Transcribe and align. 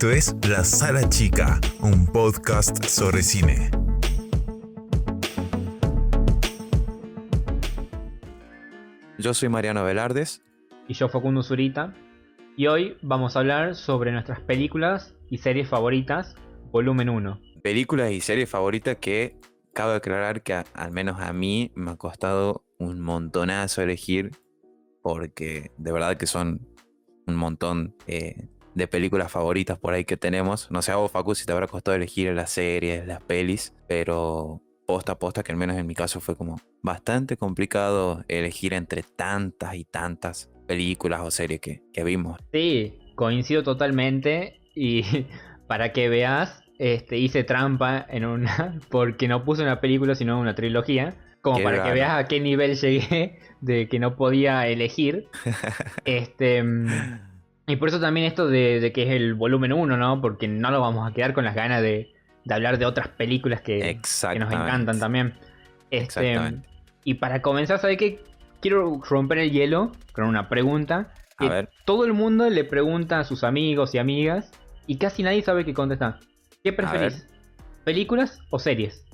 Esto 0.00 0.12
es 0.12 0.34
La 0.48 0.64
Sala 0.64 1.06
Chica, 1.10 1.60
un 1.82 2.06
podcast 2.06 2.82
sobre 2.86 3.22
cine. 3.22 3.70
Yo 9.18 9.34
soy 9.34 9.50
Mariano 9.50 9.84
Velardes. 9.84 10.42
Y 10.88 10.94
yo 10.94 11.10
Facundo 11.10 11.42
Zurita. 11.42 11.92
Y 12.56 12.66
hoy 12.68 12.96
vamos 13.02 13.36
a 13.36 13.40
hablar 13.40 13.74
sobre 13.74 14.10
nuestras 14.10 14.40
películas 14.40 15.14
y 15.28 15.36
series 15.36 15.68
favoritas, 15.68 16.34
volumen 16.72 17.10
1. 17.10 17.38
Películas 17.62 18.10
y 18.10 18.22
series 18.22 18.48
favoritas 18.48 18.96
que 18.96 19.36
cabe 19.74 19.96
aclarar 19.96 20.42
que 20.42 20.54
al 20.54 20.92
menos 20.92 21.20
a 21.20 21.34
mí 21.34 21.72
me 21.74 21.90
ha 21.90 21.96
costado 21.96 22.64
un 22.78 23.02
montonazo 23.02 23.82
elegir 23.82 24.30
porque 25.02 25.72
de 25.76 25.92
verdad 25.92 26.16
que 26.16 26.26
son 26.26 26.66
un 27.26 27.36
montón 27.36 27.94
eh, 28.06 28.48
de 28.74 28.86
películas 28.86 29.30
favoritas 29.30 29.78
por 29.78 29.94
ahí 29.94 30.04
que 30.04 30.16
tenemos. 30.16 30.70
No 30.70 30.82
sé 30.82 30.92
a 30.92 30.96
vos, 30.96 31.10
Facu, 31.10 31.34
si 31.34 31.46
te 31.46 31.52
habrá 31.52 31.66
costado 31.66 31.96
elegir 31.96 32.32
las 32.32 32.50
series, 32.50 33.06
las 33.06 33.22
pelis, 33.22 33.74
pero 33.88 34.62
posta 34.86 35.12
a 35.12 35.18
posta, 35.18 35.42
que 35.42 35.52
al 35.52 35.58
menos 35.58 35.76
en 35.76 35.86
mi 35.86 35.94
caso 35.94 36.20
fue 36.20 36.36
como 36.36 36.60
bastante 36.82 37.36
complicado 37.36 38.24
elegir 38.26 38.74
entre 38.74 39.02
tantas 39.02 39.74
y 39.76 39.84
tantas 39.84 40.50
películas 40.66 41.20
o 41.22 41.30
series 41.30 41.60
que, 41.60 41.82
que 41.92 42.04
vimos. 42.04 42.38
Sí, 42.52 42.98
coincido 43.14 43.62
totalmente 43.62 44.60
y 44.74 45.02
para 45.68 45.92
que 45.92 46.08
veas, 46.08 46.62
este, 46.78 47.18
hice 47.18 47.44
trampa 47.44 48.04
en 48.08 48.24
una, 48.24 48.80
porque 48.90 49.28
no 49.28 49.44
puse 49.44 49.62
una 49.62 49.80
película 49.80 50.14
sino 50.14 50.40
una 50.40 50.54
trilogía, 50.54 51.14
como 51.40 51.62
para 51.62 51.84
que 51.84 51.92
veas 51.92 52.12
a 52.12 52.24
qué 52.24 52.40
nivel 52.40 52.74
llegué 52.80 53.38
de 53.60 53.88
que 53.88 53.98
no 53.98 54.16
podía 54.16 54.66
elegir. 54.66 55.28
este... 56.04 56.64
Y 57.70 57.76
por 57.76 57.88
eso 57.88 58.00
también 58.00 58.26
esto 58.26 58.48
de, 58.48 58.90
que 58.92 59.04
es 59.04 59.10
el 59.10 59.34
volumen 59.34 59.72
1, 59.72 59.96
¿no? 59.96 60.20
Porque 60.20 60.48
no 60.48 60.70
lo 60.70 60.80
vamos 60.80 61.08
a 61.08 61.14
quedar 61.14 61.32
con 61.32 61.44
las 61.44 61.54
ganas 61.54 61.82
de, 61.82 62.12
hablar 62.48 62.78
de 62.78 62.86
otras 62.86 63.08
películas 63.08 63.60
que, 63.60 64.00
nos 64.38 64.52
encantan 64.52 64.98
también. 64.98 65.34
Este, 65.90 66.36
y 67.04 67.14
para 67.14 67.42
comenzar, 67.42 67.78
¿sabes 67.78 67.96
qué? 67.96 68.22
Quiero 68.60 69.00
romper 69.08 69.38
el 69.38 69.52
hielo 69.52 69.92
con 70.12 70.24
una 70.24 70.48
pregunta. 70.48 71.12
A 71.38 71.48
ver. 71.48 71.70
Todo 71.84 72.04
el 72.04 72.12
mundo 72.12 72.50
le 72.50 72.64
pregunta 72.64 73.20
a 73.20 73.24
sus 73.24 73.44
amigos 73.44 73.94
y 73.94 73.98
amigas 73.98 74.50
y 74.86 74.98
casi 74.98 75.22
nadie 75.22 75.42
sabe 75.42 75.64
qué 75.64 75.72
contestar. 75.72 76.18
¿Qué 76.62 76.72
preferís? 76.72 77.26
¿Películas 77.84 78.40
o 78.50 78.58
series? 78.58 79.04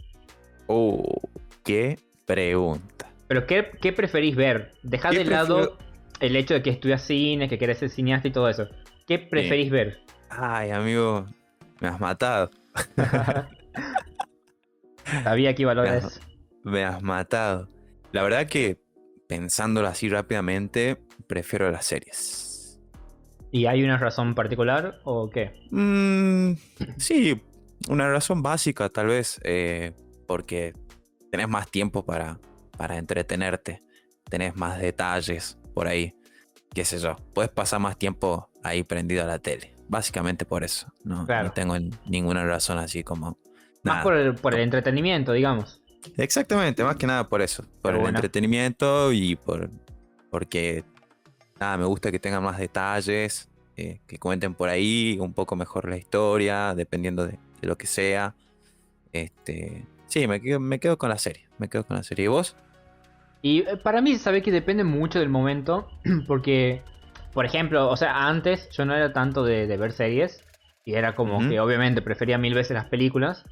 Oh, 0.67 1.21
qué 1.63 1.99
pregunta. 2.25 3.09
Pero 3.29 3.47
¿qué, 3.47 3.71
qué 3.81 3.93
preferís 3.93 4.35
ver? 4.35 4.73
Dejad 4.83 5.13
de 5.13 5.25
lado 5.25 5.79
el 6.21 6.37
hecho 6.37 6.55
de 6.55 6.63
que 6.63 6.71
estudias 6.71 7.03
cine, 7.03 7.49
que 7.49 7.59
querés 7.59 7.79
ser 7.79 7.91
cineasta 7.91 8.29
y 8.29 8.33
todo 8.33 8.49
eso. 8.49 8.69
¿Qué 9.07 9.19
preferís 9.19 9.71
ver? 9.71 10.01
Ay, 10.31 10.71
amigo, 10.71 11.27
me 11.81 11.89
has 11.89 12.01
matado. 12.01 12.51
Sabía 15.25 15.55
que 15.55 15.63
iba 15.63 15.73
a 15.73 15.75
lograr 15.75 15.99
eso. 15.99 16.21
Me 16.65 16.85
has 16.85 17.03
matado. 17.03 17.69
La 18.13 18.23
verdad 18.23 18.47
que, 18.47 18.79
pensándolo 19.29 19.87
así 19.89 20.09
rápidamente, 20.09 20.97
prefiero 21.27 21.71
las 21.71 21.85
series. 21.87 22.81
¿Y 23.53 23.67
hay 23.67 23.85
una 23.85 23.97
razón 23.97 24.35
particular 24.35 25.01
o 25.05 25.31
qué? 25.31 25.69
Mm, 25.71 26.55
sí, 26.97 27.41
una 27.89 28.11
razón 28.11 28.43
básica 28.43 28.89
tal 28.89 29.07
vez, 29.07 29.41
eh, 29.45 29.93
porque 30.27 30.75
tenés 31.31 31.49
más 31.49 31.71
tiempo 31.71 32.05
para, 32.05 32.41
para 32.77 32.99
entretenerte, 32.99 33.83
tenés 34.29 34.57
más 34.57 34.81
detalles, 34.81 35.59
por 35.77 35.89
ahí, 35.89 36.15
qué 36.73 36.87
sé 36.87 36.99
yo, 36.99 37.17
puedes 37.35 37.51
pasar 37.51 37.81
más 37.81 37.99
tiempo 37.99 38.49
ahí 38.63 38.83
prendido 38.83 39.25
a 39.25 39.27
la 39.27 39.39
tele. 39.39 39.75
Básicamente 39.89 40.47
por 40.47 40.65
eso. 40.65 40.91
No, 41.05 41.27
tengo 41.55 41.77
ninguna 42.07 42.47
razón 42.47 42.79
así 42.79 43.05
como... 43.05 43.37
Más 43.83 44.03
por 44.03 44.15
el, 44.15 44.35
por 44.37 44.55
el 44.55 44.63
entretenimiento, 44.63 45.33
digamos. 45.33 45.83
Exactamente, 46.17 46.83
más 46.83 46.97
que 46.97 47.07
nada 47.07 47.29
por 47.29 47.43
eso. 47.43 47.63
Por 47.83 47.95
el 47.95 48.07
entretenimiento 48.07 49.13
y 49.13 49.37
por 49.37 49.71
porque 50.31 50.83
nada, 51.61 51.77
me 51.77 51.85
gusta 51.85 52.11
que 52.11 52.19
tengan 52.19 52.43
más 52.43 52.57
detalles, 52.57 53.51
eh, 53.77 54.01
que 54.07 54.19
cuenten 54.19 54.55
por 54.55 54.71
ahí 54.71 55.19
un 55.21 55.35
poco 55.35 55.57
mejor 55.57 55.91
la 55.91 55.99
historia, 55.99 56.75
dependiendo 56.75 57.27
de, 57.27 57.39
lo 57.61 57.77
que 57.77 57.87
sea. 57.87 58.35
Este, 59.13 59.87
sí, 60.07 60.27
me 60.27 60.41
quedo, 60.41 60.59
me 60.59 60.81
quedo 60.81 60.97
con 60.97 61.11
la 61.11 61.19
serie. 61.19 61.47
Me 61.59 61.69
quedo 61.69 61.85
con 61.85 61.99
la 61.99 62.03
serie. 62.03 62.25
¿Y 62.25 62.29
vos? 62.29 62.57
Y 63.47 63.61
eh, 63.61 63.77
para 63.77 64.01
mí, 64.01 64.17
sabe 64.17 64.43
que 64.43 64.51
depende 64.51 64.83
mucho 64.83 65.21
del 65.21 65.29
momento, 65.29 65.87
porque, 66.27 66.83
por 67.33 67.45
ejemplo, 67.47 67.89
o 67.89 67.97
sea, 67.97 68.27
antes 68.27 68.69
yo 68.71 68.85
no 68.85 68.93
era 68.93 69.13
tanto 69.13 69.45
de, 69.45 69.69
ver 69.77 69.93
series, 69.93 70.45
y 70.85 70.95
era 70.95 71.15
como 71.15 71.39
que 71.49 71.61
obviamente 71.61 72.03
prefería 72.03 72.39
mil 72.39 72.55
veces 72.55 72.75
las 72.75 72.87
películas, 72.87 73.45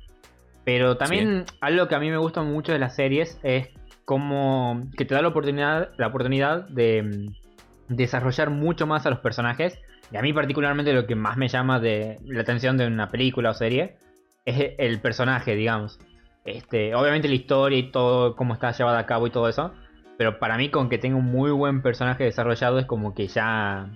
pero 0.64 0.96
también 0.96 1.44
algo 1.60 1.86
que 1.86 1.94
a 1.94 2.00
mí 2.00 2.10
me 2.10 2.16
gusta 2.16 2.42
mucho 2.42 2.72
de 2.72 2.80
las 2.80 2.96
series 2.96 3.38
es 3.44 3.68
como 4.04 4.82
que 4.96 5.04
te 5.04 5.14
da 5.14 5.22
la 5.22 5.28
oportunidad, 5.28 5.90
la 5.96 6.08
oportunidad 6.08 6.68
de 6.68 7.02
mm, 7.02 7.94
desarrollar 7.94 8.50
mucho 8.50 8.88
más 8.88 9.06
a 9.06 9.10
los 9.10 9.20
personajes, 9.20 9.78
y 10.10 10.16
a 10.16 10.22
mí 10.22 10.32
particularmente 10.32 10.92
lo 10.92 11.06
que 11.06 11.14
más 11.14 11.36
me 11.36 11.46
llama 11.46 11.78
de 11.78 12.18
la 12.24 12.40
atención 12.40 12.76
de 12.76 12.88
una 12.88 13.12
película 13.12 13.50
o 13.50 13.54
serie 13.54 13.96
es 14.44 14.74
el 14.76 15.00
personaje, 15.00 15.54
digamos. 15.54 16.00
Este, 16.44 16.94
obviamente 16.96 17.28
la 17.28 17.34
historia 17.34 17.78
y 17.78 17.90
todo, 17.90 18.34
cómo 18.34 18.54
está 18.54 18.72
llevada 18.72 18.98
a 18.98 19.06
cabo 19.06 19.28
y 19.28 19.30
todo 19.30 19.48
eso. 19.48 19.72
Pero 20.16 20.38
para 20.38 20.56
mí, 20.56 20.70
con 20.70 20.88
que 20.88 20.98
tenga 20.98 21.16
un 21.16 21.26
muy 21.26 21.50
buen 21.50 21.82
personaje 21.82 22.24
desarrollado, 22.24 22.78
es 22.78 22.86
como 22.86 23.14
que 23.14 23.26
ya, 23.26 23.90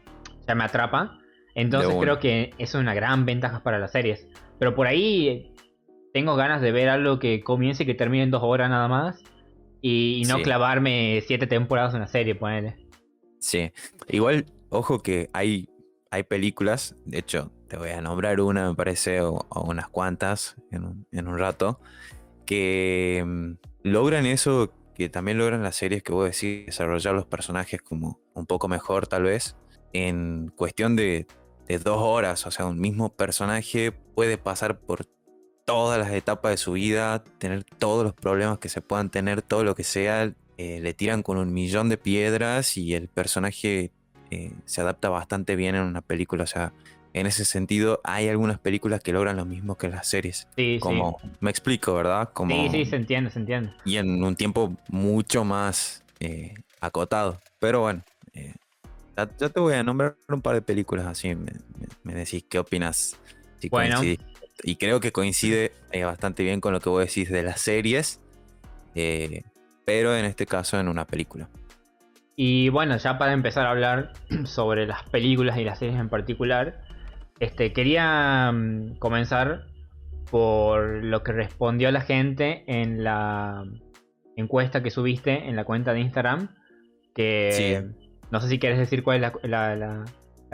ya 0.46 0.54
me 0.54 0.64
atrapa. 0.64 1.18
Entonces 1.54 1.94
creo 2.00 2.18
que 2.18 2.50
eso 2.58 2.78
es 2.78 2.82
una 2.82 2.94
gran 2.94 3.24
ventaja 3.24 3.62
para 3.62 3.78
las 3.78 3.92
series. 3.92 4.26
Pero 4.58 4.74
por 4.74 4.86
ahí 4.86 5.54
tengo 6.12 6.36
ganas 6.36 6.60
de 6.60 6.72
ver 6.72 6.88
algo 6.88 7.18
que 7.18 7.42
comience 7.42 7.82
y 7.82 7.86
que 7.86 7.94
termine 7.94 8.24
en 8.24 8.30
dos 8.30 8.42
horas 8.42 8.70
nada 8.70 8.88
más. 8.88 9.22
Y, 9.80 10.24
no 10.26 10.42
clavarme 10.42 11.22
siete 11.26 11.46
temporadas 11.46 11.94
en 11.94 12.00
una 12.00 12.08
serie, 12.08 12.34
ponele. 12.34 12.76
Sí. 13.38 13.70
Igual, 14.08 14.46
ojo 14.70 15.00
que 15.02 15.30
hay, 15.32 15.68
hay 16.10 16.24
películas, 16.24 16.96
de 17.04 17.18
hecho, 17.18 17.52
te 17.68 17.76
voy 17.76 17.90
a 17.90 18.00
nombrar 18.00 18.40
una, 18.40 18.70
me 18.70 18.74
parece, 18.74 19.20
o, 19.20 19.46
unas 19.64 19.88
cuantas 19.88 20.56
en 20.72 20.84
un, 20.84 21.06
en 21.12 21.28
un 21.28 21.38
rato, 21.38 21.80
que 22.44 23.22
mm, 23.24 23.52
logran 23.84 24.26
eso 24.26 24.72
que 24.98 25.08
también 25.08 25.38
logran 25.38 25.62
las 25.62 25.76
series 25.76 26.02
que 26.02 26.12
vos 26.12 26.24
decís, 26.24 26.66
desarrollar 26.66 27.14
los 27.14 27.24
personajes 27.24 27.80
como 27.80 28.20
un 28.34 28.46
poco 28.46 28.66
mejor 28.66 29.06
tal 29.06 29.22
vez, 29.22 29.56
en 29.92 30.52
cuestión 30.56 30.96
de, 30.96 31.28
dos 31.84 31.98
horas, 31.98 32.46
o 32.46 32.50
sea, 32.50 32.66
un 32.66 32.80
mismo 32.80 33.14
personaje 33.14 33.92
puede 33.92 34.38
pasar 34.38 34.80
por 34.80 35.04
todas 35.64 36.00
las 36.00 36.12
etapas 36.12 36.50
de 36.50 36.56
su 36.56 36.72
vida, 36.72 37.22
tener 37.38 37.62
todos 37.62 38.02
los 38.02 38.12
problemas 38.12 38.58
que 38.58 38.68
se 38.68 38.80
puedan 38.80 39.08
tener, 39.08 39.40
todo 39.40 39.62
lo 39.62 39.76
que 39.76 39.84
sea, 39.84 40.34
eh, 40.56 40.80
le 40.80 40.94
tiran 40.94 41.22
con 41.22 41.38
un 41.38 41.52
millón 41.52 41.88
de 41.88 41.96
piedras 41.98 42.76
y 42.76 42.94
el 42.94 43.08
personaje 43.08 43.92
eh, 44.30 44.52
se 44.64 44.80
adapta 44.80 45.10
bastante 45.10 45.54
bien 45.54 45.76
en 45.76 45.82
una 45.82 46.00
película, 46.00 46.42
o 46.42 46.48
sea, 46.48 46.72
en 47.14 47.26
ese 47.26 47.44
sentido, 47.44 48.00
hay 48.04 48.28
algunas 48.28 48.58
películas 48.58 49.00
que 49.00 49.12
logran 49.12 49.36
lo 49.36 49.44
mismo 49.44 49.76
que 49.76 49.88
las 49.88 50.06
series. 50.06 50.46
Sí, 50.56 50.78
como, 50.80 51.18
me 51.40 51.50
explico, 51.50 51.94
¿verdad? 51.94 52.30
Como, 52.32 52.54
sí, 52.54 52.68
sí, 52.70 52.90
se 52.90 52.96
entiende, 52.96 53.30
se 53.30 53.38
entiende. 53.38 53.72
Y 53.84 53.96
en 53.96 54.22
un 54.22 54.36
tiempo 54.36 54.76
mucho 54.88 55.44
más 55.44 56.04
eh, 56.20 56.54
acotado. 56.80 57.40
Pero 57.58 57.80
bueno, 57.80 58.02
eh, 58.34 58.54
ya, 59.16 59.26
te 59.26 59.60
voy 59.60 59.74
a 59.74 59.82
nombrar 59.82 60.16
un 60.28 60.42
par 60.42 60.54
de 60.54 60.62
películas 60.62 61.06
así. 61.06 61.34
Me, 61.34 62.14
decís 62.14 62.44
qué 62.48 62.58
opinas. 62.58 63.18
bueno. 63.70 64.00
Y 64.64 64.74
creo 64.74 64.98
que 64.98 65.12
coincide 65.12 65.72
eh, 65.92 66.02
bastante 66.02 66.42
bien 66.42 66.60
con 66.60 66.72
lo 66.72 66.80
que 66.80 66.88
vos 66.88 67.00
decís 67.00 67.30
de 67.30 67.42
las 67.42 67.60
series. 67.60 68.20
pero 68.92 70.16
en 70.16 70.24
este 70.24 70.46
caso 70.46 70.78
en 70.78 70.88
una 70.88 71.06
película. 71.06 71.48
Y 72.40 72.68
bueno, 72.68 72.96
ya 72.96 73.18
para 73.18 73.32
empezar 73.32 73.66
a 73.66 73.70
hablar 73.70 74.12
sobre 74.44 74.86
las 74.86 75.02
películas 75.08 75.58
y 75.58 75.64
las 75.64 75.80
series 75.80 75.98
en 75.98 76.08
particular, 76.08 76.87
este, 77.40 77.72
quería 77.72 78.50
mm, 78.52 78.98
comenzar 78.98 79.66
por 80.30 81.04
lo 81.04 81.22
que 81.22 81.32
respondió 81.32 81.90
la 81.90 82.00
gente 82.00 82.64
en 82.66 83.02
la 83.02 83.64
encuesta 84.36 84.82
que 84.82 84.90
subiste 84.90 85.48
en 85.48 85.56
la 85.56 85.64
cuenta 85.64 85.92
de 85.92 86.00
Instagram. 86.00 86.54
Que 87.14 87.84
no 88.30 88.40
sé 88.40 88.48
si 88.48 88.58
quieres 88.58 88.78
decir 88.78 89.02
cuál 89.02 89.24
es 89.24 89.32
la, 89.50 90.04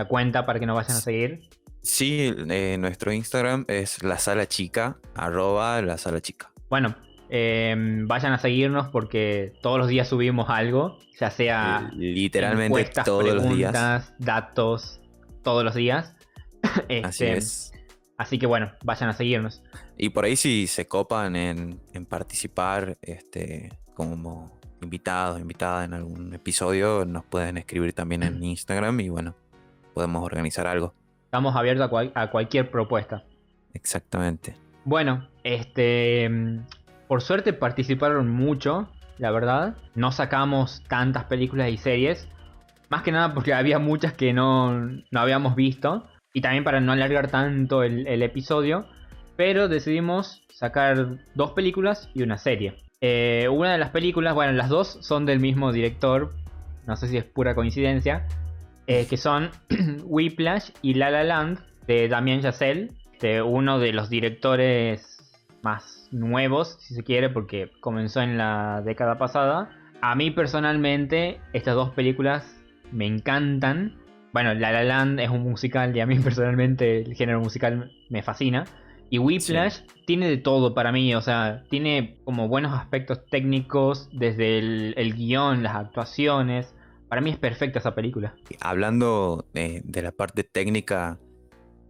cuenta 0.09 0.47
para 0.47 0.59
que 0.59 0.67
nos 0.67 0.77
vayan 0.77 0.97
a 0.97 1.01
seguir. 1.01 1.49
Sí, 1.83 2.33
eh, 2.49 2.77
nuestro 2.79 3.13
Instagram 3.13 3.67
es 3.69 4.03
la 4.03 4.19
sala 4.19 4.47
chica, 4.47 4.97
arroba 5.15 5.83
la 5.83 5.99
sala 5.99 6.21
chica. 6.21 6.51
Bueno, 6.71 6.95
em, 7.29 8.07
vayan 8.07 8.33
a 8.33 8.39
seguirnos 8.39 8.89
porque 8.89 9.53
todos 9.61 9.79
los 9.79 9.89
días 9.89 10.09
subimos 10.09 10.49
algo, 10.49 10.99
ya 11.21 11.31
sea 11.31 11.91
literalmente 11.95 12.91
todos 13.05 13.35
los 13.35 13.55
días, 13.55 14.15
datos, 14.19 15.01
todos 15.43 15.63
los 15.63 15.75
días. 15.75 16.15
así 17.05 17.25
este, 17.25 17.37
es. 17.37 17.73
Así 18.17 18.39
que 18.39 18.47
bueno, 18.47 18.71
vayan 18.85 19.09
a 19.09 19.13
seguirnos. 19.13 19.63
Y 19.97 20.11
por 20.11 20.25
ahí 20.25 20.37
si 20.37 20.67
se 20.67 20.87
copan 20.87 21.35
en, 21.37 21.81
participar 22.09 22.97
este, 23.03 23.71
como 23.95 24.61
invitados, 24.81 25.41
invitada 25.41 25.85
en 25.85 25.95
algún 25.95 26.33
episodio, 26.35 27.05
nos 27.05 27.25
pueden 27.25 27.57
escribir 27.59 27.93
también 27.93 28.23
en 28.23 28.43
Instagram 28.43 29.01
y 29.01 29.09
bueno, 29.09 29.35
podemos 29.95 30.23
organizar 30.25 30.67
algo. 30.67 30.95
estamos 31.25 31.57
abiertos 31.57 31.91
a, 32.15 32.31
cualquier 32.31 32.71
propuesta. 32.71 33.25
Exactamente. 33.73 34.57
Bueno, 34.85 35.29
este, 35.43 36.31
por 37.09 37.23
suerte 37.23 37.53
participaron 37.53 38.31
mucho, 38.31 38.89
la 39.19 39.33
verdad. 39.33 39.77
No 39.95 40.13
sacamos 40.13 40.85
tantas 40.87 41.25
películas 41.25 41.71
y 41.71 41.79
series, 41.79 42.29
más 42.91 43.03
que 43.03 43.11
nada 43.11 43.35
porque 43.35 43.55
había 43.55 43.81
muchas 43.81 44.13
que 44.13 44.33
no, 44.33 44.79
no 44.79 45.21
habíamos 45.21 45.57
visto 45.57 46.07
y 46.35 46.41
también 46.41 46.65
para 46.65 46.81
no 46.81 46.93
alargar 46.93 47.31
tanto 47.31 47.85
el, 47.85 48.23
episodio, 48.23 48.87
pero 49.37 49.69
decidimos 49.69 50.43
sacar 50.53 51.19
dos 51.35 51.53
películas 51.53 52.11
y 52.13 52.23
una 52.23 52.37
serie. 52.37 52.83
Eh, 53.01 53.49
una 53.51 53.73
de 53.73 53.79
las 53.79 53.91
películas, 53.91 54.35
bueno, 54.35 54.53
las 54.53 54.69
dos 54.69 54.99
son 55.01 55.27
del 55.27 55.39
mismo 55.41 55.73
director, 55.73 56.35
no 56.87 56.97
sé 56.97 57.07
si 57.07 57.17
es 57.17 57.25
pura 57.25 57.55
coincidencia, 57.55 58.27
eh, 58.89 59.07
que 59.09 59.17
son 59.17 59.51
Whiplash 60.05 60.71
y 60.83 60.95
La 60.95 61.11
La 61.11 61.23
Land 61.23 61.61
de 61.87 62.09
Damien 62.09 62.43
Chazelle, 62.43 62.91
de 63.21 63.41
uno 63.41 63.79
de 63.79 63.93
los 63.93 64.11
directores 64.11 65.15
más 65.63 66.09
nuevos, 66.11 66.77
si 66.81 66.95
se 66.95 67.05
quiere, 67.05 67.31
porque 67.31 67.71
comenzó 67.81 68.21
en 68.21 68.37
la 68.37 68.83
década 68.85 69.19
pasada. 69.19 69.71
A 70.01 70.17
mí 70.17 70.33
personalmente 70.33 71.41
estas 71.53 71.77
dos 71.77 71.91
películas 71.91 72.61
me 72.91 73.07
encantan. 73.07 73.95
Bueno, 74.35 74.53
La 74.53 74.71
La 74.71 74.85
Land 74.85 75.21
es 75.21 75.31
un 75.31 75.43
musical 75.43 75.97
y 75.97 76.01
a 76.01 76.07
mí 76.07 76.19
personalmente 76.21 77.01
el 77.01 77.15
género 77.15 77.41
musical 77.41 77.91
me 78.11 78.23
fascina. 78.23 78.65
Y 79.09 79.19
Whiplash 79.19 79.81
tiene 80.07 80.29
de 80.29 80.37
todo 80.37 80.75
para 80.75 80.93
mí, 80.93 81.15
o 81.15 81.23
sea, 81.23 81.65
tiene 81.71 82.19
como 82.25 82.49
buenos 82.49 82.73
aspectos 82.73 83.25
técnicos, 83.31 84.11
desde 84.13 84.59
el 84.59 85.15
guion, 85.15 85.63
las 85.63 85.77
actuaciones, 85.77 86.75
para 87.15 87.23
mí 87.23 87.31
es 87.31 87.39
perfecta 87.39 87.79
esa 87.79 87.95
película. 87.95 88.35
Hablando 88.61 89.47
de, 89.53 89.85
la 90.03 90.11
parte 90.11 90.43
técnica, 90.43 91.21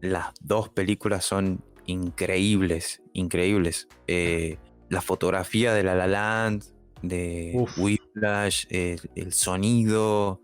las 0.02 0.34
dos 0.42 0.68
películas 0.68 1.24
son 1.24 1.64
increíbles, 1.86 3.02
increíbles. 3.14 3.88
Eh, 4.06 4.58
la 4.90 5.00
fotografía 5.00 5.72
de 5.72 5.82
La 5.82 5.94
La 5.94 6.06
Land, 6.06 6.64
de 7.00 7.56
Whiplash, 7.78 8.66
el 8.68 9.32
sonido, 9.32 10.42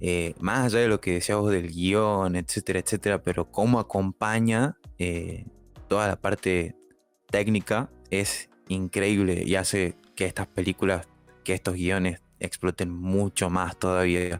eh, 0.00 0.34
más 0.40 0.66
allá 0.66 0.80
de 0.80 0.88
lo 0.88 1.00
que 1.00 1.12
decíamos 1.12 1.50
del 1.50 1.70
guion, 1.70 2.36
etcétera, 2.36 2.80
etcétera, 2.80 3.22
pero 3.22 3.50
cómo 3.50 3.78
acompaña 3.78 4.76
eh, 4.98 5.46
toda 5.88 6.08
la 6.08 6.16
parte 6.16 6.74
técnica 7.30 7.90
es 8.10 8.50
increíble 8.68 9.42
y 9.44 9.54
hace 9.54 9.96
que 10.16 10.26
estas 10.26 10.46
películas, 10.46 11.08
que 11.44 11.54
estos 11.54 11.74
guiones 11.74 12.22
exploten 12.40 12.90
mucho 12.90 13.50
más 13.50 13.78
todavía. 13.78 14.38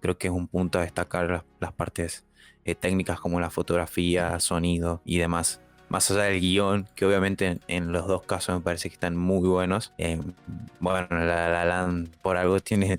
Creo 0.00 0.18
que 0.18 0.28
es 0.28 0.32
un 0.32 0.48
punto 0.48 0.78
a 0.78 0.82
destacar 0.82 1.44
las, 1.60 1.72
partes 1.72 2.24
eh, 2.64 2.74
técnicas 2.74 3.20
como 3.20 3.40
la 3.40 3.50
fotografía, 3.50 4.38
sonido 4.40 5.02
y 5.04 5.18
demás. 5.18 5.60
Más 5.88 6.10
allá 6.10 6.24
del 6.24 6.40
guion, 6.40 6.88
que 6.96 7.06
obviamente 7.06 7.60
en, 7.68 7.92
los 7.92 8.06
dos 8.08 8.22
casos 8.24 8.56
me 8.56 8.60
parece 8.60 8.88
que 8.88 8.94
están 8.94 9.16
muy 9.16 9.48
buenos. 9.48 9.92
Bueno, 10.80 11.06
la, 11.10 11.48
la 11.48 11.64
Land 11.64 12.16
por 12.22 12.36
algo 12.36 12.58
tiene 12.58 12.98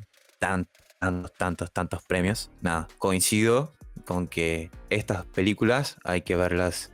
tantos, 1.00 1.34
tantos, 1.34 1.72
tantos 1.72 2.04
premios. 2.04 2.52
Nada, 2.62 2.88
coincido 2.98 3.74
con 4.06 4.28
que 4.28 4.72
estas 4.90 5.26
películas 5.26 5.98
hay 6.04 6.22
que 6.22 6.36
verlas 6.36 6.94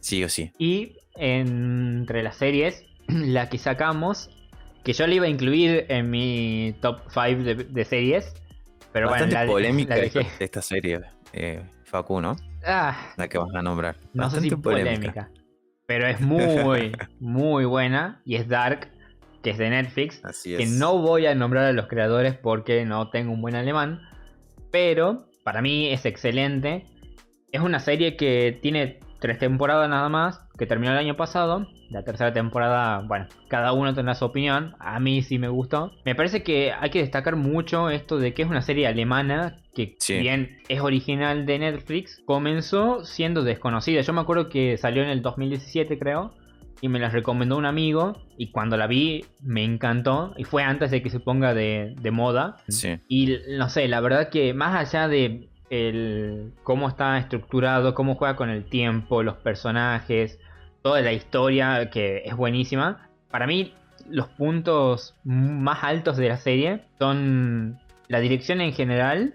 sí 0.00 0.22
o 0.24 0.28
sí. 0.28 0.52
Y 0.58 0.96
entre 1.14 2.22
las 2.22 2.36
series, 2.36 2.84
la 3.08 3.48
que 3.48 3.58
sacamos 3.58 4.30
que 4.84 4.92
yo 4.92 5.06
le 5.06 5.16
iba 5.16 5.26
a 5.26 5.28
incluir 5.28 5.86
en 5.88 6.10
mi 6.10 6.74
top 6.80 7.00
5 7.08 7.64
de, 7.72 7.84
series. 7.84 8.34
Pero 8.92 9.08
Bastante 9.08 9.36
bueno, 9.36 9.46
la, 9.46 9.52
polémica 9.52 9.96
esta 9.96 10.60
serie, 10.60 11.00
eh, 11.32 11.62
Facu, 11.84 12.20
¿no? 12.20 12.36
Ah, 12.66 13.12
la 13.16 13.28
que 13.28 13.38
vas 13.38 13.54
a 13.54 13.62
nombrar. 13.62 13.96
No 14.12 14.28
sé 14.28 14.40
si 14.40 14.50
polémica. 14.50 15.30
Pero 15.86 16.06
es 16.06 16.20
muy, 16.20 16.92
muy 17.20 17.64
buena. 17.64 18.20
Y 18.24 18.36
es 18.36 18.48
Dark, 18.48 18.91
que 19.42 19.50
es 19.50 19.58
de 19.58 19.70
Netflix. 19.70 20.24
Así 20.24 20.54
es. 20.54 20.60
Que 20.60 20.66
no 20.66 20.98
voy 20.98 21.26
a 21.26 21.34
nombrar 21.34 21.64
a 21.64 21.72
los 21.72 21.86
creadores 21.86 22.34
porque 22.34 22.84
no 22.84 23.10
tengo 23.10 23.32
un 23.32 23.42
buen 23.42 23.54
alemán. 23.54 24.00
Pero 24.70 25.26
para 25.44 25.62
mí 25.62 25.88
es 25.88 26.06
excelente. 26.06 26.86
Es 27.50 27.60
una 27.60 27.80
serie 27.80 28.16
que 28.16 28.58
tiene 28.62 29.00
tres 29.20 29.38
temporadas 29.38 29.88
nada 29.88 30.08
más, 30.08 30.40
que 30.58 30.66
terminó 30.66 30.92
el 30.92 30.98
año 30.98 31.16
pasado. 31.16 31.66
La 31.90 32.02
tercera 32.04 32.32
temporada, 32.32 33.04
bueno, 33.06 33.26
cada 33.48 33.72
uno 33.72 33.94
tendrá 33.94 34.14
su 34.14 34.24
opinión. 34.24 34.74
A 34.78 34.98
mí 34.98 35.22
sí 35.22 35.38
me 35.38 35.48
gustó. 35.48 35.92
Me 36.04 36.14
parece 36.14 36.42
que 36.42 36.72
hay 36.72 36.90
que 36.90 37.00
destacar 37.00 37.36
mucho 37.36 37.90
esto 37.90 38.18
de 38.18 38.32
que 38.32 38.42
es 38.42 38.48
una 38.48 38.62
serie 38.62 38.86
alemana 38.86 39.60
que, 39.74 39.94
si 39.98 40.18
bien 40.18 40.58
es 40.68 40.80
original 40.80 41.44
de 41.46 41.58
Netflix, 41.58 42.22
comenzó 42.24 43.04
siendo 43.04 43.42
desconocida. 43.44 44.00
Yo 44.00 44.12
me 44.12 44.22
acuerdo 44.22 44.48
que 44.48 44.76
salió 44.78 45.02
en 45.02 45.10
el 45.10 45.22
2017, 45.22 45.98
creo. 45.98 46.34
Y 46.82 46.88
me 46.88 46.98
la 46.98 47.08
recomendó 47.08 47.56
un 47.56 47.64
amigo. 47.64 48.20
Y 48.36 48.50
cuando 48.50 48.76
la 48.76 48.86
vi, 48.86 49.24
me 49.40 49.64
encantó. 49.64 50.34
Y 50.36 50.44
fue 50.44 50.62
antes 50.62 50.90
de 50.90 51.02
que 51.02 51.08
se 51.08 51.20
ponga 51.20 51.54
de, 51.54 51.94
de 51.98 52.10
moda. 52.10 52.58
Sí. 52.68 52.98
Y 53.08 53.38
no 53.56 53.70
sé, 53.70 53.88
la 53.88 54.00
verdad 54.00 54.28
que 54.28 54.52
más 54.52 54.74
allá 54.74 55.08
de 55.08 55.48
el 55.72 56.52
cómo 56.64 56.86
está 56.86 57.16
estructurado, 57.16 57.94
cómo 57.94 58.16
juega 58.16 58.36
con 58.36 58.50
el 58.50 58.64
tiempo, 58.64 59.22
los 59.22 59.36
personajes, 59.36 60.38
toda 60.82 61.00
la 61.00 61.14
historia 61.14 61.88
que 61.88 62.22
es 62.26 62.36
buenísima. 62.36 63.08
Para 63.30 63.46
mí 63.46 63.72
los 64.10 64.28
puntos 64.28 65.14
más 65.24 65.82
altos 65.82 66.18
de 66.18 66.28
la 66.28 66.36
serie 66.36 66.82
son 66.98 67.78
la 68.08 68.20
dirección 68.20 68.60
en 68.60 68.74
general, 68.74 69.32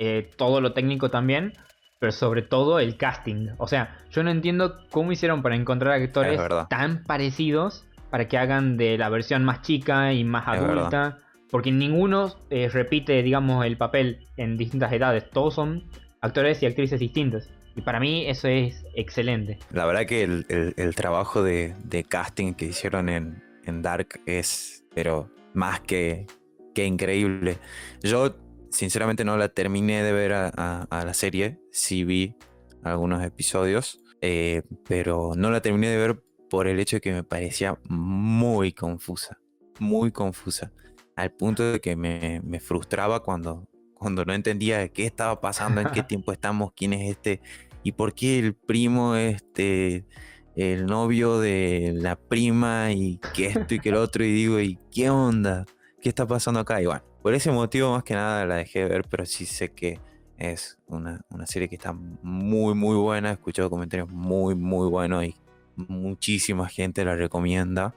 eh, 0.00 0.28
todo 0.36 0.60
lo 0.60 0.72
técnico 0.72 1.08
también, 1.08 1.52
pero 2.00 2.12
sobre 2.12 2.42
todo 2.42 2.80
el 2.80 2.96
casting. 2.96 3.50
O 3.58 3.68
sea, 3.68 3.98
yo 4.10 4.24
no 4.24 4.30
entiendo 4.30 4.78
cómo 4.90 5.12
hicieron 5.12 5.42
para 5.42 5.54
encontrar 5.54 6.00
actores 6.00 6.40
tan 6.68 7.04
parecidos 7.04 7.84
para 8.08 8.26
que 8.26 8.38
hagan 8.38 8.78
de 8.78 8.96
la 8.96 9.10
versión 9.10 9.44
más 9.44 9.60
chica 9.62 10.12
y 10.12 10.24
más 10.24 10.48
adulta. 10.48 11.18
Porque 11.50 11.70
ninguno 11.70 12.34
eh, 12.48 12.68
repite, 12.72 13.22
digamos, 13.22 13.66
el 13.66 13.76
papel 13.76 14.26
en 14.36 14.56
distintas 14.56 14.92
edades. 14.92 15.28
Todos 15.30 15.54
son 15.54 15.84
actores 16.22 16.62
y 16.62 16.66
actrices 16.66 16.98
distintos. 16.98 17.50
Y 17.76 17.82
para 17.82 18.00
mí 18.00 18.24
eso 18.26 18.48
es 18.48 18.82
excelente. 18.94 19.58
La 19.70 19.84
verdad 19.84 20.06
que 20.06 20.22
el, 20.22 20.94
trabajo 20.94 21.42
de, 21.42 21.74
casting 22.08 22.54
que 22.54 22.66
hicieron 22.66 23.08
en, 23.10 23.42
Dark 23.82 24.20
es, 24.26 24.84
pero 24.94 25.28
más 25.52 25.80
que, 25.80 26.26
que, 26.74 26.86
increíble. 26.86 27.58
Yo 28.02 28.34
sinceramente 28.70 29.24
no 29.24 29.36
la 29.36 29.48
terminé 29.48 30.02
de 30.02 30.12
ver 30.12 30.32
a, 30.32 30.86
la 30.90 31.14
serie. 31.14 31.60
Sí 31.72 32.04
vi 32.04 32.36
algunos 32.82 33.22
episodios. 33.22 34.00
Eh, 34.22 34.62
pero 34.86 35.32
no 35.34 35.50
la 35.50 35.62
terminé 35.62 35.88
de 35.88 35.96
ver 35.96 36.22
por 36.50 36.66
el 36.66 36.78
hecho 36.78 36.96
de 36.96 37.00
que 37.00 37.12
me 37.12 37.24
parecía 37.24 37.78
muy 37.84 38.72
confusa. 38.72 39.38
Muy 39.78 40.12
confusa 40.12 40.72
al 41.20 41.32
punto 41.32 41.72
de 41.72 41.80
que 41.80 41.96
me, 41.96 42.60
frustraba 42.60 43.22
cuando, 43.22 43.68
cuando 43.94 44.24
no 44.24 44.32
entendía 44.32 44.88
qué 44.88 45.06
estaba 45.06 45.40
pasando, 45.40 45.80
en 45.80 45.90
qué 45.90 46.02
tiempo 46.02 46.32
estamos, 46.32 46.72
quién 46.74 46.92
es 46.92 47.10
este 47.10 47.40
y 47.82 47.92
por 47.92 48.14
qué 48.14 48.38
el 48.38 48.54
primo, 48.54 49.16
este, 49.16 50.06
el 50.56 50.86
novio 50.86 51.38
de 51.38 51.92
la 51.94 52.16
prima 52.16 52.92
y 52.92 53.18
que 53.34 53.46
esto 53.46 53.74
y 53.74 53.80
que 53.80 53.90
el 53.90 53.96
otro 53.96 54.24
y 54.24 54.32
digo, 54.32 54.60
¿y 54.60 54.78
qué 54.90 55.10
onda? 55.10 55.66
¿Qué 56.00 56.08
está 56.08 56.26
pasando 56.26 56.60
acá? 56.60 56.80
Y 56.80 56.86
bueno, 56.86 57.02
por 57.22 57.34
ese 57.34 57.50
motivo 57.50 57.92
más 57.92 58.02
que 58.02 58.14
nada 58.14 58.46
la 58.46 58.56
dejé 58.56 58.80
de 58.80 58.88
ver, 58.88 59.04
pero 59.08 59.26
sí 59.26 59.46
sé 59.46 59.72
que 59.72 60.00
es 60.38 60.78
una, 60.86 61.20
una 61.28 61.46
serie 61.46 61.68
que 61.68 61.76
está 61.76 61.92
muy, 61.92 62.74
muy 62.74 62.96
buena. 62.96 63.30
He 63.30 63.32
escuchado 63.32 63.68
comentarios 63.70 64.08
muy, 64.08 64.54
muy 64.54 64.88
buenos 64.88 65.24
y 65.24 65.36
muchísima 65.76 66.68
gente 66.68 67.04
la 67.04 67.14
recomienda. 67.14 67.94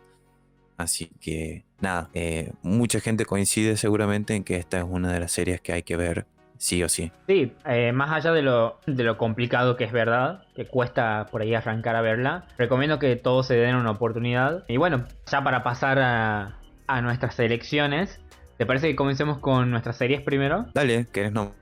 Así 0.78 1.10
que 1.22 1.66
nada, 1.80 2.10
eh, 2.14 2.52
mucha 2.62 3.00
gente 3.00 3.26
coincide 3.26 3.78
seguramente 3.78 4.36
en 4.36 4.44
que 4.44 4.58
esta 4.58 4.80
es 4.80 4.86
una 4.88 5.14
de 5.14 5.20
las 5.20 5.32
series 5.32 5.62
que 5.62 5.74
hay 5.74 5.84
que 5.84 5.96
ver 5.96 6.26
sí 6.58 6.84
o 6.84 6.90
sí. 6.90 7.12
Sí, 7.28 7.54
eh, 7.66 7.92
más 7.92 8.12
allá 8.12 8.32
de 8.32 8.42
lo, 8.42 8.80
de 8.88 9.04
lo 9.04 9.18
complicado 9.18 9.76
que 9.76 9.84
es 9.84 9.92
verdad, 9.92 10.44
que 10.56 10.66
cuesta 10.66 11.28
por 11.32 11.42
ahí 11.42 11.54
arrancar 11.54 11.96
a 11.96 12.02
verla, 12.02 12.48
recomiendo 12.58 13.00
que 13.00 13.16
todos 13.16 13.48
se 13.48 13.56
den 13.56 13.76
una 13.76 13.92
oportunidad. 13.92 14.64
Y 14.68 14.78
bueno, 14.78 15.06
ya 15.30 15.44
para 15.44 15.64
pasar 15.64 16.00
a, 16.00 16.58
a 16.88 17.02
nuestras 17.02 17.36
selecciones, 17.36 18.20
¿te 18.58 18.66
parece 18.66 18.88
que 18.88 18.96
comencemos 18.96 19.40
con 19.40 19.72
nuestras 19.72 19.98
series 19.98 20.22
primero? 20.22 20.66
Dale, 20.74 21.08
¿querés 21.12 21.32
no 21.32 21.54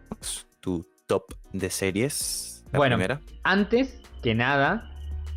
tu 0.59 0.85
top 1.07 1.23
de 1.51 1.69
series? 1.69 2.63
bueno, 2.73 2.97
antes 3.43 3.99
que 4.21 4.33
nada, 4.33 4.91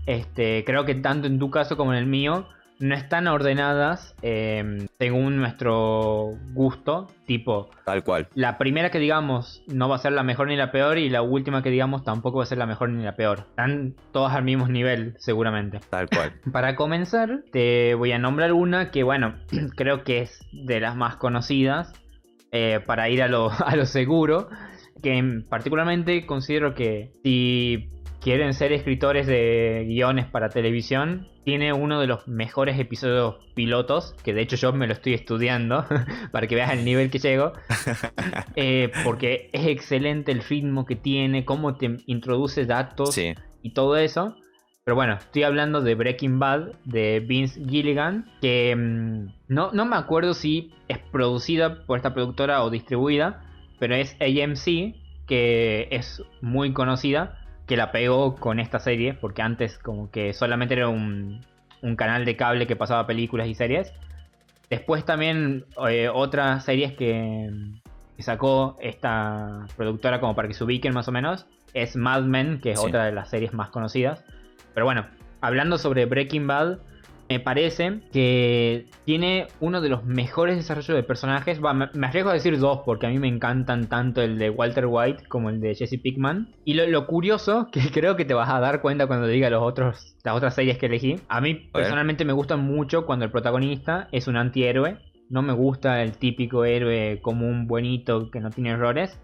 este, 0.06 0.64
creo 0.64 0.84
que 0.84 0.94
tanto 0.94 1.26
en 1.26 1.38
tu 1.38 1.50
caso 1.50 1.76
como 1.76 1.92
en 1.92 1.98
el 1.98 2.06
mío, 2.06 2.46
no 2.84 2.94
están 2.94 3.28
ordenadas 3.28 4.14
em, 4.20 4.88
según 4.98 5.38
nuestro 5.38 6.32
gusto, 6.52 7.06
tipo... 7.24 7.70
Tal 7.86 8.04
cual. 8.04 8.28
La 8.34 8.58
primera 8.58 8.90
que 8.90 8.98
digamos 8.98 9.62
no 9.68 9.88
va 9.88 9.96
a 9.96 9.98
ser 9.98 10.12
la 10.12 10.22
mejor 10.22 10.48
ni 10.48 10.56
la 10.56 10.70
peor 10.70 10.98
y 10.98 11.08
la 11.08 11.22
última 11.22 11.62
que 11.62 11.70
digamos 11.70 12.04
tampoco 12.04 12.38
va 12.38 12.42
a 12.44 12.46
ser 12.46 12.58
la 12.58 12.66
mejor 12.66 12.90
ni 12.90 13.02
la 13.02 13.16
peor. 13.16 13.46
Están 13.48 13.94
todas 14.12 14.34
al 14.34 14.44
mismo 14.44 14.68
nivel, 14.68 15.14
seguramente. 15.18 15.80
Tal 15.88 16.10
cual. 16.10 16.34
Para 16.52 16.76
comenzar, 16.76 17.40
te 17.52 17.94
voy 17.94 18.12
a 18.12 18.18
nombrar 18.18 18.52
una 18.52 18.90
que, 18.90 19.02
bueno, 19.02 19.34
creo 19.76 20.04
que 20.04 20.20
es 20.20 20.38
de 20.52 20.78
las 20.78 20.94
más 20.94 21.16
conocidas, 21.16 21.90
eh, 22.52 22.80
para 22.84 23.08
ir 23.08 23.22
a 23.22 23.28
lo, 23.28 23.50
a 23.64 23.76
lo 23.76 23.86
seguro. 23.86 24.50
que 25.02 25.42
particularmente 25.48 26.26
considero 26.26 26.74
que 26.74 27.12
si 27.22 27.88
quieren 28.24 28.54
ser 28.54 28.72
escritores 28.72 29.26
de 29.26 29.84
guiones 29.86 30.24
para 30.24 30.48
televisión, 30.48 31.28
tiene 31.44 31.74
uno 31.74 32.00
de 32.00 32.06
los 32.06 32.26
mejores 32.26 32.80
episodios 32.80 33.34
pilotos, 33.54 34.14
que 34.24 34.32
de 34.32 34.40
hecho 34.40 34.56
yo 34.56 34.72
me 34.72 34.86
lo 34.86 34.94
estoy 34.94 35.12
estudiando 35.12 35.84
para 36.32 36.46
que 36.46 36.54
veas 36.54 36.72
el 36.72 36.86
nivel 36.86 37.10
que 37.10 37.18
llego, 37.18 37.52
eh, 38.56 38.90
porque 39.04 39.50
es 39.52 39.66
excelente 39.66 40.32
el 40.32 40.42
ritmo 40.42 40.86
que 40.86 40.96
tiene, 40.96 41.44
cómo 41.44 41.76
te 41.76 41.98
introduce 42.06 42.64
datos 42.64 43.18
y 43.18 43.74
todo 43.74 43.98
eso. 43.98 44.34
Pero 44.84 44.94
bueno, 44.94 45.14
estoy 45.14 45.42
hablando 45.42 45.82
de 45.82 45.94
Breaking 45.94 46.38
Bad 46.38 46.72
de 46.86 47.20
Vince 47.20 47.62
Gilligan, 47.68 48.24
que 48.40 48.74
mm, 48.74 49.34
no, 49.48 49.70
no 49.72 49.84
me 49.84 49.96
acuerdo 49.96 50.32
si 50.32 50.72
es 50.88 50.96
producida 50.96 51.84
por 51.84 51.98
esta 51.98 52.14
productora 52.14 52.64
o 52.64 52.70
distribuida, 52.70 53.44
pero 53.78 53.94
es 53.94 54.16
AMC, 54.18 54.94
que 55.26 55.88
es 55.90 56.22
muy 56.40 56.72
conocida 56.72 57.43
que 57.66 57.76
la 57.76 57.92
pegó 57.92 58.36
con 58.36 58.60
esta 58.60 58.78
serie, 58.78 59.14
porque 59.14 59.42
antes 59.42 59.78
como 59.78 60.10
que 60.10 60.32
solamente 60.32 60.74
era 60.74 60.88
un, 60.88 61.40
canal 61.96 62.24
de 62.24 62.36
cable 62.36 62.66
que 62.66 62.76
pasaba 62.76 63.06
películas 63.06 63.46
y 63.46 63.54
series. 63.54 63.92
Después 64.70 65.04
también 65.04 65.66
eh, 65.88 66.08
otras 66.12 66.64
series 66.64 66.94
que, 66.94 67.50
sacó 68.18 68.76
esta 68.80 69.66
productora 69.76 70.20
como 70.20 70.34
para 70.34 70.48
que 70.48 70.54
se 70.54 70.64
ubiquen 70.64 70.94
más 70.94 71.08
o 71.08 71.12
menos 71.12 71.46
es 71.74 71.96
Mad 71.96 72.22
Men, 72.22 72.60
que 72.60 72.70
es 72.70 72.78
otra 72.78 73.04
de 73.04 73.12
las 73.12 73.28
series 73.28 73.52
más 73.52 73.70
conocidas. 73.70 74.24
Pero 74.72 74.86
bueno, 74.86 75.06
hablando 75.40 75.76
sobre 75.76 76.06
Breaking 76.06 76.46
Bad, 76.46 76.78
me 77.28 77.40
parece 77.40 78.00
que 78.12 78.86
tiene 79.04 79.46
uno 79.60 79.80
de 79.80 79.88
los 79.88 80.04
mejores 80.04 80.56
desarrollos 80.56 80.96
de 80.96 81.02
personajes. 81.02 81.60
me, 81.60 82.06
arriesgo 82.06 82.30
a 82.30 82.34
decir 82.34 82.58
dos, 82.58 82.80
porque 82.84 83.06
a 83.06 83.10
mí 83.10 83.18
me 83.18 83.28
encantan 83.28 83.88
tanto 83.88 84.22
el 84.22 84.38
de 84.38 84.50
Walter 84.50 84.86
White 84.86 85.24
como 85.28 85.50
el 85.50 85.60
de 85.60 85.74
Jesse 85.74 86.00
Pickman. 86.00 86.54
Y 86.64 86.74
lo, 86.74 87.06
curioso, 87.06 87.68
que 87.72 87.80
creo 87.90 88.16
que 88.16 88.24
te 88.24 88.34
vas 88.34 88.50
a 88.50 88.60
dar 88.60 88.80
cuenta 88.82 89.06
cuando 89.06 89.26
diga 89.26 89.50
los 89.50 89.62
otros, 89.62 90.16
las 90.22 90.36
otras 90.36 90.54
series 90.54 90.78
que 90.78 90.86
elegí. 90.86 91.16
A 91.28 91.40
mí 91.40 91.54
personalmente 91.72 92.24
me 92.24 92.32
gusta 92.32 92.56
mucho 92.56 93.06
cuando 93.06 93.24
el 93.24 93.30
protagonista 93.30 94.08
es 94.12 94.28
un 94.28 94.36
antihéroe. 94.36 94.98
No 95.30 95.42
me 95.42 95.54
gusta 95.54 96.02
el 96.02 96.18
típico 96.18 96.64
héroe 96.64 97.20
como 97.22 97.48
un 97.48 97.66
buenito 97.66 98.30
que 98.30 98.40
no 98.40 98.50
tiene 98.50 98.70
errores. 98.70 99.18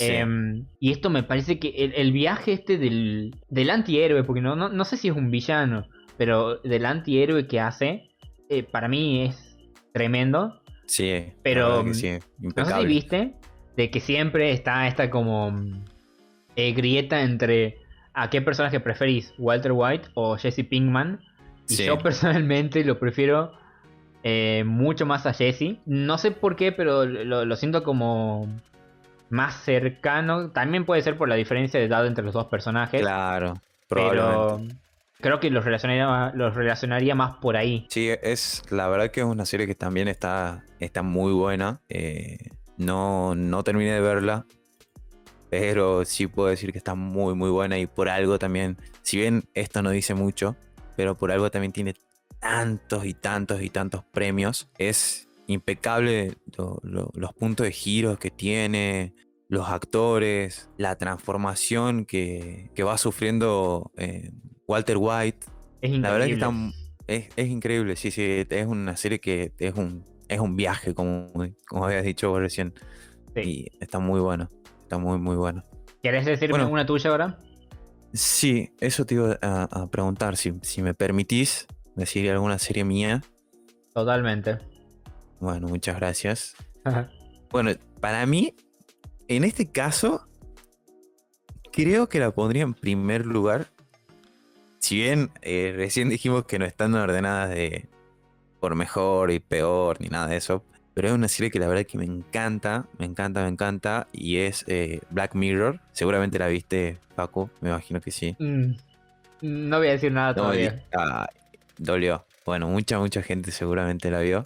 Em, 0.00 0.66
y 0.80 0.90
esto 0.90 1.10
me 1.10 1.22
parece 1.22 1.60
que 1.60 1.68
el, 1.68 2.10
viaje 2.10 2.52
este 2.52 2.76
del, 2.76 3.36
del 3.48 3.70
antihéroe, 3.70 4.24
porque 4.24 4.40
no, 4.40 4.56
no 4.56 4.84
sé 4.84 4.96
si 4.96 5.06
es 5.06 5.14
un 5.14 5.30
villano 5.30 5.86
pero 6.16 6.56
del 6.58 6.86
antihéroe 6.86 7.46
que 7.46 7.60
hace, 7.60 8.10
eh, 8.48 8.62
para 8.62 8.88
mí 8.88 9.24
es 9.24 9.56
tremendo. 9.92 10.60
Sí, 10.86 11.32
pero 11.42 11.82
no 11.82 11.94
sé 11.94 12.20
si 12.38 12.86
viste 12.86 13.34
de 13.76 13.90
que 13.90 14.00
siempre 14.00 14.52
está 14.52 14.86
esta 14.86 15.10
como 15.10 15.54
eh, 16.54 16.72
grieta 16.72 17.22
entre 17.22 17.78
a 18.14 18.30
qué 18.30 18.40
personaje 18.40 18.80
preferís, 18.80 19.34
Walter 19.38 19.72
White 19.72 20.08
o 20.14 20.36
Jesse 20.36 20.64
Pinkman. 20.68 21.20
Y 21.68 21.76
yo 21.84 21.98
personalmente 22.02 22.82
lo 22.84 22.98
prefiero 22.98 23.52
eh, 24.22 24.64
mucho 24.64 25.04
más 25.06 25.26
a 25.26 25.34
Jesse. 25.34 25.78
No 25.84 26.16
sé 26.18 26.30
por 26.30 26.56
qué, 26.56 26.72
pero 26.72 27.04
lo, 27.04 27.56
siento 27.56 27.82
como 27.82 28.48
más 29.28 29.56
cercano. 29.64 30.50
También 30.50 30.86
puede 30.86 31.02
ser 31.02 31.18
por 31.18 31.28
la 31.28 31.34
diferencia 31.34 31.78
de 31.78 31.86
edad 31.86 32.06
entre 32.06 32.24
los 32.24 32.32
dos 32.32 32.46
personajes. 32.46 33.02
Claro, 33.02 33.54
probablemente. 33.88 34.74
Pero 34.74 34.85
Creo 35.20 35.40
que 35.40 35.50
los 35.50 35.64
relacionaría, 35.64 36.32
los 36.34 36.54
relacionaría 36.54 37.14
más 37.14 37.38
por 37.38 37.56
ahí. 37.56 37.86
Sí, 37.90 38.10
es 38.22 38.62
la 38.70 38.88
verdad 38.88 39.10
que 39.10 39.20
es 39.20 39.26
una 39.26 39.46
serie 39.46 39.66
que 39.66 39.74
también 39.74 40.08
está, 40.08 40.64
está 40.78 41.02
muy 41.02 41.32
buena. 41.32 41.80
Eh, 41.88 42.38
no, 42.76 43.34
no 43.34 43.64
terminé 43.64 43.92
de 43.92 44.00
verla, 44.00 44.46
pero 45.48 46.04
sí 46.04 46.26
puedo 46.26 46.48
decir 46.48 46.72
que 46.72 46.78
está 46.78 46.94
muy 46.94 47.34
muy 47.34 47.50
buena 47.50 47.78
y 47.78 47.86
por 47.86 48.08
algo 48.08 48.38
también, 48.38 48.76
si 49.02 49.16
bien 49.16 49.44
esto 49.54 49.82
no 49.82 49.90
dice 49.90 50.14
mucho, 50.14 50.56
pero 50.96 51.16
por 51.16 51.32
algo 51.32 51.50
también 51.50 51.72
tiene 51.72 51.94
tantos 52.38 53.06
y 53.06 53.14
tantos 53.14 53.62
y 53.62 53.70
tantos 53.70 54.04
premios. 54.04 54.68
Es 54.78 55.28
impecable 55.46 56.36
los 56.82 57.32
puntos 57.34 57.64
de 57.64 57.72
giro 57.72 58.18
que 58.18 58.30
tiene, 58.30 59.14
los 59.48 59.68
actores, 59.68 60.68
la 60.76 60.96
transformación 60.96 62.04
que, 62.04 62.70
que 62.74 62.82
va 62.82 62.98
sufriendo 62.98 63.92
eh, 63.96 64.30
Walter 64.66 64.96
White. 64.98 65.46
Es 65.80 65.90
increíble. 65.92 66.00
La 66.00 66.12
verdad 66.12 66.26
que 66.26 66.32
está, 66.32 66.50
es, 67.06 67.48
increíble, 67.48 67.96
sí, 67.96 68.10
sí, 68.10 68.46
es 68.48 68.66
una 68.66 68.96
serie 68.96 69.20
que 69.20 69.52
es 69.58 69.74
un, 69.74 70.04
es 70.28 70.40
un 70.40 70.56
viaje, 70.56 70.94
como, 70.94 71.30
como 71.68 71.86
habías 71.86 72.04
dicho 72.04 72.30
vos 72.30 72.40
recién. 72.40 72.74
Y 73.36 73.66
está 73.80 73.98
muy 73.98 74.20
bueno, 74.20 74.48
está 74.82 74.98
muy, 74.98 75.18
muy 75.18 75.36
bueno. 75.36 75.64
¿Quieres 76.02 76.24
decirme 76.24 76.64
una 76.64 76.86
tuya 76.86 77.10
ahora? 77.10 77.38
Sí, 78.12 78.70
eso 78.80 79.04
te 79.04 79.14
iba 79.14 79.38
a, 79.42 79.86
preguntar, 79.90 80.36
si, 80.36 80.54
si, 80.62 80.82
me 80.82 80.94
permitís 80.94 81.66
decir 81.94 82.30
alguna 82.30 82.58
serie 82.58 82.84
mía. 82.84 83.22
Totalmente. 83.92 84.58
Bueno, 85.38 85.68
muchas 85.68 85.96
gracias. 85.96 86.56
bueno, 87.50 87.72
para 88.00 88.24
mí, 88.26 88.54
en 89.28 89.44
este 89.44 89.70
caso, 89.70 90.26
creo 91.72 92.08
que 92.08 92.18
la 92.18 92.30
pondría 92.30 92.62
en 92.62 92.74
primer 92.74 93.26
lugar 93.26 93.68
si 94.86 94.94
bien 94.94 95.30
eh, 95.42 95.72
recién 95.74 96.08
dijimos 96.08 96.44
que 96.44 96.60
no 96.60 96.64
están 96.64 96.94
ordenadas 96.94 97.50
de 97.50 97.88
por 98.60 98.76
mejor 98.76 99.32
y 99.32 99.40
peor 99.40 100.00
ni 100.00 100.06
nada 100.06 100.28
de 100.28 100.36
eso, 100.36 100.64
pero 100.94 101.08
es 101.08 101.14
una 101.14 101.26
serie 101.26 101.50
que 101.50 101.58
la 101.58 101.66
verdad 101.66 101.84
que 101.86 101.98
me 101.98 102.04
encanta, 102.04 102.86
me 102.96 103.04
encanta, 103.04 103.42
me 103.42 103.48
encanta 103.48 104.06
y 104.12 104.36
es 104.36 104.64
eh, 104.68 105.00
Black 105.10 105.34
Mirror. 105.34 105.80
Seguramente 105.90 106.38
la 106.38 106.46
viste, 106.46 107.00
Paco, 107.16 107.50
me 107.60 107.70
imagino 107.70 108.00
que 108.00 108.12
sí. 108.12 108.36
Mm, 108.38 108.76
no 109.42 109.78
voy 109.78 109.88
a 109.88 109.90
decir 109.90 110.12
nada 110.12 110.36
todavía. 110.36 110.84
dolió. 111.78 112.24
Bueno, 112.44 112.68
mucha, 112.68 113.00
mucha 113.00 113.22
gente 113.22 113.50
seguramente 113.50 114.08
la 114.08 114.20
vio. 114.20 114.44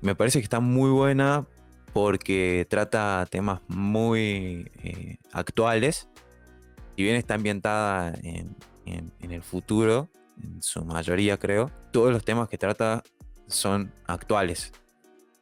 Me 0.00 0.14
parece 0.14 0.38
que 0.38 0.44
está 0.44 0.60
muy 0.60 0.88
buena 0.88 1.44
porque 1.92 2.66
trata 2.70 3.28
temas 3.30 3.60
muy 3.68 4.70
eh, 4.82 5.18
actuales. 5.30 6.08
Si 6.96 7.02
bien 7.02 7.16
está 7.16 7.34
ambientada 7.34 8.14
en, 8.22 8.56
en, 8.86 9.12
el 9.20 9.42
futuro, 9.42 10.08
en 10.42 10.62
su 10.62 10.84
mayoría 10.84 11.38
creo, 11.38 11.70
todos 11.92 12.12
los 12.12 12.24
temas 12.24 12.48
que 12.48 12.58
trata 12.58 13.02
son 13.46 13.92
actuales. 14.06 14.72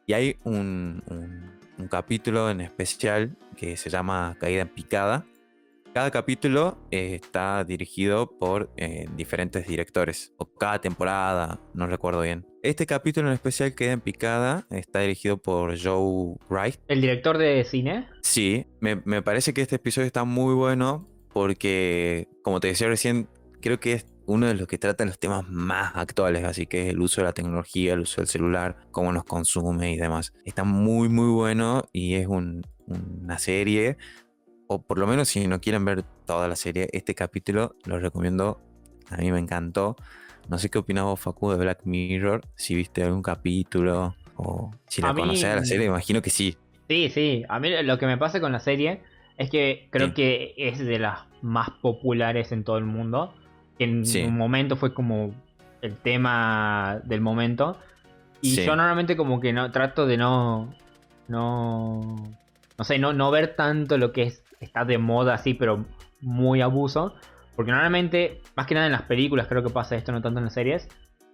Y 0.05 0.13
hay 0.13 0.37
un, 0.43 1.01
capítulo 1.89 2.49
en 2.49 2.61
especial 2.61 3.35
que 3.57 3.75
se 3.77 3.89
llama 3.89 4.37
Caída 4.39 4.61
en 4.61 4.69
Picada. 4.69 5.25
Cada 5.93 6.09
capítulo 6.09 6.77
eh, 6.91 7.19
está 7.21 7.63
dirigido 7.63 8.27
por 8.39 8.71
eh, 8.77 9.07
diferentes 9.15 9.67
directores, 9.67 10.33
o 10.37 10.45
cada 10.45 10.81
temporada, 10.81 11.59
no 11.73 11.85
recuerdo 11.85 12.21
bien. 12.21 12.47
Este 12.63 12.87
capítulo 12.87 13.27
en 13.27 13.35
especial, 13.35 13.75
Caída 13.75 13.93
en 13.93 14.01
Picada, 14.01 14.65
está 14.71 15.01
dirigido 15.01 15.37
por 15.37 15.77
Joe 15.79 16.35
Wright. 16.49 16.79
¿El 16.87 17.01
director 17.01 17.37
de 17.37 17.63
cine? 17.63 18.07
Sí, 18.23 18.65
me, 18.79 18.95
me 19.05 19.21
parece 19.21 19.53
que 19.53 19.61
este 19.61 19.75
episodio 19.75 20.07
está 20.07 20.23
muy 20.23 20.55
bueno 20.55 21.12
porque, 21.33 22.27
como 22.43 22.59
te 22.59 22.67
decía 22.67 22.87
recién, 22.87 23.27
creo 23.61 23.79
que 23.79 23.93
es 23.93 24.05
uno 24.25 24.47
de 24.47 24.53
los 24.53 24.67
que 24.67 24.77
trata 24.77 25.03
los 25.05 25.19
temas 25.19 25.47
más 25.49 25.91
actuales, 25.95 26.43
así 26.45 26.65
que 26.65 26.83
es 26.83 26.89
el 26.93 27.01
uso 27.01 27.21
de 27.21 27.25
la 27.25 27.33
tecnología, 27.33 27.93
el 27.93 28.01
uso 28.01 28.21
del 28.21 28.27
celular, 28.27 28.77
cómo 28.91 29.11
nos 29.11 29.25
consume 29.25 29.93
y 29.93 29.97
demás. 29.97 30.33
Está 30.45 30.63
muy, 30.63 31.09
muy 31.09 31.29
bueno 31.31 31.83
y 31.91 32.15
es 32.15 32.27
una 32.27 33.39
serie, 33.39 33.97
o 34.67 34.81
por 34.81 34.97
lo 34.97 35.07
menos 35.07 35.27
si 35.27 35.45
no 35.47 35.59
quieren 35.59 35.83
ver 35.83 36.03
toda 36.25 36.47
la 36.47 36.55
serie, 36.55 36.87
este 36.93 37.15
capítulo 37.15 37.75
lo 37.85 37.99
recomiendo, 37.99 38.61
a 39.09 39.17
mí 39.17 39.31
me 39.31 39.39
encantó. 39.39 39.95
No 40.49 40.57
sé 40.57 40.69
qué 40.69 40.77
opinás 40.77 41.05
vos, 41.05 41.19
Facu, 41.19 41.51
de 41.51 41.57
Black 41.57 41.81
Mirror, 41.85 42.41
si 42.55 42.75
viste 42.75 43.03
algún 43.03 43.21
capítulo 43.21 44.15
o 44.35 44.71
si 44.87 45.01
la 45.01 45.13
conocés 45.13 45.45
a 45.45 45.55
la 45.55 45.65
serie, 45.65 45.85
imagino 45.87 46.21
que 46.21 46.29
sí. 46.29 46.57
Sí, 46.89 47.09
sí, 47.09 47.43
a 47.47 47.59
mí 47.59 47.69
lo 47.83 47.97
que 47.97 48.05
me 48.05 48.17
pasa 48.17 48.41
con 48.41 48.51
la 48.51 48.59
serie 48.59 49.01
es 49.37 49.49
que 49.49 49.87
creo 49.89 50.13
que 50.13 50.53
es 50.57 50.79
de 50.79 50.99
las 50.99 51.19
más 51.41 51.69
populares 51.81 52.51
en 52.51 52.63
todo 52.63 52.77
el 52.77 52.85
mundo. 52.85 53.33
En 53.79 54.03
un 54.25 54.37
momento 54.37 54.75
fue 54.75 54.93
como 54.93 55.33
el 55.81 55.95
tema 55.97 57.01
del 57.03 57.21
momento. 57.21 57.77
Y 58.41 58.55
yo 58.55 58.75
normalmente 58.75 59.15
como 59.15 59.39
que 59.39 59.53
no 59.53 59.71
trato 59.71 60.05
de 60.05 60.17
no. 60.17 60.73
No. 61.27 62.01
No 62.77 62.83
sé, 62.83 62.99
no, 62.99 63.13
no 63.13 63.31
ver 63.31 63.55
tanto 63.55 63.97
lo 63.97 64.11
que 64.11 64.23
es, 64.23 64.43
está 64.59 64.83
de 64.83 64.97
moda 64.97 65.35
así, 65.35 65.53
pero 65.53 65.85
muy 66.21 66.61
abuso. 66.61 67.15
Porque 67.55 67.71
normalmente, 67.71 68.41
más 68.55 68.65
que 68.65 68.73
nada 68.73 68.87
en 68.87 68.91
las 68.91 69.03
películas 69.03 69.47
creo 69.47 69.63
que 69.63 69.69
pasa 69.69 69.95
esto, 69.95 70.11
no 70.11 70.21
tanto 70.21 70.39
en 70.39 70.45
las 70.45 70.53
series. 70.53 70.87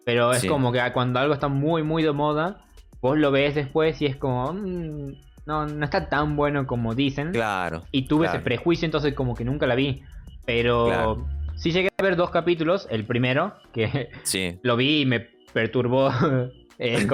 Pero 0.06 0.32
es 0.32 0.46
como 0.46 0.72
que 0.72 0.82
cuando 0.94 1.20
algo 1.20 1.34
está 1.34 1.48
muy, 1.48 1.84
muy 1.84 2.04
de 2.04 2.12
moda, 2.12 2.66
vos 3.02 3.18
lo 3.18 3.32
ves 3.32 3.56
después 3.56 4.02
y 4.02 4.06
es 4.06 4.16
como. 4.16 4.52
Mm, 4.54 5.14
no, 5.50 5.66
no 5.66 5.84
está 5.84 6.08
tan 6.08 6.36
bueno 6.36 6.66
como 6.68 6.94
dicen. 6.96 7.32
Claro. 7.32 7.84
Y 7.92 8.08
tuve 8.08 8.28
ese 8.28 8.40
prejuicio, 8.40 8.86
entonces 8.86 9.14
como 9.16 9.34
que 9.36 9.44
nunca 9.44 9.66
la 9.68 9.74
vi. 9.76 10.04
Pero 10.46 11.26
sí 11.56 11.72
llegué 11.72 11.90
a 11.98 12.04
ver 12.04 12.16
dos 12.16 12.30
capítulos. 12.30 12.88
El 12.90 13.04
primero, 13.06 13.56
que 13.74 14.10
lo 14.64 14.78
vi 14.78 15.02
y 15.02 15.06
me 15.06 15.20
perturbó. 15.52 16.12
Eh, 16.82 17.06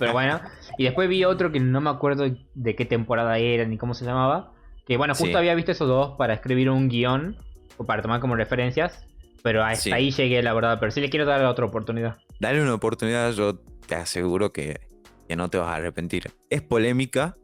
pero 0.00 0.12
bueno. 0.14 0.40
Y 0.78 0.82
después 0.82 1.08
vi 1.08 1.24
otro 1.24 1.52
que 1.52 1.60
no 1.60 1.80
me 1.80 1.90
acuerdo 1.90 2.24
de 2.54 2.74
qué 2.74 2.84
temporada 2.84 3.38
era 3.38 3.64
ni 3.64 3.78
cómo 3.78 3.94
se 3.94 4.04
llamaba. 4.04 4.50
Que 4.84 4.96
bueno, 4.96 5.14
justo 5.14 5.28
Sí. 5.28 5.34
había 5.36 5.54
visto 5.54 5.70
esos 5.70 5.86
dos 5.86 6.16
para 6.18 6.34
escribir 6.34 6.68
un 6.68 6.88
guion 6.88 7.36
o 7.76 7.86
para 7.86 8.02
tomar 8.02 8.18
como 8.18 8.34
referencias. 8.34 9.06
Pero 9.44 9.62
hasta 9.62 9.76
Sí. 9.80 9.92
ahí 9.92 10.10
llegué, 10.10 10.42
la 10.42 10.52
verdad. 10.54 10.78
Pero 10.80 10.90
sí 10.90 11.00
le 11.00 11.08
quiero 11.08 11.24
dar 11.24 11.44
otra 11.44 11.64
oportunidad. 11.64 12.16
Dale 12.40 12.60
una 12.60 12.74
oportunidad, 12.74 13.30
yo 13.30 13.60
te 13.86 13.94
aseguro 13.94 14.52
que, 14.52 14.80
que 15.28 15.36
no 15.36 15.48
te 15.48 15.56
vas 15.58 15.68
a 15.68 15.76
arrepentir. 15.76 16.32
Es 16.50 16.62
polémica, 16.62 17.36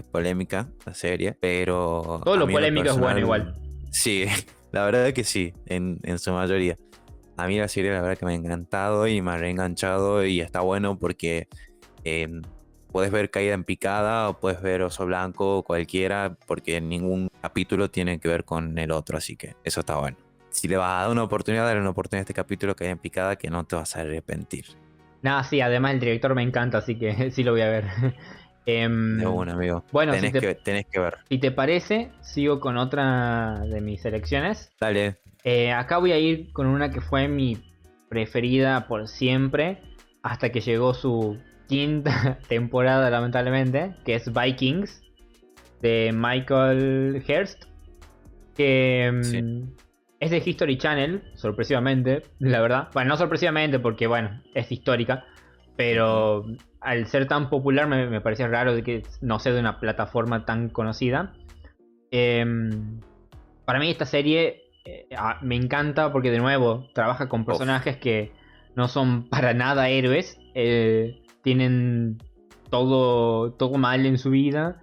es 0.00 0.06
polémica 0.06 0.68
la 0.84 0.94
serie, 0.94 1.36
pero... 1.40 2.20
Todo 2.24 2.36
lo 2.36 2.46
mí 2.46 2.52
en 2.52 2.56
polémico 2.58 2.88
es 2.88 2.98
bueno 2.98 3.14
personal- 3.14 3.22
igual. 3.22 3.54
Sí, 3.90 4.24
la 4.72 4.84
verdad 4.84 5.06
es 5.08 5.14
que 5.14 5.24
sí, 5.24 5.52
en, 5.66 5.98
en 6.02 6.18
su 6.18 6.32
mayoría. 6.32 6.76
A 7.36 7.46
mí 7.46 7.58
la 7.58 7.68
serie 7.68 7.90
la 7.92 8.02
verdad 8.02 8.18
que 8.18 8.26
me 8.26 8.32
ha 8.32 8.34
encantado 8.34 9.06
y 9.06 9.22
me 9.22 9.30
ha 9.30 9.36
reenganchado 9.38 10.24
y 10.24 10.40
está 10.40 10.60
bueno 10.60 10.98
porque 10.98 11.48
eh, 12.04 12.28
puedes 12.92 13.10
ver 13.10 13.30
Caída 13.30 13.54
en 13.54 13.64
Picada 13.64 14.28
o 14.28 14.38
puedes 14.38 14.60
ver 14.60 14.82
Oso 14.82 15.06
Blanco 15.06 15.58
o 15.58 15.62
cualquiera 15.62 16.36
porque 16.46 16.80
ningún 16.80 17.28
capítulo 17.40 17.90
tiene 17.90 18.18
que 18.20 18.28
ver 18.28 18.44
con 18.44 18.78
el 18.78 18.90
otro, 18.90 19.16
así 19.16 19.36
que 19.36 19.54
eso 19.64 19.80
está 19.80 19.96
bueno. 19.96 20.18
Si 20.50 20.68
le 20.68 20.76
vas 20.76 20.90
a 20.90 21.02
dar 21.02 21.10
una 21.10 21.22
oportunidad, 21.22 21.64
dale 21.64 21.80
una 21.80 21.90
oportunidad 21.90 22.20
a 22.20 22.24
este 22.24 22.34
capítulo 22.34 22.74
Caída 22.74 22.92
en 22.92 22.98
Picada 22.98 23.36
que 23.36 23.48
no 23.48 23.64
te 23.64 23.76
vas 23.76 23.96
a 23.96 24.00
arrepentir. 24.00 24.66
Nada, 25.22 25.44
sí, 25.44 25.60
además 25.60 25.94
el 25.94 26.00
director 26.00 26.34
me 26.34 26.42
encanta, 26.42 26.78
así 26.78 26.96
que 26.98 27.30
sí 27.30 27.42
lo 27.42 27.52
voy 27.52 27.62
a 27.62 27.68
ver. 27.68 27.84
Em, 28.66 29.18
De 29.18 29.26
una, 29.26 29.54
amigo. 29.54 29.84
bueno, 29.92 30.12
si 30.12 30.18
tenés, 30.20 30.32
te- 30.34 30.40
que, 30.40 30.54
tenés 30.56 30.86
que 30.90 31.00
ver. 31.00 31.16
Si 31.28 31.38
te 31.38 31.50
parece, 31.50 32.10
sigo 32.20 32.60
con 32.60 32.76
otra 32.76 33.60
de 33.66 33.80
mis 33.80 34.02
selecciones. 34.02 34.70
Dale. 34.80 35.16
Eh, 35.44 35.72
acá 35.72 35.98
voy 35.98 36.12
a 36.12 36.18
ir 36.18 36.52
con 36.52 36.66
una 36.66 36.90
que 36.90 37.00
fue 37.00 37.26
mi 37.28 37.58
preferida 38.08 38.86
por 38.86 39.08
siempre, 39.08 39.80
hasta 40.22 40.50
que 40.50 40.60
llegó 40.60 40.92
su 40.94 41.38
quinta 41.68 42.38
temporada, 42.48 43.08
lamentablemente, 43.10 43.94
que 44.04 44.16
es 44.16 44.30
Vikings, 44.32 45.02
de 45.80 46.10
Michael 46.14 47.24
Hurst, 47.26 47.64
que 48.56 49.10
Sí. 49.22 49.42
es 50.20 50.30
de 50.30 50.42
History 50.44 50.76
Channel, 50.76 51.22
sorpresivamente, 51.34 52.22
la 52.38 52.60
verdad. 52.60 52.88
Bueno, 52.92 53.10
no 53.10 53.16
sorpresivamente 53.16 53.78
porque, 53.78 54.06
bueno, 54.06 54.42
es 54.54 54.70
histórica, 54.70 55.24
pero 55.76 56.44
al 56.80 57.06
ser 57.06 57.26
tan 57.26 57.50
popular 57.50 57.86
me, 57.86 58.06
me 58.08 58.20
parecía 58.20 58.48
raro 58.48 58.74
de 58.74 58.82
que 58.82 59.02
no 59.20 59.38
sea 59.38 59.52
de 59.52 59.60
una 59.60 59.80
plataforma 59.80 60.44
tan 60.44 60.68
conocida. 60.68 61.32
Em, 62.10 63.00
para 63.64 63.78
mí 63.78 63.90
esta 63.90 64.06
serie 64.06 64.70
eh, 64.84 65.06
ah, 65.16 65.38
me 65.42 65.56
encanta 65.56 66.12
porque 66.12 66.30
de 66.30 66.38
nuevo 66.38 66.88
trabaja 66.94 67.28
con 67.28 67.44
personajes 67.44 67.96
que 67.98 68.32
no 68.74 68.88
son 68.88 69.28
para 69.28 69.52
nada 69.52 69.88
héroes, 69.88 70.38
eh, 70.54 71.22
tienen 71.42 72.18
todo, 72.70 73.52
todo 73.52 73.78
mal 73.78 74.06
en 74.06 74.18
su 74.18 74.30
vida. 74.30 74.82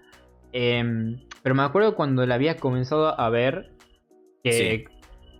Em, 0.54 1.20
pero 1.42 1.56
me 1.56 1.64
acuerdo 1.64 1.96
cuando 1.96 2.26
la 2.26 2.36
había 2.36 2.58
comenzado 2.58 3.20
a 3.20 3.30
ver, 3.30 3.72
que 4.44 4.86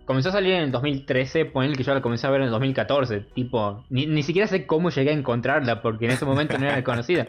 comenzó 0.08 0.30
a 0.30 0.32
salir 0.32 0.54
en 0.54 0.62
el 0.62 0.70
2013, 0.72 1.44
poner 1.44 1.76
que 1.76 1.82
yo 1.84 1.92
la 1.92 2.00
comencé 2.00 2.26
a 2.26 2.30
ver 2.30 2.40
en 2.40 2.46
el 2.46 2.50
2014, 2.50 3.20
tipo, 3.34 3.84
ni, 3.90 4.06
ni 4.06 4.22
siquiera 4.22 4.48
sé 4.48 4.66
cómo 4.66 4.88
llegué 4.88 5.10
a 5.10 5.12
encontrarla 5.12 5.82
porque 5.82 6.06
en 6.06 6.12
ese 6.12 6.24
momento 6.24 6.56
no 6.56 6.64
era 6.66 6.82
conocida. 6.84 7.28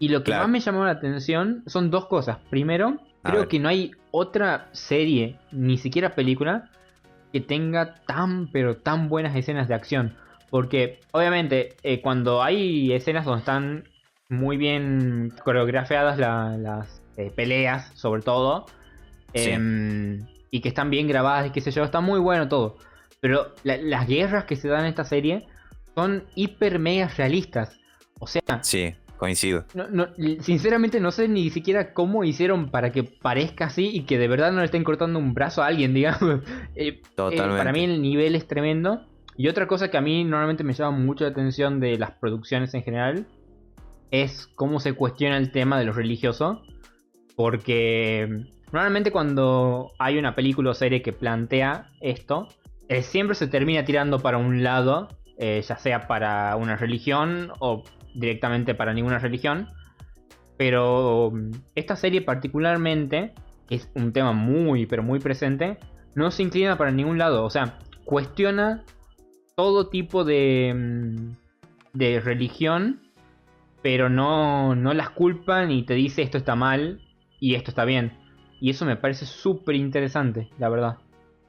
Y 0.00 0.08
lo 0.08 0.18
que 0.18 0.24
Claro. 0.32 0.42
más 0.42 0.50
me 0.50 0.58
llamó 0.60 0.84
la 0.84 0.90
atención 0.90 1.62
son 1.66 1.90
dos 1.90 2.06
cosas. 2.06 2.38
Primero, 2.50 2.98
A 3.22 3.30
creo 3.30 3.40
ver. 3.42 3.48
que 3.48 3.60
no 3.60 3.68
hay 3.68 3.92
otra 4.10 4.68
serie, 4.72 5.38
ni 5.52 5.78
siquiera 5.78 6.16
película, 6.16 6.70
que 7.32 7.40
tenga 7.40 7.94
tan, 8.06 8.48
pero 8.50 8.78
tan 8.78 9.08
buenas 9.08 9.36
escenas 9.36 9.68
de 9.68 9.74
acción. 9.74 10.16
Porque, 10.50 10.98
obviamente, 11.12 11.76
eh, 11.84 12.00
cuando 12.00 12.42
hay 12.42 12.92
escenas 12.92 13.24
donde 13.26 13.38
están 13.40 13.84
muy 14.28 14.56
bien 14.56 15.32
coreografiadas 15.44 16.18
la- 16.18 16.56
las 16.58 17.00
eh, 17.16 17.30
peleas, 17.34 17.90
sobre 17.94 18.22
todo, 18.22 18.66
Sí. 19.34 19.50
em, 19.50 20.26
y 20.50 20.60
que 20.60 20.68
están 20.68 20.90
bien 20.90 21.06
grabadas 21.08 21.46
y 21.46 21.50
qué 21.50 21.60
sé 21.60 21.70
yo, 21.70 21.84
está 21.84 22.00
muy 22.00 22.20
bueno 22.20 22.48
todo. 22.48 22.76
Pero 23.20 23.54
la- 23.64 23.76
las 23.78 24.06
guerras 24.06 24.44
que 24.44 24.56
se 24.56 24.68
dan 24.68 24.80
en 24.80 24.86
esta 24.86 25.04
serie 25.04 25.46
son 25.94 26.24
hiper 26.34 26.78
mega 26.78 27.08
realistas. 27.08 27.78
O 28.20 28.26
sea, 28.26 28.42
Sí, 28.62 28.94
coincido. 29.16 29.64
no- 29.74 29.88
no- 29.88 30.08
sinceramente 30.40 31.00
no 31.00 31.10
sé 31.10 31.28
ni 31.28 31.50
siquiera 31.50 31.92
cómo 31.92 32.24
hicieron 32.24 32.70
para 32.70 32.92
que 32.92 33.02
parezca 33.04 33.66
así 33.66 33.88
y 33.92 34.02
que 34.04 34.18
de 34.18 34.28
verdad 34.28 34.52
no 34.52 34.58
le 34.60 34.64
estén 34.66 34.84
cortando 34.84 35.18
un 35.18 35.34
brazo 35.34 35.62
a 35.62 35.66
alguien, 35.66 35.92
digamos. 35.94 36.40
Eh, 36.74 36.88
eh, 36.88 37.02
Totalmente. 37.16 37.58
para 37.58 37.72
mí 37.72 37.84
el 37.84 38.00
nivel 38.00 38.34
es 38.34 38.46
tremendo. 38.46 39.06
Y 39.36 39.48
otra 39.48 39.66
cosa 39.68 39.88
que 39.90 39.96
a 39.96 40.00
mí 40.00 40.24
normalmente 40.24 40.64
me 40.64 40.72
llama 40.72 40.96
mucho 40.98 41.24
la 41.24 41.30
atención 41.30 41.78
de 41.80 41.96
las 41.96 42.10
producciones 42.12 42.74
en 42.74 42.82
general 42.82 43.26
es 44.10 44.48
cómo 44.56 44.80
se 44.80 44.94
cuestiona 44.94 45.36
el 45.36 45.52
tema 45.52 45.78
de 45.78 45.84
lo 45.84 45.92
religioso. 45.92 46.62
Porque 47.36 48.46
normalmente 48.72 49.10
cuando 49.10 49.92
hay 49.98 50.18
una 50.18 50.34
película 50.34 50.70
o 50.70 50.74
serie 50.74 51.02
que 51.02 51.12
plantea 51.12 51.90
esto, 52.00 52.48
eh, 52.88 53.02
siempre 53.02 53.34
se 53.34 53.46
termina 53.46 53.84
tirando 53.84 54.18
para 54.20 54.38
un 54.38 54.62
lado, 54.62 55.08
eh, 55.38 55.62
ya 55.62 55.76
sea 55.76 56.06
para 56.06 56.56
una 56.56 56.76
religión 56.76 57.52
o 57.60 57.84
directamente 58.14 58.74
para 58.74 58.94
ninguna 58.94 59.18
religión. 59.18 59.68
Pero 60.56 61.30
mm, 61.32 61.50
esta 61.74 61.96
serie 61.96 62.22
particularmente 62.22 63.34
es 63.70 63.90
un 63.94 64.12
tema 64.12 64.32
muy, 64.32 64.86
pero 64.86 65.02
muy 65.02 65.20
presente. 65.20 65.78
No 66.14 66.30
se 66.30 66.42
inclina 66.42 66.76
para 66.78 66.90
ningún 66.90 67.18
lado. 67.18 67.44
O 67.44 67.50
sea, 67.50 67.78
cuestiona 68.04 68.84
todo 69.54 69.88
tipo 69.88 70.24
de, 70.24 70.74
mm, 70.74 71.32
de 71.92 72.20
religión. 72.20 73.00
Pero 73.82 74.08
no, 74.08 74.74
no 74.74 74.92
las 74.92 75.10
culpa 75.10 75.64
ni 75.64 75.84
te 75.84 75.94
dice 75.94 76.22
esto 76.22 76.36
está 76.36 76.56
mal 76.56 77.00
y 77.38 77.54
esto 77.54 77.70
está 77.70 77.84
bien. 77.84 78.12
Y 78.60 78.70
eso 78.70 78.84
me 78.84 78.96
parece 78.96 79.26
súper 79.26 79.76
interesante, 79.76 80.48
la 80.58 80.68
verdad. 80.68 80.96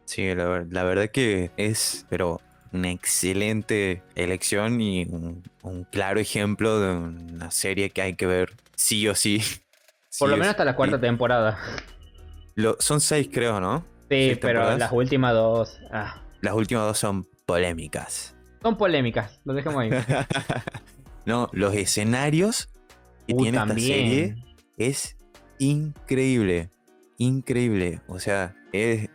Sí, 0.05 0.33
la, 0.35 0.45
ver- 0.45 0.67
la 0.71 0.83
verdad 0.83 1.09
que 1.11 1.51
es, 1.57 2.05
pero 2.09 2.39
una 2.71 2.91
excelente 2.91 4.03
elección 4.15 4.79
y 4.81 5.05
un, 5.05 5.43
un 5.63 5.83
claro 5.85 6.19
ejemplo 6.19 6.79
de 6.79 6.93
una 6.95 7.51
serie 7.51 7.89
que 7.89 8.01
hay 8.01 8.13
que 8.15 8.25
ver 8.27 8.51
sí 8.75 9.07
o 9.07 9.15
sí. 9.15 9.37
Por 10.19 10.27
Sí 10.27 10.31
lo 10.31 10.31
menos 10.37 10.47
hasta 10.49 10.65
la 10.65 10.75
cuarta 10.75 10.99
temporada. 10.99 11.57
Lo- 12.55 12.77
son 12.79 12.99
seis, 13.01 13.29
creo, 13.31 13.59
¿no? 13.59 13.85
Sí, 14.09 14.35
pero 14.35 14.37
temporadas. 14.39 14.79
las 14.79 14.91
últimas 14.91 15.33
dos 15.33 15.79
ah, 15.91 16.21
Las 16.41 16.53
últimas 16.55 16.83
dos 16.85 16.97
son 16.97 17.27
polémicas. 17.45 18.35
son 18.61 18.75
polémicas. 18.77 19.39
Lo 19.45 19.53
dejemos 19.53 19.81
ahí. 19.81 19.89
no, 21.25 21.49
los 21.53 21.73
escenarios 21.75 22.69
que 23.27 23.33
Uh, 23.35 23.41
tiene 23.43 23.57
esta 23.59 23.67
serie 23.75 24.27
también. 24.29 24.45
es 24.77 25.15
increíble. 25.59 26.69
Increíble. 27.19 28.01
O 28.07 28.17
sea, 28.19 28.55
es, 28.71 29.09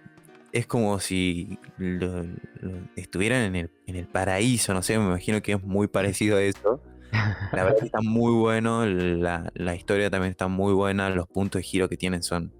es 0.52 0.66
como 0.66 1.00
si 1.00 1.58
lo- 1.78 2.22
lo- 2.22 2.88
estuvieran 2.96 3.42
en 3.42 3.56
el, 3.56 3.70
en 3.86 3.96
el 3.96 4.06
paraíso. 4.06 4.72
No 4.74 4.82
sé, 4.82 4.98
me 4.98 5.06
imagino 5.06 5.42
que 5.42 5.52
es 5.52 5.62
muy 5.62 5.88
parecido 5.88 6.36
a 6.36 6.42
eso. 6.42 6.82
La 7.52 7.64
verdad 7.64 7.78
que 7.80 7.86
está 7.86 8.00
muy 8.02 8.32
bueno. 8.34 8.84
La, 8.86 9.50
la 9.54 9.74
historia 9.74 10.10
también 10.10 10.30
está 10.30 10.46
muy 10.48 10.74
buena. 10.74 11.08
Los 11.10 11.26
puntos 11.26 11.60
de 11.60 11.64
giro 11.64 11.88
que 11.88 11.96
tienen 11.96 12.22
son 12.22 12.52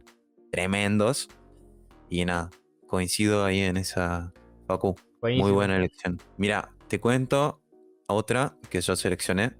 tremendos. 0.50 1.28
Y 2.08 2.24
nada, 2.24 2.50
coincido 2.86 3.44
ahí 3.44 3.60
en 3.60 3.76
esa. 3.76 4.32
Facu, 4.66 4.96
muy 5.20 5.52
buena 5.52 5.76
elección. 5.76 6.18
Mira, 6.38 6.70
te 6.88 6.98
cuento 7.00 7.60
otra 8.08 8.56
que 8.70 8.80
yo 8.80 8.96
seleccioné 8.96 9.52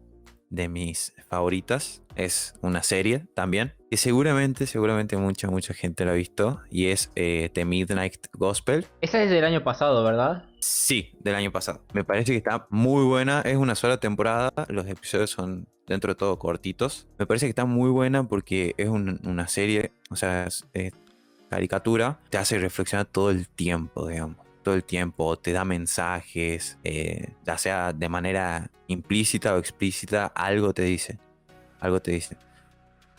de 0.54 0.68
mis 0.68 1.12
favoritas. 1.28 2.02
Es 2.16 2.54
una 2.60 2.82
serie 2.82 3.26
también. 3.34 3.74
Que 3.90 3.96
seguramente, 3.96 4.66
seguramente 4.66 5.16
mucha, 5.16 5.48
mucha 5.50 5.74
gente 5.74 6.04
la 6.04 6.12
ha 6.12 6.14
visto. 6.14 6.60
Y 6.70 6.86
es 6.86 7.10
eh, 7.16 7.50
The 7.52 7.64
Midnight 7.64 8.26
Gospel. 8.32 8.86
Esa 9.00 9.22
es 9.22 9.30
del 9.30 9.44
año 9.44 9.64
pasado, 9.64 10.04
¿verdad? 10.04 10.44
Sí, 10.60 11.12
del 11.20 11.34
año 11.34 11.50
pasado. 11.52 11.82
Me 11.92 12.04
parece 12.04 12.32
que 12.32 12.38
está 12.38 12.66
muy 12.70 13.04
buena. 13.04 13.40
Es 13.42 13.56
una 13.56 13.74
sola 13.74 13.98
temporada. 13.98 14.52
Los 14.68 14.86
episodios 14.86 15.30
son 15.30 15.66
dentro 15.86 16.12
de 16.12 16.16
todo 16.18 16.38
cortitos. 16.38 17.06
Me 17.18 17.26
parece 17.26 17.46
que 17.46 17.50
está 17.50 17.64
muy 17.66 17.90
buena 17.90 18.26
porque 18.28 18.74
es 18.78 18.88
un- 18.88 19.20
una 19.24 19.48
serie, 19.48 19.92
o 20.10 20.16
sea, 20.16 20.46
es, 20.46 20.64
es 20.72 20.92
caricatura. 21.50 22.18
Te 22.30 22.38
hace 22.38 22.58
reflexionar 22.58 23.06
todo 23.06 23.30
el 23.30 23.48
tiempo, 23.48 24.08
digamos. 24.08 24.36
Todo 24.64 24.74
el 24.74 24.82
tiempo. 24.82 25.38
Te 25.38 25.52
da 25.52 25.64
mensajes. 25.64 26.78
eh, 26.82 27.34
ya 27.44 27.56
sea 27.58 27.92
de 27.92 28.08
manera 28.08 28.70
implícita 28.88 29.54
o 29.54 29.58
explícita. 29.58 30.26
Algo 30.26 30.74
te 30.74 30.82
dice. 30.82 31.18
Algo 31.78 32.02
te 32.02 32.10
dice. 32.10 32.36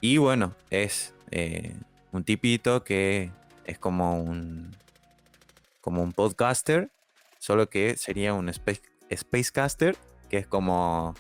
Y 0.02 0.18
bueno, 0.18 0.54
es 0.70 1.14
eh, 1.32 1.76
un 2.12 2.24
tipito 2.24 2.84
que 2.84 3.32
es 3.66 3.80
como 3.80 4.22
un 4.22 4.76
como 5.82 6.02
un 6.02 6.14
podcaster, 6.14 6.90
solo 7.38 7.70
que 7.70 7.96
sería 7.96 8.34
un 8.34 8.50
space, 8.50 8.82
spacecaster, 9.16 9.96
que 10.30 10.38
es 10.38 10.48
como 10.48 11.14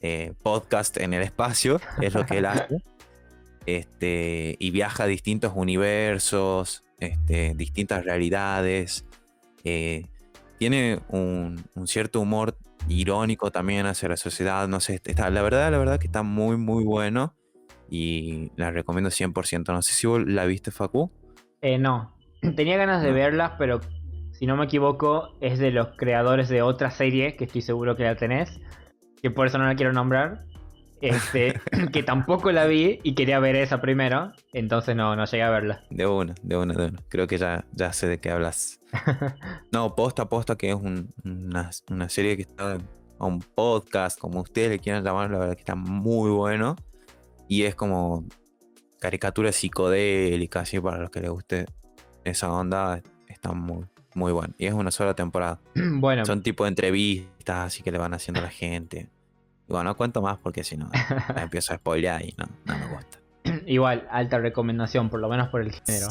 eh, 0.00 0.32
podcast 0.42 0.96
en 0.96 1.14
el 1.14 1.22
espacio, 1.22 1.80
es 2.00 2.12
lo 2.12 2.26
que 2.26 2.38
él 2.38 2.46
hace. 2.46 2.82
Este, 3.64 4.56
y 4.58 4.72
viaja 4.72 5.04
a 5.04 5.06
distintos 5.06 5.52
universos, 5.54 6.82
este, 6.98 7.54
distintas 7.54 8.04
realidades. 8.04 9.04
Tiene 10.58 11.00
un, 11.08 11.62
un 11.74 11.86
cierto 11.86 12.20
humor 12.20 12.56
irónico 12.88 13.50
también 13.50 13.86
hacia 13.86 14.08
la 14.08 14.16
sociedad. 14.16 14.66
No 14.68 14.80
sé, 14.80 15.00
está, 15.04 15.30
la 15.30 15.42
verdad, 15.42 15.70
la 15.70 15.78
verdad 15.78 15.98
que 15.98 16.06
está 16.06 16.22
muy, 16.22 16.56
muy 16.56 16.84
bueno. 16.84 17.34
y 17.90 18.50
la 18.56 18.70
recomiendo 18.70 19.10
100%. 19.10 19.72
No 19.72 19.82
sé 19.82 19.92
si 19.92 20.06
vos 20.06 20.22
la 20.26 20.46
viste, 20.46 20.70
Facu. 20.70 21.10
Eh, 21.60 21.78
no, 21.78 22.16
tenía 22.56 22.76
ganas 22.78 23.02
de 23.02 23.10
No. 23.10 23.14
verlas, 23.14 23.52
pero 23.58 23.80
si 24.32 24.46
no 24.46 24.56
me 24.56 24.64
equivoco, 24.64 25.36
es 25.40 25.58
de 25.58 25.70
los 25.72 25.88
creadores 25.96 26.48
de 26.48 26.62
otra 26.62 26.90
serie 26.90 27.36
que 27.36 27.44
estoy 27.44 27.60
seguro 27.60 27.94
que 27.94 28.04
la 28.04 28.16
tenés, 28.16 28.58
que 29.20 29.30
por 29.30 29.46
eso 29.46 29.58
no 29.58 29.66
la 29.66 29.74
quiero 29.76 29.92
nombrar. 29.92 30.44
Este, 31.02 31.60
que 31.92 32.02
tampoco 32.04 32.52
la 32.52 32.64
vi 32.66 33.00
y 33.02 33.14
quería 33.14 33.38
ver 33.40 33.56
esa 33.56 33.80
primero, 33.80 34.32
entonces 34.52 34.94
no, 34.96 35.14
no 35.16 35.24
llegué 35.24 35.42
a 35.42 35.50
verla. 35.50 35.82
De 35.90 36.06
una, 36.06 36.34
de 36.42 36.56
una, 36.56 36.74
de 36.74 36.86
una. 36.86 36.98
Creo 37.08 37.26
que 37.26 37.36
ya, 37.38 37.64
ya 37.72 37.92
sé 37.92 38.06
de 38.06 38.18
qué 38.20 38.30
hablas. 38.30 38.80
No, 39.72 39.94
posta, 39.96 40.28
posta, 40.28 40.56
que 40.56 40.68
es 40.70 40.74
un- 40.76 41.12
una, 41.24 41.70
una 41.90 42.08
serie 42.08 42.36
que 42.36 42.42
está 42.42 42.78
a 43.18 43.26
un 43.26 43.40
podcast, 43.40 44.18
como 44.18 44.40
ustedes 44.40 44.70
le 44.70 44.78
quieran 44.78 45.02
llamar, 45.04 45.30
la 45.30 45.38
verdad 45.38 45.54
que 45.54 45.60
está 45.62 45.74
muy 45.74 46.30
bueno. 46.30 46.76
Y 47.48 47.64
es 47.64 47.74
como 47.74 48.24
caricatura 49.00 49.50
psicodélica, 49.52 50.60
así 50.60 50.78
para 50.80 50.98
los 50.98 51.10
que 51.10 51.20
les 51.20 51.30
guste 51.30 51.66
esa 52.24 52.52
onda, 52.52 53.02
está 53.26 53.52
muy, 53.52 53.84
muy 54.14 54.30
bueno. 54.32 54.54
Y 54.58 54.66
es 54.66 54.74
una 54.74 54.90
sola 54.92 55.14
temporada. 55.14 55.60
bueno, 55.74 56.24
Son 56.26 56.42
tipo 56.42 56.64
de 56.64 56.68
entrevistas, 56.68 57.66
así 57.66 57.82
que 57.82 57.90
le 57.90 57.98
van 57.98 58.14
haciendo 58.14 58.40
a 58.40 58.44
la 58.44 58.50
gente. 58.50 59.08
Bueno, 59.72 59.90
no 59.90 59.96
cuento 59.96 60.22
más 60.22 60.38
porque 60.38 60.64
si 60.64 60.76
no, 60.76 60.90
empiezo 61.36 61.72
a 61.72 61.76
spoilear 61.76 62.22
y 62.22 62.34
no, 62.36 62.46
no 62.64 62.78
me 62.78 62.86
gusta. 62.86 63.18
igual, 63.66 64.06
alta 64.10 64.38
recomendación, 64.38 65.08
por 65.08 65.20
lo 65.20 65.28
menos 65.28 65.48
por 65.48 65.62
el 65.62 65.72
género. 65.72 66.08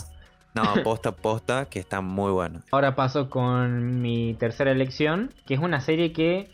No, 0.54 0.64
posta, 0.84 1.14
posta, 1.14 1.66
que 1.66 1.80
está 1.80 2.02
muy 2.02 2.32
bueno. 2.32 2.62
Ahora 2.72 2.96
paso 2.96 3.30
con 3.30 4.02
mi 4.02 4.34
tercera 4.34 4.72
elección, 4.72 5.34
que 5.46 5.54
es 5.54 5.60
una 5.60 5.80
serie 5.80 6.12
que 6.12 6.50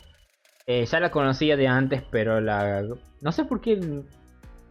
eh, 0.67 0.85
ya 0.85 0.99
la 0.99 1.09
conocía 1.09 1.57
de 1.57 1.67
antes, 1.67 2.03
pero 2.11 2.41
la 2.41 2.83
no 3.21 3.31
sé 3.31 3.45
por 3.45 3.61
qué 3.61 4.03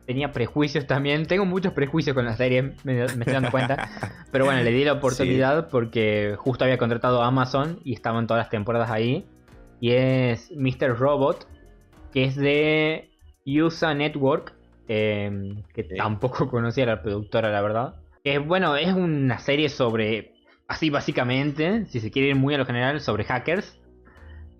tenía 0.07 0.31
prejuicios 0.33 0.87
también. 0.87 1.27
Tengo 1.27 1.44
muchos 1.44 1.72
prejuicios 1.72 2.14
con 2.14 2.25
la 2.25 2.37
serie, 2.37 2.75
me, 2.85 2.94
me 2.94 3.05
estoy 3.05 3.33
dando 3.33 3.51
cuenta. 3.51 3.88
Pero 4.31 4.44
bueno, 4.44 4.62
le 4.62 4.70
di 4.70 4.85
la 4.85 4.92
oportunidad 4.94 5.68
porque 5.68 6.37
justo 6.38 6.64
había 6.64 6.79
contratado 6.79 7.22
a 7.22 7.27
Amazon 7.27 7.81
y 7.85 7.94
estaban 7.94 8.27
todas 8.27 8.42
las 8.42 8.51
temporadas 8.51 8.90
ahí. 8.90 9.27
Y 9.81 9.90
es 9.90 10.53
Mr. 10.53 10.96
Robot, 10.96 11.49
que 12.12 12.24
es 12.24 12.36
de 12.36 13.10
USA 13.46 13.94
Network, 13.94 14.54
eh, 14.88 15.54
que 15.74 15.84
Sí. 15.84 15.96
tampoco 15.96 16.48
conocía 16.50 16.84
a 16.84 16.88
la 16.88 17.02
productora, 17.02 17.50
la 17.50 17.60
verdad. 17.60 17.94
Que 18.24 18.38
bueno, 18.38 18.76
es 18.76 18.92
una 18.92 19.38
serie 19.38 19.68
sobre, 19.68 20.34
así 20.68 20.90
básicamente, 20.90 21.86
si 21.86 22.00
se 22.00 22.10
quiere 22.10 22.28
ir 22.28 22.36
muy 22.36 22.54
a 22.54 22.58
lo 22.58 22.66
general, 22.66 23.00
sobre 23.00 23.24
hackers. 23.24 23.80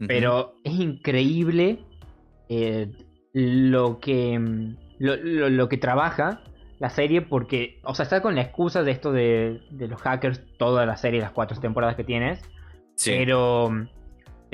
Pero 0.07 0.55
es 0.63 0.75
increíble 0.75 1.79
eh, 2.51 2.89
lo 3.33 3.99
que 3.99 4.39
lo, 4.99 5.17
lo- 5.17 5.49
lo 5.49 5.69
que 5.71 5.79
trabaja 5.79 6.43
la 6.79 6.91
serie 6.91 7.23
porque, 7.23 7.81
o 7.83 7.95
sea, 7.95 8.03
está 8.03 8.21
con 8.21 8.35
la 8.35 8.43
excusa 8.43 8.83
de 8.83 8.91
esto 8.91 9.11
de, 9.11 9.63
de 9.71 9.89
los 9.89 10.01
hackers 10.03 10.43
toda 10.59 10.85
la 10.85 10.99
serie, 10.99 11.21
las 11.23 11.31
cuatro 11.33 11.59
temporadas 11.59 11.97
que 11.97 12.05
tienes. 12.05 12.43
Sí. 12.97 13.13
Pero 13.17 13.71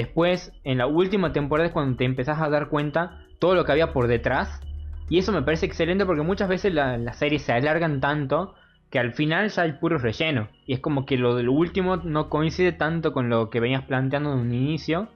después, 0.05 0.53
en 0.65 0.79
la 0.79 0.87
última 0.87 1.33
temporada 1.33 1.67
es 1.69 1.73
cuando 1.73 1.97
te 1.97 2.05
empezás 2.05 2.41
a 2.41 2.49
dar 2.49 2.69
cuenta 2.69 3.25
todo 3.38 3.55
lo 3.55 3.65
que 3.65 3.73
había 3.73 3.93
por 3.93 4.07
detrás. 4.07 4.61
Y 5.09 5.19
eso 5.19 5.33
me 5.33 5.43
parece 5.43 5.67
excelente 5.67 6.07
porque 6.07 6.23
muchas 6.23 6.49
veces 6.49 6.73
la- 6.73 6.97
las 6.97 7.19
series 7.19 7.43
se 7.43 7.53
alargan 7.53 8.01
tanto 8.01 8.55
que 8.91 8.99
al 8.99 9.12
final 9.12 9.49
ya 9.49 9.62
hay 9.62 9.73
puro 9.73 9.99
relleno. 9.99 10.49
Y 10.67 10.75
es 10.75 10.81
como 10.81 11.07
que 11.07 11.17
lo 11.17 11.35
del 11.35 11.49
último 11.49 11.97
no 11.97 12.29
coincide 12.29 12.73
tanto 12.73 13.12
con 13.12 13.29
lo 13.29 13.51
que 13.51 13.61
venías 13.61 13.85
planteando 13.85 14.33
en 14.33 14.38
un 14.38 14.55
inicio. 14.55 15.09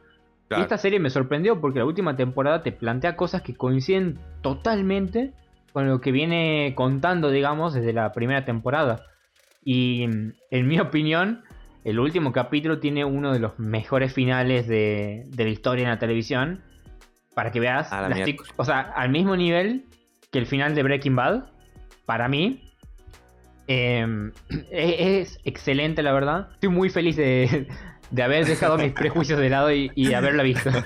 Y 0.50 0.62
esta 0.62 0.78
serie 0.78 1.00
me 1.00 1.10
sorprendió 1.10 1.60
porque 1.60 1.80
la 1.80 1.84
última 1.84 2.16
temporada 2.16 2.62
te 2.62 2.72
plantea 2.72 3.16
cosas 3.16 3.42
que 3.42 3.54
coinciden 3.54 4.18
totalmente 4.42 5.32
con 5.72 5.88
lo 5.88 6.00
que 6.00 6.12
viene 6.12 6.72
contando, 6.74 7.30
digamos, 7.30 7.74
desde 7.74 7.92
la 7.92 8.12
primera 8.12 8.44
temporada. 8.44 9.04
Y 9.62 10.04
en 10.04 10.68
mi 10.68 10.78
opinión, 10.80 11.42
el 11.86 12.00
último 12.00 12.32
capítulo 12.32 12.80
tiene 12.80 13.04
uno 13.04 13.32
de 13.32 13.38
los 13.38 13.58
mejores 13.60 14.12
finales 14.12 14.66
de, 14.66 15.22
de 15.28 15.44
la 15.44 15.50
historia 15.50 15.84
en 15.84 15.90
la 15.90 15.98
televisión. 16.00 16.62
Para 17.32 17.52
que 17.52 17.60
veas, 17.60 17.90
la 17.92 18.08
las 18.08 18.28
o 18.56 18.64
sea, 18.64 18.80
al 18.80 19.10
mismo 19.10 19.36
nivel 19.36 19.84
que 20.32 20.38
el 20.40 20.46
final 20.46 20.74
de 20.74 20.82
Breaking 20.82 21.14
Bad, 21.14 21.44
para 22.04 22.28
mí. 22.28 22.72
Em, 23.68 24.32
es, 24.70 25.30
es 25.30 25.40
excelente, 25.44 26.02
la 26.02 26.12
verdad. 26.12 26.48
Estoy 26.54 26.70
muy 26.70 26.90
feliz 26.90 27.14
de, 27.16 27.68
de 28.10 28.22
haber 28.22 28.46
dejado 28.46 28.78
mis 28.78 28.92
prejuicios 29.02 29.38
de 29.38 29.48
lado 29.48 29.72
y, 29.72 29.92
y 29.94 30.12
haberla 30.14 30.42
visto. 30.42 30.70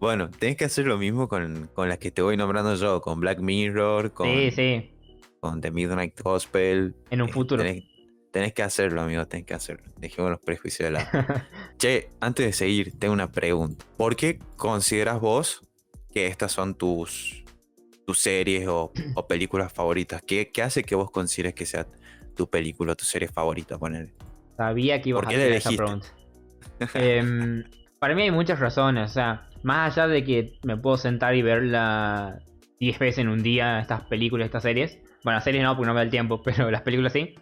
Bueno, 0.00 0.30
tenés 0.30 0.56
que 0.56 0.64
hacer 0.64 0.86
lo 0.86 0.96
mismo 0.96 1.26
con, 1.26 1.68
con 1.74 1.88
las 1.88 1.98
que 1.98 2.12
te 2.12 2.22
voy 2.22 2.36
nombrando 2.36 2.72
yo, 2.76 3.00
con 3.00 3.18
Black 3.18 3.40
Mirror, 3.40 4.12
con, 4.12 4.28
Sí, 4.28 4.52
sí, 4.52 4.92
con 5.40 5.60
The 5.60 5.72
Midnight 5.72 6.20
Gospel. 6.20 6.94
en 7.10 7.20
un 7.20 7.28
Eh, 7.28 7.32
futuro. 7.32 7.64
Tenés, 7.64 7.82
tenés 8.30 8.52
que 8.52 8.62
hacerlo, 8.62 9.00
amigo, 9.00 9.26
tenés 9.26 9.46
que 9.46 9.54
hacerlo. 9.54 9.84
Dejemos 9.96 10.30
los 10.30 10.40
prejuicios 10.40 10.86
de 10.86 10.90
lado. 10.92 11.08
che, 11.78 12.10
antes 12.20 12.46
de 12.46 12.52
seguir, 12.52 12.98
tengo 12.98 13.14
una 13.14 13.30
pregunta. 13.30 13.84
¿Por 13.96 14.16
qué 14.16 14.38
consideras 14.56 15.20
vos 15.20 15.62
que 16.12 16.26
estas 16.26 16.52
son 16.52 16.74
tus, 16.74 17.44
tus 18.06 18.18
series 18.18 18.66
o, 18.68 18.92
o 19.14 19.26
películas 19.26 19.72
favoritas? 19.72 20.22
¿Qué, 20.22 20.50
¿Qué 20.52 20.62
hace 20.62 20.84
que 20.84 20.94
vos 20.94 21.10
consideres 21.10 21.54
que 21.54 21.66
sea 21.66 21.86
tu 22.34 22.48
película 22.48 22.92
o 22.92 22.96
tu 22.96 23.04
serie 23.04 23.28
favorita? 23.28 23.78
Poner. 23.78 24.12
Sabía 24.56 25.00
que 25.00 25.10
ibas 25.10 25.24
¿Por 25.24 25.32
a 25.32 25.36
hacer 25.36 25.52
esa 25.52 25.70
pregunta. 25.70 26.06
Em, 26.94 27.64
para 27.98 28.14
mí 28.14 28.22
hay 28.22 28.30
muchas 28.30 28.58
razones. 28.58 29.10
O 29.10 29.14
sea, 29.14 29.48
más 29.62 29.96
allá 29.96 30.08
de 30.08 30.24
que 30.24 30.58
me 30.64 30.76
puedo 30.76 30.96
sentar 30.96 31.34
y 31.34 31.42
verla 31.42 32.40
10 32.80 32.98
veces 32.98 33.18
en 33.18 33.28
un 33.28 33.42
día, 33.42 33.80
estas 33.80 34.02
películas, 34.02 34.46
estas 34.46 34.62
series. 34.62 34.98
Bueno, 35.24 35.36
las 35.36 35.44
series 35.44 35.62
no, 35.62 35.76
porque 35.76 35.88
no 35.88 35.94
me 35.94 36.00
da 36.00 36.04
el 36.04 36.10
tiempo, 36.10 36.42
pero 36.44 36.70
las 36.70 36.82
películas 36.82 37.12
sí. 37.12 37.34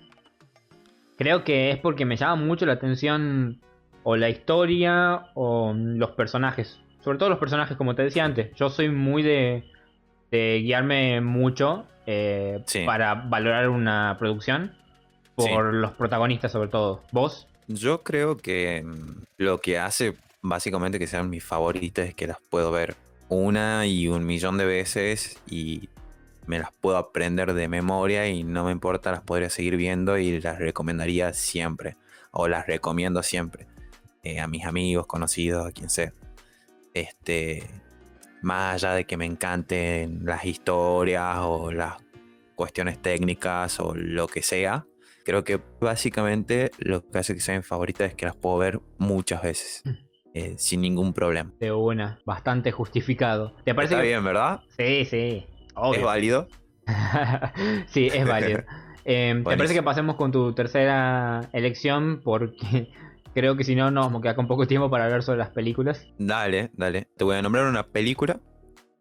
Creo 1.18 1.44
que 1.44 1.70
es 1.70 1.78
porque 1.78 2.04
me 2.04 2.16
llama 2.16 2.36
mucho 2.36 2.66
la 2.66 2.74
atención 2.74 3.60
o 4.02 4.16
la 4.16 4.28
historia 4.28 5.26
o 5.34 5.72
los 5.74 6.10
personajes. 6.12 6.80
Sobre 7.02 7.18
todo 7.18 7.28
los 7.30 7.38
personajes, 7.38 7.76
como 7.76 7.94
te 7.94 8.02
decía 8.02 8.24
antes. 8.24 8.54
Yo 8.56 8.68
soy 8.68 8.88
muy 8.90 9.22
de, 9.22 9.64
de 10.30 10.60
guiarme 10.62 11.20
mucho 11.20 11.86
eh, 12.06 12.62
Sí. 12.66 12.84
para 12.84 13.14
valorar 13.14 13.68
una 13.68 14.16
producción. 14.18 14.72
Sí. 15.38 15.48
Por 15.48 15.74
los 15.74 15.92
protagonistas, 15.92 16.52
sobre 16.52 16.68
todo. 16.68 17.02
¿Vos? 17.12 17.46
Yo 17.68 18.02
creo 18.02 18.36
que 18.36 18.82
mm, 18.84 19.22
lo 19.38 19.58
que 19.58 19.78
hace 19.78 20.14
básicamente 20.42 20.98
que 20.98 21.06
sean 21.06 21.28
mis 21.28 21.44
favoritas 21.44 22.08
es 22.08 22.14
que 22.14 22.26
las 22.26 22.38
puedo 22.50 22.70
ver 22.70 22.94
una 23.28 23.86
y 23.86 24.08
un 24.08 24.24
millón 24.24 24.56
de 24.56 24.64
veces 24.66 25.40
y 25.48 25.88
me 26.46 26.58
las 26.58 26.72
puedo 26.72 26.96
aprender 26.96 27.54
de 27.54 27.68
memoria 27.68 28.28
y 28.28 28.42
no 28.44 28.64
me 28.64 28.72
importa, 28.72 29.10
las 29.12 29.22
podría 29.22 29.50
seguir 29.50 29.76
viendo 29.76 30.16
y 30.18 30.40
las 30.40 30.58
recomendaría 30.58 31.32
siempre 31.32 31.96
o 32.30 32.48
las 32.48 32.66
recomiendo 32.66 33.22
siempre 33.22 33.66
eh, 34.22 34.40
a 34.40 34.46
mis 34.46 34.64
amigos, 34.64 35.06
conocidos, 35.06 35.66
a 35.66 35.72
quien 35.72 35.88
sea. 35.90 36.12
Este, 36.94 37.62
más 38.42 38.74
allá 38.82 38.94
de 38.94 39.04
que 39.04 39.16
me 39.16 39.26
encanten 39.26 40.24
las 40.24 40.44
historias 40.44 41.36
o 41.40 41.70
las 41.72 41.96
cuestiones 42.54 43.00
técnicas 43.00 43.78
o 43.80 43.94
lo 43.94 44.26
que 44.28 44.42
sea, 44.42 44.86
creo 45.24 45.44
que 45.44 45.60
básicamente 45.80 46.70
lo 46.78 47.06
que 47.06 47.18
hace 47.18 47.34
que 47.34 47.40
sean 47.40 47.62
favoritas 47.62 48.08
es 48.10 48.14
que 48.14 48.26
las 48.26 48.36
puedo 48.36 48.58
ver 48.58 48.80
muchas 48.98 49.42
veces 49.42 49.82
eh, 50.32 50.54
sin 50.58 50.80
ningún 50.80 51.12
problema. 51.12 51.52
De 51.60 51.72
una, 51.72 52.18
bastante 52.24 52.72
justificado. 52.72 53.54
¿Te 53.64 53.74
parece 53.74 53.94
Está 53.94 54.02
que- 54.02 54.08
bien, 54.08 54.24
¿verdad? 54.24 54.60
Sí, 54.76 55.04
sí. 55.04 55.46
¿Es 55.94 56.02
válido? 56.02 56.48
sí, 57.88 58.08
es 58.12 58.26
válido. 58.26 58.62
Eh, 59.08 59.34
¿Te 59.36 59.56
parece 59.56 59.72
que 59.72 59.84
pasemos 59.84 60.16
con 60.16 60.32
tu 60.32 60.52
tercera 60.52 61.42
elección? 61.52 62.22
Porque 62.24 62.88
creo 63.36 63.56
que 63.56 63.62
si 63.62 63.76
no 63.76 63.88
nos 63.92 64.06
vamos 64.06 64.18
a 64.18 64.22
quedar 64.22 64.34
con 64.34 64.48
poco 64.48 64.66
tiempo 64.66 64.90
para 64.90 65.04
hablar 65.04 65.22
sobre 65.22 65.38
las 65.38 65.50
películas. 65.50 66.04
Dale, 66.18 66.72
dale. 66.74 67.06
Te 67.16 67.22
voy 67.22 67.36
a 67.36 67.42
nombrar 67.42 67.66
una 67.66 67.84
película 67.84 68.40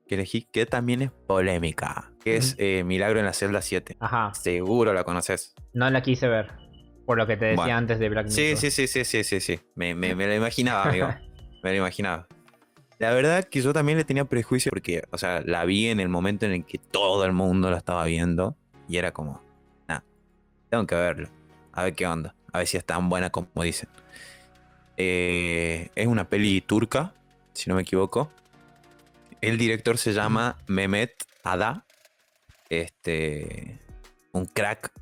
que 0.08 0.14
elegí 0.14 0.44
que 0.44 0.68
también 0.68 1.02
es 1.02 1.10
polémica, 1.10 2.12
que 2.24 2.38
es 2.38 2.56
eh, 2.60 2.84
Milagro 2.84 3.18
en 3.18 3.26
la 3.26 3.34
celda 3.34 3.64
7. 3.64 3.98
Ajá, 4.00 4.32
Seguro 4.36 4.94
la 4.94 5.04
conoces. 5.06 5.56
no 5.74 5.90
la 5.90 6.04
quise 6.04 6.28
ver. 6.28 6.52
Por 7.08 7.18
lo 7.18 7.26
que 7.26 7.36
te 7.38 7.46
decía 7.46 7.64
Bueno. 7.64 7.78
antes 7.80 7.98
de 7.98 8.08
Black 8.10 8.28
Sí, 8.28 8.42
Mirror. 8.42 8.58
sí, 8.60 8.70
sí, 8.70 8.86
sí, 8.88 9.06
sí, 9.06 9.24
sí, 9.24 9.40
sí. 9.40 9.60
Me, 9.74 9.96
me, 9.96 10.14
me 10.14 10.28
lo 10.28 10.36
imaginaba, 10.36 10.84
amigo. 10.84 11.08
me 11.64 11.72
lo 11.72 11.78
imaginaba. 11.78 12.28
La 12.98 13.14
verdad 13.14 13.44
que 13.44 13.62
yo 13.62 13.74
también 13.74 13.98
le 13.98 14.06
tenía 14.06 14.26
prejuicio 14.26 14.70
porque, 14.70 15.04
o 15.12 15.18
sea, 15.18 15.42
la 15.42 15.66
vi 15.66 15.88
en 15.88 16.00
el 16.00 16.08
momento 16.08 16.46
en 16.46 16.54
el 16.54 16.66
que 16.66 16.78
todo 16.78 17.26
el 17.26 17.34
mundo 17.34 17.70
la 17.70 17.78
estaba 17.78 18.06
viendo 18.06 18.56
y 18.88 18.98
era 18.98 19.12
como, 19.12 19.42
nah, 19.88 20.00
tengo 20.70 20.88
que 20.88 20.96
verlo. 20.96 21.30
A 21.74 21.84
ver 21.84 21.94
qué 21.94 22.08
onda. 22.08 22.36
A 22.54 22.60
ver 22.60 22.68
si 22.68 22.78
es 22.78 22.86
tan 22.86 23.10
buena 23.10 23.32
como 23.32 23.50
dicen. 23.64 23.90
Eh, 24.96 25.90
es 25.96 26.08
una 26.08 26.30
peli 26.30 26.62
turca, 26.62 27.14
si 27.54 27.70
no 27.70 27.76
me 27.76 27.82
equivoco. 27.82 28.32
El 29.42 29.58
director 29.58 29.98
se 29.98 30.14
llama 30.14 30.58
Mehmet 30.68 31.26
Ada. 31.44 31.86
Este, 32.70 33.78
un 34.32 34.46
crack. 34.46 34.94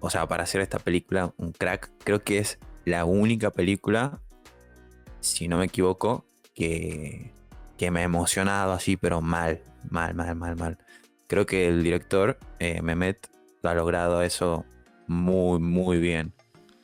O 0.00 0.10
sea, 0.10 0.28
para 0.28 0.42
hacer 0.42 0.60
esta 0.60 0.78
película, 0.78 1.32
un 1.38 1.52
crack. 1.52 1.90
Creo 2.04 2.22
que 2.22 2.38
es 2.38 2.58
la 2.84 3.06
única 3.06 3.50
película, 3.50 4.20
si 5.20 5.48
no 5.48 5.56
me 5.56 5.64
equivoco, 5.64 6.26
que, 6.54 7.32
que 7.76 7.90
me 7.90 8.00
ha 8.00 8.04
emocionado 8.04 8.72
así, 8.72 8.96
pero 8.96 9.20
mal, 9.20 9.62
mal, 9.90 10.14
mal, 10.14 10.34
mal, 10.36 10.56
mal. 10.56 10.78
Creo 11.26 11.46
que 11.46 11.66
el 11.68 11.82
director, 11.82 12.38
eh, 12.58 12.80
Mehmet, 12.82 13.28
ha 13.62 13.74
logrado 13.74 14.22
eso 14.22 14.64
muy, 15.06 15.58
muy 15.58 15.98
bien. 15.98 16.32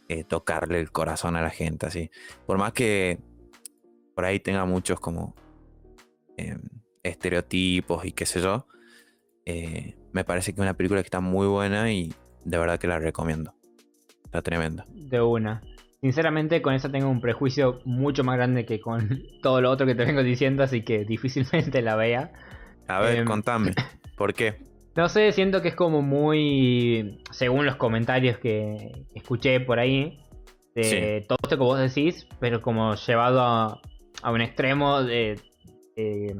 eh, 0.08 0.24
tocarle 0.24 0.80
el 0.80 0.90
corazón 0.90 1.36
a 1.36 1.42
la 1.42 1.50
gente, 1.50 1.86
así. 1.86 2.10
Por 2.44 2.58
más 2.58 2.72
que 2.72 3.20
por 4.16 4.24
ahí 4.24 4.40
tenga 4.40 4.64
muchos 4.64 4.98
como 4.98 5.36
eh, 6.36 6.58
estereotipos 7.04 8.04
y 8.04 8.12
qué 8.12 8.26
sé 8.26 8.40
yo, 8.40 8.66
me 10.12 10.24
parece 10.24 10.52
que 10.52 10.60
es 10.60 10.62
una 10.62 10.74
película 10.74 11.00
que 11.02 11.06
está 11.06 11.20
muy 11.20 11.46
buena 11.46 11.92
y 11.92 12.12
de 12.44 12.58
verdad 12.58 12.78
que 12.78 12.88
la 12.88 12.98
recomiendo. 12.98 13.54
Está 14.24 14.42
tremenda. 14.42 14.84
De 14.88 15.20
una. 15.20 15.62
Sinceramente, 16.00 16.62
con 16.62 16.72
esa 16.74 16.90
tengo 16.90 17.08
un 17.10 17.20
prejuicio 17.20 17.80
mucho 17.84 18.24
más 18.24 18.36
grande 18.36 18.64
que 18.64 18.80
con 18.80 19.22
todo 19.42 19.60
lo 19.60 19.70
otro 19.70 19.86
que 19.86 19.94
te 19.94 20.04
vengo 20.04 20.22
diciendo, 20.22 20.62
así 20.62 20.82
que 20.82 21.04
difícilmente 21.04 21.82
la 21.82 21.96
vea. 21.96 22.32
A 22.88 23.00
ver, 23.00 23.18
Em, 23.18 23.24
contame. 23.26 23.72
¿Por 24.16 24.32
qué? 24.34 24.56
No 24.96 25.08
sé, 25.08 25.30
siento 25.32 25.62
que 25.62 25.68
es 25.68 25.74
como 25.74 26.02
muy. 26.02 27.22
Según 27.30 27.64
los 27.66 27.76
comentarios 27.76 28.38
que 28.38 29.04
escuché 29.14 29.60
por 29.60 29.78
ahí, 29.78 30.18
de 30.74 30.82
Sí. 31.22 31.26
todo 31.28 31.38
esto 31.42 31.56
que 31.56 31.62
vos 31.62 31.78
decís, 31.78 32.26
pero 32.40 32.60
como 32.60 32.94
llevado 32.94 33.40
a, 33.40 33.80
a 34.22 34.30
un 34.32 34.40
extremo 34.40 35.02
de. 35.02 35.38
de- 35.96 36.36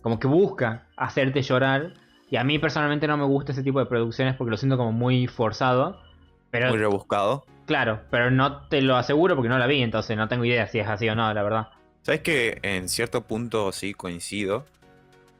como 0.00 0.18
que 0.18 0.26
busca 0.26 0.86
hacerte 0.96 1.42
llorar. 1.42 1.94
Y 2.30 2.36
a 2.36 2.44
mí 2.44 2.58
personalmente 2.58 3.06
no 3.06 3.16
me 3.16 3.24
gusta 3.24 3.52
ese 3.52 3.62
tipo 3.62 3.78
de 3.78 3.86
producciones 3.86 4.34
porque 4.36 4.50
lo 4.50 4.56
siento 4.56 4.76
como 4.76 4.90
muy 4.92 5.26
forzado. 5.26 6.00
Pero 6.50 6.68
Muy 6.70 6.78
rebuscado. 6.78 7.44
Claro, 7.72 8.02
pero 8.10 8.30
no 8.30 8.68
te 8.68 8.82
lo 8.82 8.96
aseguro 8.96 9.34
porque 9.34 9.48
no 9.48 9.58
la 9.58 9.66
vi, 9.66 9.82
entonces 9.82 10.14
no 10.14 10.28
tengo 10.28 10.44
idea 10.44 10.66
si 10.66 10.78
es 10.78 10.86
así 10.86 11.08
o 11.08 11.14
no, 11.14 11.32
la 11.32 11.42
verdad. 11.42 11.68
¿Sabes 12.02 12.20
que 12.20 12.58
en 12.60 12.86
cierto 12.86 13.22
punto 13.22 13.72
sí 13.72 13.94
coincido? 13.94 14.66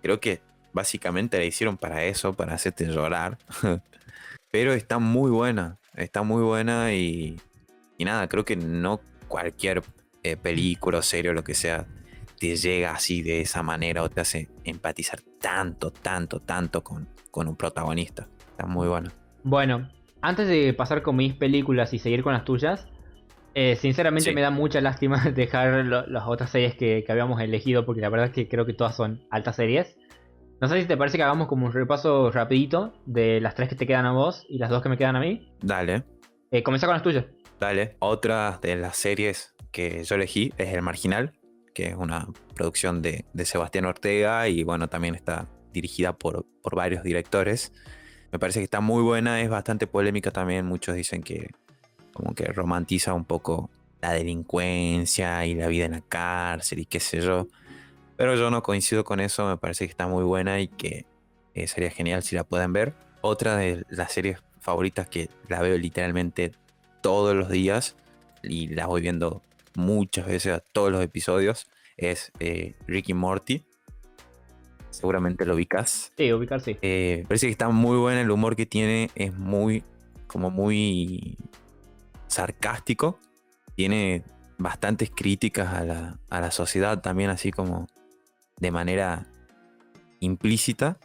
Creo 0.01 0.19
que 0.19 0.41
básicamente 0.73 1.37
la 1.37 1.45
hicieron 1.45 1.77
para 1.77 2.05
eso, 2.05 2.33
para 2.33 2.55
hacerte 2.55 2.87
llorar. 2.87 3.37
Pero 4.51 4.73
está 4.73 4.99
muy 4.99 5.31
buena, 5.31 5.77
está 5.95 6.23
muy 6.23 6.43
buena 6.43 6.95
y, 6.95 7.39
y 7.99 8.05
nada, 8.07 8.27
creo 8.31 8.47
que 8.47 8.57
no 8.57 8.99
cualquier 9.29 9.83
eh, 10.23 10.39
película 10.39 11.01
o 11.01 11.03
serie 11.03 11.33
o 11.33 11.35
lo 11.35 11.45
que 11.45 11.53
sea 11.53 11.85
te 12.41 12.57
llega 12.57 12.93
así 12.93 13.21
de 13.21 13.43
esa 13.43 13.63
manera 13.63 14.03
o 14.03 14.09
te 14.09 14.23
hace 14.23 14.49
empatizar 14.65 15.21
tanto, 15.39 15.91
tanto, 15.91 16.41
tanto 16.41 16.83
con, 16.83 17.07
con 17.31 17.47
un 17.47 17.57
protagonista. 17.57 18.27
Está 18.53 18.65
muy 18.65 18.89
buena. 18.89 19.13
Bueno, 19.45 19.91
antes 20.23 20.49
de 20.49 20.73
pasar 20.73 21.03
con 21.03 21.17
mis 21.17 21.35
películas 21.35 21.93
y 21.93 21.99
seguir 21.99 22.23
con 22.23 22.33
las 22.33 22.45
tuyas, 22.45 22.87
eh, 23.55 23.77
sinceramente 23.77 24.31
Sí. 24.31 24.35
me 24.35 24.41
da 24.41 24.51
mucha 24.51 24.81
lástima 24.81 25.23
dejar 25.35 25.85
lo- 25.85 26.07
las 26.07 26.25
otras 26.27 26.51
series 26.51 26.75
que, 26.75 27.05
que 27.05 27.13
habíamos 27.13 27.41
elegido 27.41 27.85
porque 27.85 28.01
la 28.01 28.09
verdad 28.09 28.27
es 28.29 28.33
que 28.33 28.49
creo 28.49 28.65
que 28.65 28.73
todas 28.73 28.97
son 28.97 29.21
altas 29.31 29.57
series. 29.57 29.97
No 30.61 30.69
sé 30.69 30.81
si 30.81 30.87
te 30.87 30.97
parece 30.97 31.17
que 31.19 31.25
hagamos 31.25 31.49
como 31.49 31.67
un 31.67 31.73
repaso 31.73 32.31
rapidito 32.31 32.95
de 33.05 33.41
las 33.41 33.55
tres 33.57 33.69
que 33.69 33.75
te 33.75 33.87
quedan 33.87 34.07
a 34.07 34.13
vos 34.13 34.47
y 34.49 34.59
las 34.59 34.71
dos 34.71 34.81
que 34.83 34.89
me 34.89 34.97
quedan 34.97 35.17
a 35.17 35.21
mí. 35.21 35.53
Dale. 35.61 36.05
Eh, 36.53 36.63
comenzá 36.63 36.87
con 36.87 36.95
las 36.95 37.03
tuyas. 37.03 37.25
Dale. 37.59 37.97
Otra 37.99 38.59
de 38.63 38.77
las 38.77 38.97
series 38.97 39.55
que 39.73 40.05
yo 40.05 40.15
elegí 40.15 40.53
es 40.59 40.73
El 40.73 40.83
Marginal, 40.83 41.33
que 41.75 41.89
es 41.89 41.95
una 41.97 42.29
producción 42.55 43.03
de, 43.03 43.25
de 43.33 43.45
Sebastián 43.45 43.87
Ortega 43.87 44.47
y 44.49 44.63
bueno, 44.63 44.89
también 44.89 45.15
está 45.17 45.49
dirigida 45.73 46.13
por, 46.13 46.47
por 46.63 46.77
varios 46.77 47.03
directores. 47.03 47.73
Me 48.33 48.39
parece 48.39 48.61
que 48.61 48.65
está 48.65 48.81
muy 48.81 49.03
buena, 49.03 49.41
es 49.43 49.51
bastante 49.51 49.87
polémica 49.87 50.31
también. 50.31 50.67
Muchos 50.67 50.97
dicen 50.97 51.23
que 51.23 51.51
como 52.13 52.35
que 52.35 52.47
romantiza 52.47 53.13
un 53.13 53.25
poco 53.25 53.71
la 54.01 54.13
delincuencia 54.13 55.47
y 55.47 55.55
la 55.55 55.69
vida 55.69 55.85
en 55.85 55.93
la 55.93 56.01
cárcel 56.01 56.81
y 56.81 56.87
qué 56.87 56.99
sé 56.99 57.21
yo. 57.21 57.47
Pero 58.17 58.35
yo 58.37 58.51
no 58.51 58.63
coincido 58.63 59.05
con 59.05 59.21
eso, 59.21 59.47
me 59.47 59.57
parece 59.57 59.87
que 59.87 59.91
está 59.91 60.07
muy 60.07 60.25
buena 60.25 60.61
y 60.61 60.69
que 60.69 61.07
eh, 61.55 61.67
sería 61.67 61.91
genial 61.91 62.23
si 62.23 62.35
la 62.35 62.45
pueden 62.45 62.73
ver. 62.73 62.95
Otra 63.21 63.57
de 63.57 63.85
las 63.91 64.13
series 64.13 64.39
favoritas 64.61 65.09
que 65.09 65.29
la 65.49 65.61
veo 65.61 65.77
literalmente 65.77 66.53
todos 67.03 67.35
los 67.35 67.51
días 67.51 67.97
y 68.43 68.69
la 68.69 68.87
voy 68.87 69.03
viendo 69.03 69.43
muchas 69.75 70.27
veces 70.27 70.55
a 70.55 70.61
todos 70.61 70.91
los 70.91 71.03
episodios 71.03 71.67
es 71.97 72.33
eh, 72.41 72.75
Ricky 72.87 73.15
Morty. 73.15 73.65
Seguramente 75.03 75.45
lo 75.45 75.57
ubicas. 75.57 76.13
Sí, 76.17 76.33
ubicar 76.33 76.61
sí. 76.61 76.79
Eh, 76.81 77.25
parece 77.27 77.49
que 77.49 77.51
está 77.51 77.69
muy 77.71 77.97
buena, 77.97 78.21
el 78.21 78.31
humor 78.31 78.55
que 78.55 78.67
tiene 78.67 79.11
es 79.17 79.37
muy, 79.37 79.83
como 80.29 80.49
muy 80.49 81.37
sarcástico. 82.29 83.19
Tiene 83.75 84.23
bastantes 84.59 85.11
críticas 85.11 85.75
a 85.75 85.85
la, 85.85 86.21
a 86.31 86.41
la 86.41 86.53
sociedad 86.53 87.01
también, 87.01 87.31
así 87.31 87.51
como 87.51 87.89
de 88.61 88.71
manera 88.71 89.27
implícita. 90.21 91.01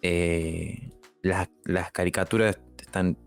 Eh, 0.00 0.92
las, 1.20 1.48
las 1.64 1.90
caricaturas 1.90 2.56
están 2.80 3.18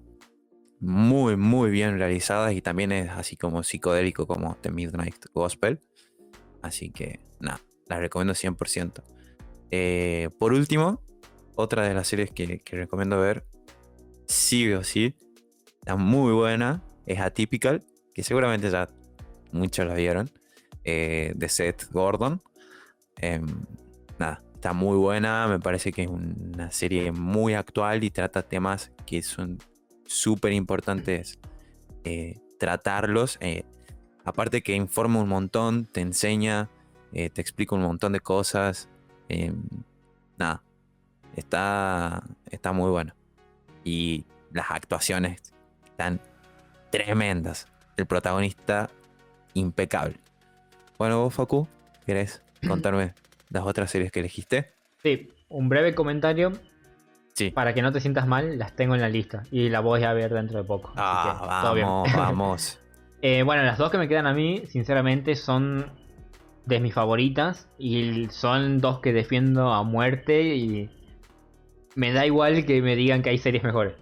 muy, 0.80 1.36
muy 1.36 1.70
bien 1.70 1.98
realizadas 1.98 2.54
y 2.54 2.62
también 2.62 2.94
es 2.94 3.10
así 3.10 3.36
como 3.36 3.62
psicodélico 3.62 4.26
como 4.26 4.56
The 4.62 4.72
Midnight 4.72 5.26
Gospel. 5.34 5.82
Así 6.62 6.92
que, 6.92 7.20
nada, 7.42 7.60
la 7.88 8.00
recomiendo 8.00 8.34
100%. 8.34 9.04
Eh, 9.76 10.30
por 10.38 10.54
último, 10.54 11.02
otra 11.56 11.88
de 11.88 11.96
las 11.96 12.08
series 12.08 12.30
que, 12.30 12.62
recomiendo 12.64 13.20
ver, 13.20 13.44
sí 14.28 14.72
o 14.72 14.84
sí, 14.84 15.16
está 15.80 15.96
muy 15.96 16.32
buena, 16.32 16.84
es 17.08 17.20
Atypical, 17.20 17.84
que 18.14 18.22
seguramente 18.22 18.70
ya 18.70 18.88
muchos 19.52 19.88
la 19.88 19.96
vieron, 19.96 20.30
eh, 20.84 21.34
de 21.36 21.50
Seth 21.50 21.90
Gordon. 21.90 22.40
Em, 23.18 23.48
nada, 24.20 24.44
está 24.54 24.74
muy 24.74 24.96
buena, 24.96 25.48
me 25.48 25.60
parece 25.60 25.92
que 25.92 26.04
es 26.04 26.08
una 26.08 26.70
serie 26.70 27.12
muy 27.12 27.56
actual 27.56 28.04
y 28.04 28.12
trata 28.12 28.44
temas 28.44 28.92
que 29.08 29.24
son 29.24 29.58
súper 30.06 30.54
importantes 30.54 31.40
eh, 32.04 32.40
tratarlos. 32.60 33.40
aparte 34.24 34.62
que 34.62 34.76
informa 34.76 35.20
un 35.20 35.30
montón, 35.30 35.88
te 35.88 36.02
enseña, 36.02 36.70
te 37.12 37.42
explica 37.42 37.74
un 37.74 37.82
montón 37.82 38.14
de 38.14 38.20
cosas. 38.20 38.88
Eh, 39.30 39.54
nada, 40.38 40.62
está, 41.36 42.24
está 42.50 42.72
muy 42.72 42.90
bueno. 42.90 43.14
Y 43.84 44.26
las 44.52 44.72
actuaciones 44.72 45.42
están 45.86 46.20
tremendas. 46.90 47.68
El 47.98 48.06
protagonista 48.06 48.90
impecable. 49.54 50.16
Bueno, 50.98 51.22
vos, 51.22 51.34
Facu, 51.34 51.68
¿querés 52.06 52.42
contarme 52.68 53.14
las 53.50 53.64
otras 53.64 53.92
series 53.92 54.12
que 54.12 54.20
elegiste? 54.20 54.74
Sí, 55.02 55.32
un 55.50 55.70
breve 55.70 55.94
comentario. 55.96 56.54
Sí. 57.34 57.50
Para 57.50 57.74
que 57.74 57.82
no 57.82 57.92
te 57.92 58.00
sientas 58.00 58.28
mal, 58.28 58.60
las 58.60 58.76
tengo 58.76 58.94
en 58.94 59.02
la 59.02 59.10
lista 59.10 59.44
y 59.50 59.70
la 59.70 59.80
voy 59.80 60.04
a 60.04 60.14
ver 60.14 60.32
dentro 60.34 60.60
de 60.60 60.66
poco. 60.66 60.94
Ah, 60.96 61.72
que 61.74 61.82
vamos, 61.82 62.14
vamos. 62.16 62.80
Eh, 63.24 63.42
bueno, 63.42 63.64
las 63.64 63.78
dos 63.78 63.90
que 63.90 63.98
me 63.98 64.08
quedan 64.08 64.28
a 64.28 64.34
mí, 64.34 64.64
sinceramente, 64.68 65.36
son 65.36 65.92
de 66.66 66.80
mis 66.80 66.94
favoritas 66.94 67.70
y 67.78 68.26
son 68.30 68.80
dos 68.80 69.00
que 69.00 69.14
defiendo 69.14 69.74
a 69.74 69.84
muerte 69.84 70.56
y 70.56 70.90
me 71.96 72.14
da 72.14 72.26
igual 72.26 72.66
que 72.66 72.82
me 72.82 72.96
digan 72.96 73.22
que 73.22 73.30
hay 73.32 73.38
series 73.38 73.64
mejores. 73.64 73.96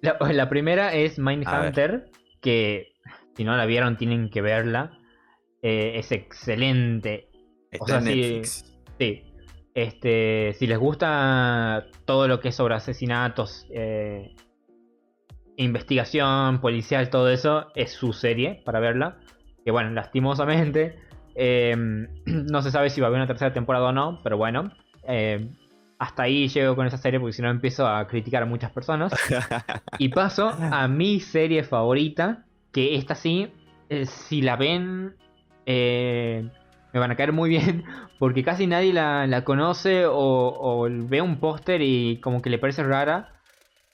La, 0.00 0.16
la 0.20 0.48
primera 0.48 0.94
es 0.94 1.18
Mindhunter, 1.18 2.10
que 2.40 2.92
si 3.36 3.44
no 3.44 3.56
la 3.56 3.66
vieron 3.66 3.96
tienen 3.96 4.30
que 4.30 4.42
verla. 4.42 4.98
Eh, 5.62 5.98
es 5.98 6.12
excelente. 6.12 7.28
Está 7.70 7.86
sea, 7.86 7.98
en 7.98 8.04
Netflix. 8.04 8.76
Sí. 8.98 9.22
Este, 9.74 10.54
si 10.54 10.66
les 10.66 10.78
gusta 10.78 11.86
todo 12.04 12.28
lo 12.28 12.40
que 12.40 12.48
es 12.48 12.54
sobre 12.54 12.74
asesinatos, 12.74 13.66
eh, 13.70 14.34
investigación, 15.56 16.60
policial, 16.60 17.10
todo 17.10 17.28
eso, 17.30 17.66
es 17.74 17.92
su 17.92 18.12
serie 18.12 18.62
para 18.64 18.80
verla. 18.80 19.18
Que 19.64 19.70
bueno, 19.70 19.90
lastimosamente, 19.90 20.98
eh, 21.36 21.74
no 22.26 22.62
se 22.62 22.70
sabe 22.70 22.90
si 22.90 23.00
va 23.00 23.06
a 23.06 23.08
haber 23.08 23.18
una 23.20 23.26
tercera 23.26 23.52
temporada 23.52 23.86
o 23.88 23.92
no, 23.92 24.20
pero 24.22 24.36
bueno, 24.36 24.72
eh, 25.06 25.48
hasta 25.98 26.24
ahí 26.24 26.48
llego 26.48 26.74
con 26.76 26.86
esa 26.86 26.98
serie 26.98 27.20
porque 27.20 27.32
si 27.32 27.42
no 27.42 27.50
empiezo 27.50 27.86
a 27.86 28.06
criticar 28.06 28.42
a 28.42 28.46
muchas 28.46 28.70
personas. 28.70 29.12
Y 29.98 30.08
paso 30.10 30.48
a 30.48 30.88
mi 30.88 31.20
serie 31.20 31.62
favorita, 31.62 32.44
que 32.72 32.96
esta 32.96 33.14
sí, 33.14 33.48
eh, 33.88 34.04
si 34.06 34.42
la 34.42 34.56
ven, 34.56 35.14
eh, 35.64 36.48
me 36.92 37.00
van 37.00 37.10
a 37.10 37.16
caer 37.16 37.32
muy 37.32 37.48
bien, 37.48 37.84
porque 38.18 38.42
casi 38.44 38.66
nadie 38.66 38.92
la, 38.92 39.26
la 39.26 39.44
conoce 39.44 40.04
o, 40.06 40.12
o 40.14 40.88
ve 40.90 41.22
un 41.22 41.38
póster 41.38 41.80
y 41.82 42.18
como 42.20 42.42
que 42.42 42.50
le 42.50 42.58
parece 42.58 42.82
rara, 42.82 43.32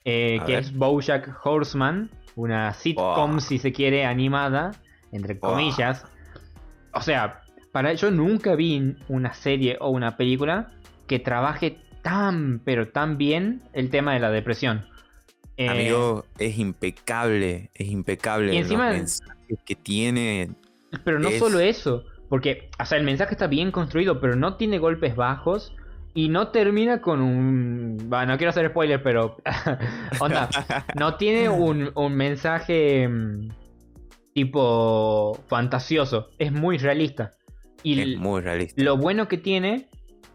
eh, 0.05 0.41
que 0.47 0.53
ver. 0.53 0.61
es 0.65 0.77
Bojack 0.77 1.39
Horseman, 1.45 2.11
una 2.35 2.73
sitcom, 2.73 3.37
Oh. 3.37 3.41
si 3.41 3.59
se 3.59 3.73
quiere, 3.73 4.05
animada, 4.05 4.73
entre 5.13 5.39
Oh. 5.41 5.55
O 6.93 7.01
sea, 7.03 7.43
para 7.73 7.93
yo 7.95 8.11
nunca 8.11 8.55
vi 8.55 8.97
una 9.09 9.33
serie 9.35 9.77
o 9.81 9.91
una 9.91 10.17
película 10.17 10.69
que 11.07 11.19
trabaje 11.19 11.79
tan, 12.03 12.61
pero 12.65 12.89
tan 12.89 13.17
bien 13.19 13.63
el 13.73 13.91
tema 13.91 14.15
de 14.15 14.21
la 14.21 14.31
depresión. 14.31 14.87
Eh, 15.57 15.69
Amigo, 15.69 16.25
es 16.39 16.59
impecable, 16.59 17.71
es 17.75 17.89
impecable 17.89 18.55
Y 18.55 18.59
encima- 18.59 18.89
los 18.89 18.97
mensajes 18.99 19.59
que 19.65 19.75
tiene. 19.75 20.51
Pero 21.05 21.19
no 21.19 21.29
es- 21.29 21.39
solo 21.39 21.61
eso, 21.61 22.05
porque, 22.29 22.71
o 22.81 22.85
sea, 22.85 22.99
el 22.99 23.05
mensaje 23.05 23.33
está 23.35 23.47
bien 23.47 23.71
construido, 23.71 24.21
pero 24.21 24.35
no 24.37 24.57
tiene 24.57 24.79
golpes 24.79 25.15
bajos. 25.17 25.75
Y 26.15 26.29
no 26.29 26.49
termina 26.49 27.01
con 27.01 27.23
un. 27.23 27.97
Bueno, 28.11 28.33
no 28.33 28.37
quiero 28.37 28.51
hacer 28.51 28.69
spoiler, 28.69 29.03
pero. 29.03 29.39
Onda, 30.21 30.49
no 30.95 31.15
tiene 31.17 31.49
un, 31.49 31.91
un 31.95 32.15
mensaje 32.15 33.09
mm, 33.09 33.49
tipo 34.33 35.39
fantasioso. 35.49 36.29
Es 36.39 36.53
muy 36.53 36.79
realista. 36.79 37.33
Y 37.83 38.01
es 38.01 38.19
muy 38.19 38.41
realista. 38.41 38.83
Lo 38.83 38.97
bueno 38.97 39.29
que 39.29 39.39
tiene 39.39 39.89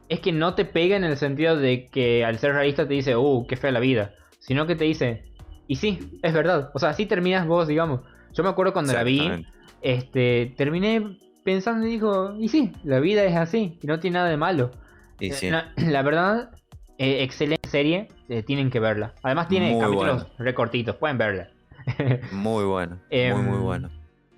es 0.10 0.20
que 0.20 0.32
no 0.32 0.56
te 0.56 0.66
pega 0.66 0.96
en 0.96 1.04
el 1.04 1.18
sentido 1.18 1.58
de 1.58 1.88
que 1.88 2.24
al 2.24 2.38
ser 2.40 2.54
realista 2.54 2.88
te 2.88 2.94
dice, 2.94 3.16
uh, 3.16 3.46
qué 3.48 3.56
fea 3.56 3.72
la 3.72 3.80
vida. 3.80 4.14
Sino 4.40 4.68
que 4.68 4.76
te 4.76 4.86
dice, 4.86 5.24
y 5.68 5.76
sí, 5.76 6.20
es 6.22 6.34
verdad. 6.34 6.72
O 6.74 6.80
sea, 6.80 6.90
así 6.90 7.06
terminas 7.06 7.46
vos, 7.46 7.68
digamos. 7.68 8.02
Yo 8.34 8.44
me 8.44 8.50
acuerdo 8.50 8.74
cuando 8.74 8.94
la 8.94 9.04
vi, 9.04 9.46
este, 9.82 10.54
terminé 10.58 11.18
pensando 11.44 11.86
y 11.88 11.92
digo, 11.92 12.36
y 12.40 12.48
sí, 12.50 12.72
la 12.84 13.00
vida 13.00 13.24
es 13.24 13.36
así, 13.36 13.78
y 13.82 13.88
no 13.88 14.00
tiene 14.00 14.16
nada 14.16 14.30
de 14.30 14.38
malo. 14.38 14.72
Y 15.20 15.32
sí. 15.32 15.50
la, 15.78 16.02
verdad, 16.02 16.52
eh, 16.98 17.24
excelente 17.24 17.68
serie, 17.70 18.10
eh, 18.30 18.44
tienen 18.44 18.70
que 18.70 18.80
verla. 18.80 19.14
Además 19.24 19.48
tiene 19.48 19.72
Muy 19.72 19.82
capítulos 19.82 20.28
recortitos, 20.38 20.96
pueden 20.96 21.18
verla. 21.18 21.50
Muy 22.32 22.66
bueno, 22.66 23.00
Em, 23.10 23.36
muy, 23.38 23.46
muy 23.46 23.60
bueno. 23.60 23.90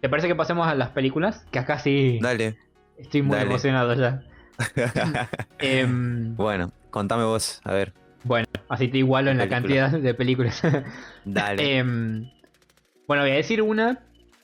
¿Te 0.02 0.10
parece 0.10 0.28
que 0.28 0.36
pasemos 0.36 0.68
a 0.68 0.76
las 0.76 0.90
películas? 0.90 1.46
Que 1.52 1.60
acá 1.60 1.80
sí 1.80 2.20
Dale. 2.22 2.58
estoy 2.98 3.22
muy 3.22 3.36
dale. 3.36 3.50
emocionado 3.50 3.94
ya. 3.96 4.22
Em, 5.60 6.36
bueno, 6.36 6.72
contame 6.90 7.24
vos, 7.24 7.62
a 7.64 7.74
ver. 7.74 7.94
bueno, 8.24 8.46
así 8.70 8.88
te 8.88 8.98
igualo 9.00 9.32
en 9.32 9.38
la 9.38 9.48
Película. 9.48 9.62
cantidad 9.90 10.00
de 10.00 10.14
películas. 10.14 10.62
Dale. 11.26 11.78
Em, 11.78 12.30
bueno, 13.08 13.24
voy 13.24 13.32
a 13.32 13.36
decir 13.36 13.62
una 13.62 14.00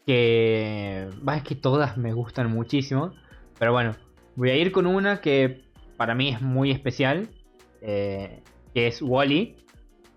que. 0.06 1.08
Va, 1.28 1.38
es 1.38 1.44
que 1.44 1.56
todas 1.56 1.98
me 1.98 2.14
gustan 2.14 2.50
muchísimo. 2.52 3.14
Pero 3.60 3.72
bueno, 3.72 3.96
voy 4.36 4.50
a 4.50 4.56
ir 4.56 4.72
con 4.72 4.86
una 4.88 5.22
que 5.22 5.64
para 5.98 6.16
mí 6.16 6.30
es 6.30 6.42
muy 6.42 6.72
especial. 6.72 7.28
eh, 7.82 8.42
que 8.74 8.88
es 8.88 9.02
Wally. 9.02 9.56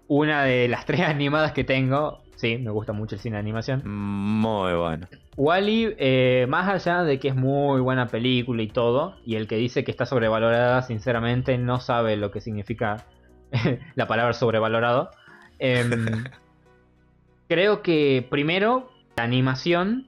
Una 0.08 0.42
de 0.44 0.68
las 0.68 0.84
tres 0.86 1.00
animadas 1.02 1.52
que 1.52 1.64
tengo. 1.64 2.22
Sí, 2.38 2.56
me 2.56 2.70
gusta 2.70 2.92
mucho 2.92 3.16
el 3.16 3.20
cine 3.20 3.34
de 3.34 3.40
animación. 3.40 3.82
Muy 3.84 4.72
bueno. 4.74 5.08
Wally, 5.36 5.96
eh, 5.98 6.46
más 6.48 6.68
allá 6.68 7.02
de 7.02 7.18
que 7.18 7.26
es 7.26 7.34
muy 7.34 7.80
buena 7.80 8.06
película 8.06 8.62
y 8.62 8.68
todo, 8.68 9.16
y 9.26 9.34
el 9.34 9.48
que 9.48 9.56
dice 9.56 9.82
que 9.82 9.90
está 9.90 10.06
sobrevalorada, 10.06 10.82
sinceramente 10.82 11.58
no 11.58 11.80
sabe 11.80 12.16
lo 12.16 12.30
que 12.30 12.40
significa 12.40 13.06
la 13.96 14.06
palabra 14.06 14.34
sobrevalorado. 14.34 15.10
Em, 15.58 16.06
creo 17.48 17.82
que 17.82 18.24
primero, 18.30 18.92
la 19.16 19.24
animación, 19.24 20.06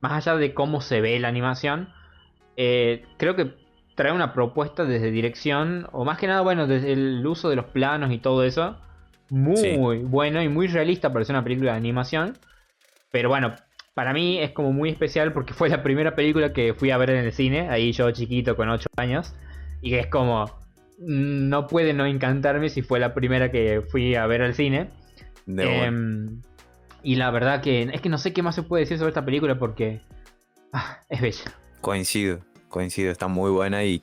más 0.00 0.26
allá 0.26 0.36
de 0.38 0.54
cómo 0.54 0.80
se 0.80 1.00
ve 1.00 1.20
la 1.20 1.28
animación, 1.28 1.90
eh, 2.56 3.04
creo 3.16 3.36
que 3.36 3.54
trae 3.94 4.10
una 4.10 4.32
propuesta 4.32 4.84
desde 4.84 5.12
dirección, 5.12 5.86
o 5.92 6.04
más 6.04 6.18
que 6.18 6.26
nada, 6.26 6.40
bueno, 6.40 6.66
desde 6.66 6.94
el 6.94 7.24
uso 7.24 7.48
de 7.48 7.54
los 7.54 7.66
planos 7.66 8.10
y 8.10 8.18
todo 8.18 8.42
eso, 8.42 8.76
muy 9.30 9.56
Sí. 9.56 9.76
bueno 9.76 10.42
y 10.42 10.48
muy 10.48 10.66
realista 10.66 11.12
para 11.12 11.24
ser 11.24 11.34
una 11.36 11.44
película 11.44 11.72
de 11.72 11.78
animación. 11.78 12.36
Pero 13.10 13.28
bueno, 13.28 13.54
para 13.94 14.12
mí 14.12 14.38
es 14.38 14.52
como 14.52 14.72
muy 14.72 14.90
especial 14.90 15.32
porque 15.32 15.54
fue 15.54 15.68
la 15.68 15.82
primera 15.82 16.14
película 16.14 16.52
que 16.52 16.74
fui 16.74 16.90
a 16.90 16.96
ver 16.96 17.10
en 17.10 17.24
el 17.24 17.32
cine, 17.32 17.68
ahí 17.70 17.92
yo 17.92 18.10
chiquito 18.12 18.56
con 18.56 18.68
8 18.68 18.88
años, 18.96 19.34
y 19.82 19.94
es 19.94 20.06
como, 20.06 20.44
mm, 20.98 21.48
no 21.48 21.66
puede 21.66 21.92
no 21.92 22.06
encantarme 22.06 22.68
si 22.68 22.82
fue 22.82 23.00
la 23.00 23.14
primera 23.14 23.50
que 23.50 23.82
fui 23.90 24.14
a 24.14 24.26
ver 24.26 24.42
al 24.42 24.54
cine. 24.54 24.90
De 25.46 25.64
bueno. 25.64 25.84
Em, 25.84 26.42
y 27.02 27.16
la 27.16 27.30
verdad 27.30 27.62
que 27.62 27.82
es 27.92 28.00
que 28.00 28.08
no 28.08 28.18
sé 28.18 28.32
qué 28.32 28.42
más 28.42 28.54
se 28.54 28.62
puede 28.62 28.82
decir 28.82 28.98
sobre 28.98 29.08
esta 29.10 29.24
película 29.24 29.58
porque 29.58 30.02
ah, 30.72 30.98
es 31.08 31.20
bella. 31.20 31.44
Coincido, 31.80 32.40
coincido, 32.68 33.10
está 33.10 33.26
muy 33.26 33.50
buena 33.50 33.84
y 33.84 34.02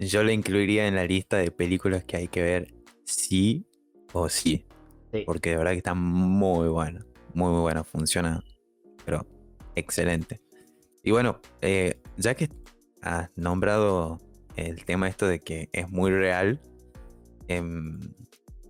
yo 0.00 0.22
la 0.24 0.32
incluiría 0.32 0.88
en 0.88 0.96
la 0.96 1.04
lista 1.04 1.36
de 1.38 1.50
películas 1.50 2.04
que 2.04 2.16
hay 2.16 2.28
que 2.28 2.42
ver 2.42 2.68
sí 3.04 3.64
o 4.12 4.28
sí. 4.28 4.64
Sí. 5.12 5.22
Porque 5.24 5.50
de 5.50 5.56
verdad 5.56 5.72
que 5.72 5.78
está 5.78 5.94
muy 5.94 6.68
buena, 6.68 7.04
muy 7.34 7.50
muy 7.52 7.60
buena, 7.60 7.84
funciona, 7.84 8.42
pero 9.04 9.26
excelente. 9.74 10.40
Y 11.02 11.10
bueno, 11.12 11.40
eh, 11.60 12.00
ya 12.16 12.34
que 12.34 12.48
has 13.02 13.30
nombrado 13.36 14.20
el 14.56 14.84
tema 14.84 15.08
esto 15.08 15.26
de 15.28 15.40
que 15.40 15.68
es 15.72 15.88
muy 15.88 16.10
real, 16.10 16.60
em, 17.48 18.00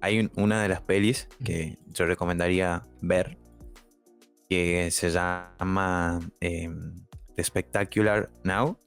hay 0.03 0.19
un- 0.21 0.31
una 0.37 0.63
de 0.63 0.69
las 0.69 0.83
pelis 0.83 1.29
que 1.45 1.79
yo 1.87 2.05
recomendaría 2.07 2.83
ver 3.01 3.39
que 4.51 4.91
se 4.91 5.11
llama 5.11 6.21
em, 6.41 7.07
The 7.35 7.43
Spectacular 7.45 8.31
Now. 8.45 8.79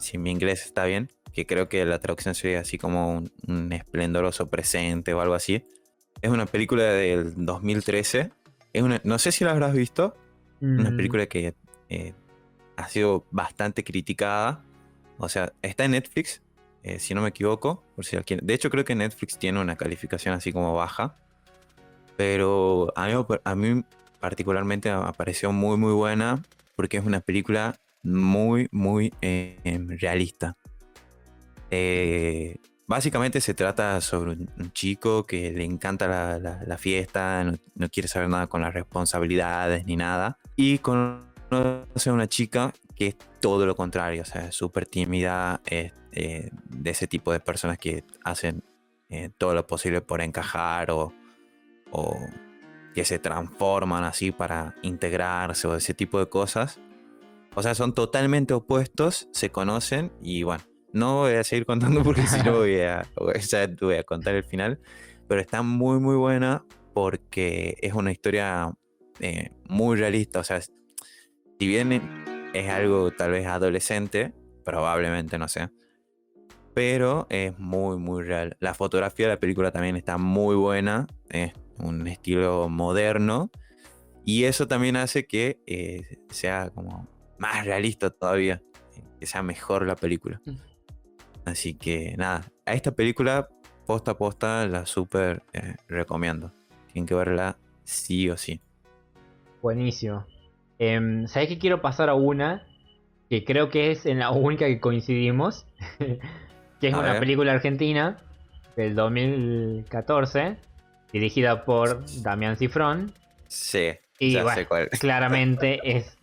Si 0.00 0.18
mi 0.18 0.30
inglés 0.30 0.64
está 0.64 0.84
bien, 0.86 1.08
que 1.32 1.46
creo 1.46 1.68
que 1.68 1.84
la 1.84 1.98
traducción 2.00 2.34
sería 2.34 2.60
así 2.60 2.78
como 2.78 3.12
un, 3.16 3.32
un 3.46 3.72
esplendoroso 3.72 4.48
presente 4.48 5.14
o 5.14 5.20
algo 5.20 5.34
así. 5.34 5.64
Es 6.22 6.30
una 6.30 6.46
película 6.46 6.84
del 6.84 7.34
2013. 7.44 8.30
Es 8.72 8.82
una, 8.82 9.00
no 9.04 9.18
sé 9.18 9.32
si 9.32 9.44
la 9.44 9.52
habrás 9.52 9.72
visto. 9.74 10.14
Una 10.60 10.90
Mm, 10.90 10.96
película 10.96 11.26
que 11.26 11.54
eh, 11.88 12.12
ha 12.76 12.88
sido 12.88 13.24
bastante 13.30 13.82
criticada. 13.84 14.62
O 15.18 15.28
sea, 15.28 15.52
está 15.62 15.84
en 15.84 15.92
Netflix, 15.92 16.42
eh, 16.82 16.98
si 16.98 17.14
no 17.14 17.22
me 17.22 17.28
equivoco. 17.30 17.82
Por 17.96 18.04
si 18.04 18.16
alguien- 18.16 18.40
De 18.42 18.54
hecho, 18.54 18.68
creo 18.70 18.84
que 18.84 18.94
Netflix 18.94 19.38
tiene 19.38 19.60
una 19.60 19.76
calificación 19.76 20.34
así 20.34 20.52
como 20.52 20.74
baja. 20.74 21.16
Pero 22.16 22.92
a 22.96 23.06
mí, 23.06 23.12
a 23.44 23.54
mí 23.54 23.82
particularmente 24.20 24.94
me 24.94 25.12
pareció 25.14 25.52
muy, 25.52 25.76
muy 25.76 25.92
buena. 25.92 26.42
Porque 26.76 26.96
es 26.98 27.04
una 27.04 27.20
película 27.20 27.76
muy, 28.02 28.68
muy 28.72 29.12
eh, 29.20 29.58
realista. 30.00 30.56
Eh, 31.70 32.58
básicamente 32.86 33.40
se 33.40 33.54
trata 33.54 34.00
sobre 34.00 34.32
un, 34.32 34.72
chico 34.72 35.24
que 35.24 35.52
le 35.52 35.64
encanta 35.64 36.08
la, 36.38 36.78
fiesta, 36.78 37.44
no, 37.44 37.88
quiere 37.88 38.08
saber 38.08 38.28
nada 38.28 38.48
con 38.48 38.62
las 38.62 38.74
responsabilidades 38.74 39.86
ni 39.86 39.96
nada. 39.96 40.38
Y 40.56 40.78
conoce 40.78 42.10
a 42.10 42.12
una 42.12 42.28
chica 42.28 42.72
que 42.96 43.08
es 43.08 43.16
todo 43.40 43.64
lo 43.64 43.76
contrario, 43.76 44.22
o 44.22 44.24
sea, 44.24 44.52
súper 44.52 44.86
tímida, 44.86 45.60
es 45.66 45.92
eh, 46.12 46.50
de 46.68 46.90
ese 46.90 47.06
tipo 47.06 47.32
de 47.32 47.40
personas 47.40 47.78
que 47.78 48.04
hacen 48.24 48.64
eh, 49.08 49.30
todo 49.38 49.54
lo 49.54 49.66
posible 49.66 50.00
por 50.00 50.20
encajar 50.20 50.90
o, 50.90 51.12
o 51.92 52.16
que 52.94 53.04
se 53.04 53.18
transforman 53.20 54.04
así 54.04 54.32
para 54.32 54.74
integrarse 54.82 55.68
o 55.68 55.76
ese 55.76 55.94
tipo 55.94 56.18
de 56.18 56.28
cosas. 56.28 56.80
O 57.54 57.62
sea, 57.62 57.74
son 57.74 57.94
totalmente 57.94 58.54
opuestos, 58.54 59.28
se 59.32 59.50
conocen 59.50 60.12
y 60.22 60.42
bueno, 60.42 60.62
no 60.92 61.18
voy 61.18 61.34
a 61.34 61.44
seguir 61.44 61.66
contando 61.66 62.02
porque 62.02 62.26
si 62.26 62.42
no 62.42 62.56
voy 62.56 62.80
a, 62.80 63.06
ya 63.38 63.68
te 63.68 63.84
voy 63.84 63.96
a 63.96 64.02
contar 64.02 64.34
el 64.34 64.44
final. 64.44 64.80
Pero 65.28 65.40
está 65.40 65.62
muy 65.62 66.00
muy 66.00 66.16
buena 66.16 66.64
porque 66.94 67.76
es 67.80 67.94
una 67.94 68.10
historia 68.10 68.72
eh, 69.20 69.50
muy 69.68 69.96
realista. 69.96 70.40
O 70.40 70.44
sea, 70.44 70.60
si 70.60 71.66
bien 71.66 71.92
es 72.52 72.68
algo 72.68 73.10
tal 73.12 73.30
vez 73.32 73.46
adolescente, 73.46 74.32
probablemente 74.64 75.38
no 75.38 75.48
sé. 75.48 75.70
Pero 76.74 77.26
es 77.30 77.56
muy 77.58 77.96
muy 77.98 78.24
real. 78.24 78.56
La 78.60 78.74
fotografía 78.74 79.26
de 79.26 79.34
la 79.34 79.40
película 79.40 79.70
también 79.70 79.96
está 79.96 80.18
muy 80.18 80.56
buena. 80.56 81.06
Es 81.28 81.52
un 81.78 82.06
estilo 82.06 82.68
moderno. 82.68 83.50
Y 84.24 84.44
eso 84.44 84.68
también 84.68 84.96
hace 84.96 85.26
que 85.26 85.60
eh, 85.66 86.18
sea 86.30 86.70
como 86.70 87.08
más 87.38 87.64
realista 87.64 88.10
todavía. 88.10 88.62
Que 89.18 89.26
sea 89.26 89.42
mejor 89.42 89.86
la 89.86 89.96
película. 89.96 90.40
Así 91.44 91.74
que 91.74 92.14
nada, 92.16 92.50
a 92.66 92.74
esta 92.74 92.92
película 92.92 93.48
posta 93.86 94.12
a 94.12 94.18
posta 94.18 94.66
la 94.66 94.86
súper 94.86 95.42
eh, 95.52 95.76
recomiendo. 95.88 96.52
Tienen 96.92 97.06
que 97.06 97.14
verla 97.14 97.58
sí 97.84 98.28
o 98.30 98.36
sí. 98.36 98.60
Buenísimo. 99.62 100.26
Em, 100.78 101.26
¿Sabes 101.26 101.48
que 101.48 101.58
quiero 101.58 101.82
pasar 101.82 102.08
a 102.08 102.14
una 102.14 102.66
que 103.28 103.44
creo 103.44 103.68
que 103.68 103.90
es 103.90 104.06
en 104.06 104.18
la 104.18 104.30
única 104.30 104.66
que 104.66 104.80
coincidimos? 104.80 105.66
que 106.80 106.88
es 106.88 106.94
A 106.94 106.98
una 106.98 107.12
ver. 107.12 107.20
película 107.20 107.52
argentina 107.52 108.18
del 108.76 108.94
2014, 108.94 110.56
dirigida 111.12 111.64
por 111.64 112.04
Damián 112.22 112.56
Cifrón. 112.56 113.12
Sí, 113.48 113.90
Y 114.18 114.32
ya 114.32 114.42
bueno, 114.42 114.58
sé 114.60 114.66
cuál. 114.66 114.88
claramente 114.98 115.80
es 115.96 116.16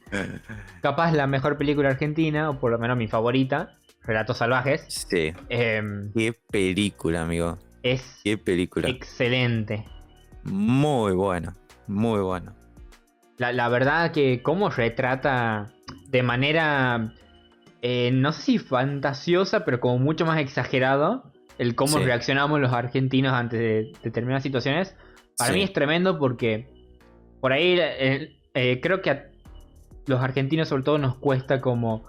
capaz 0.82 1.12
la 1.12 1.28
mejor 1.28 1.58
película 1.58 1.90
argentina, 1.90 2.50
o 2.50 2.60
por 2.60 2.72
lo 2.72 2.80
menos 2.80 2.98
mi 2.98 3.08
favorita, 3.08 3.77
Relatos 4.04 4.38
Salvajes. 4.38 4.86
Sí, 4.88 5.34
Em, 5.50 6.12
qué 6.14 6.34
película, 6.52 7.24
amigo. 7.24 7.58
es 7.84 8.22
Qué 8.24 8.38
película. 8.38 8.90
excelente. 8.90 9.86
Muy 10.44 11.14
buena, 11.14 11.56
muy 11.88 12.22
buena. 12.22 12.54
La, 13.38 13.52
la 13.54 13.70
verdad 13.70 14.12
que 14.12 14.42
cómo 14.42 14.70
retrata 14.70 15.72
de 16.08 16.24
manera, 16.24 17.14
eh, 17.82 18.12
no 18.14 18.32
sé 18.32 18.42
si 18.42 18.58
fantasiosa, 18.60 19.64
pero 19.66 19.80
como 19.80 20.00
mucho 20.00 20.26
más 20.26 20.40
exagerado, 20.40 21.32
el 21.58 21.76
cómo 21.76 21.98
Sí. 22.00 22.04
reaccionamos 22.04 22.60
los 22.60 22.72
argentinos 22.74 23.34
ante 23.34 23.58
de- 23.58 23.92
determinadas 24.04 24.44
situaciones. 24.44 24.96
Para 25.38 25.52
Sí. 25.52 25.58
mí 25.60 25.64
es 25.64 25.74
tremendo 25.74 26.18
porque 26.18 26.68
por 27.42 27.52
ahí 27.54 27.78
eh, 27.80 28.38
eh, 28.54 28.80
creo 28.82 29.02
que 29.02 29.10
a 29.12 29.26
los 30.08 30.22
argentinos 30.22 30.68
sobre 30.70 30.84
todo 30.84 30.98
nos 30.98 31.16
cuesta 31.18 31.62
como 31.62 32.06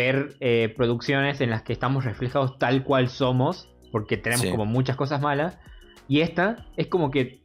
ver 0.00 0.36
eh, 0.40 0.72
producciones 0.76 1.40
en 1.40 1.50
las 1.50 1.62
que 1.62 1.72
estamos 1.72 2.04
reflejados 2.04 2.58
tal 2.58 2.84
cual 2.84 3.08
somos, 3.08 3.68
porque 3.92 4.16
tenemos 4.16 4.46
Sí. 4.46 4.50
como 4.50 4.64
muchas 4.64 4.96
cosas 4.96 5.20
malas. 5.20 5.58
Y 6.08 6.20
esta 6.22 6.66
es 6.76 6.86
como 6.86 7.10
que, 7.10 7.42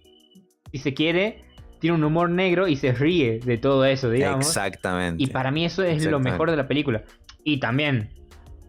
si 0.71 0.77
se 0.79 0.93
quiere, 0.93 1.43
tiene 1.79 1.95
un 1.97 2.03
humor 2.03 2.29
negro 2.29 2.67
y 2.67 2.75
se 2.77 2.93
ríe 2.93 3.39
de 3.39 3.57
todo 3.57 3.83
eso, 3.85 4.09
digamos. 4.09 4.47
Exactamente. 4.47 5.21
Y 5.23 5.27
para 5.27 5.51
mí 5.51 5.65
eso 5.65 5.83
es 5.83 6.05
lo 6.05 6.19
mejor 6.19 6.49
de 6.49 6.57
la 6.57 6.67
película. 6.67 7.03
Y 7.43 7.59
también, 7.59 8.09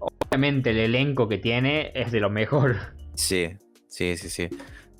obviamente, 0.00 0.70
el 0.70 0.78
elenco 0.78 1.28
que 1.28 1.38
tiene 1.38 1.92
es 1.94 2.12
de 2.12 2.20
lo 2.20 2.28
mejor. 2.30 2.76
Sí, 3.14 3.56
sí, 3.88 4.16
sí, 4.16 4.28
sí. 4.28 4.48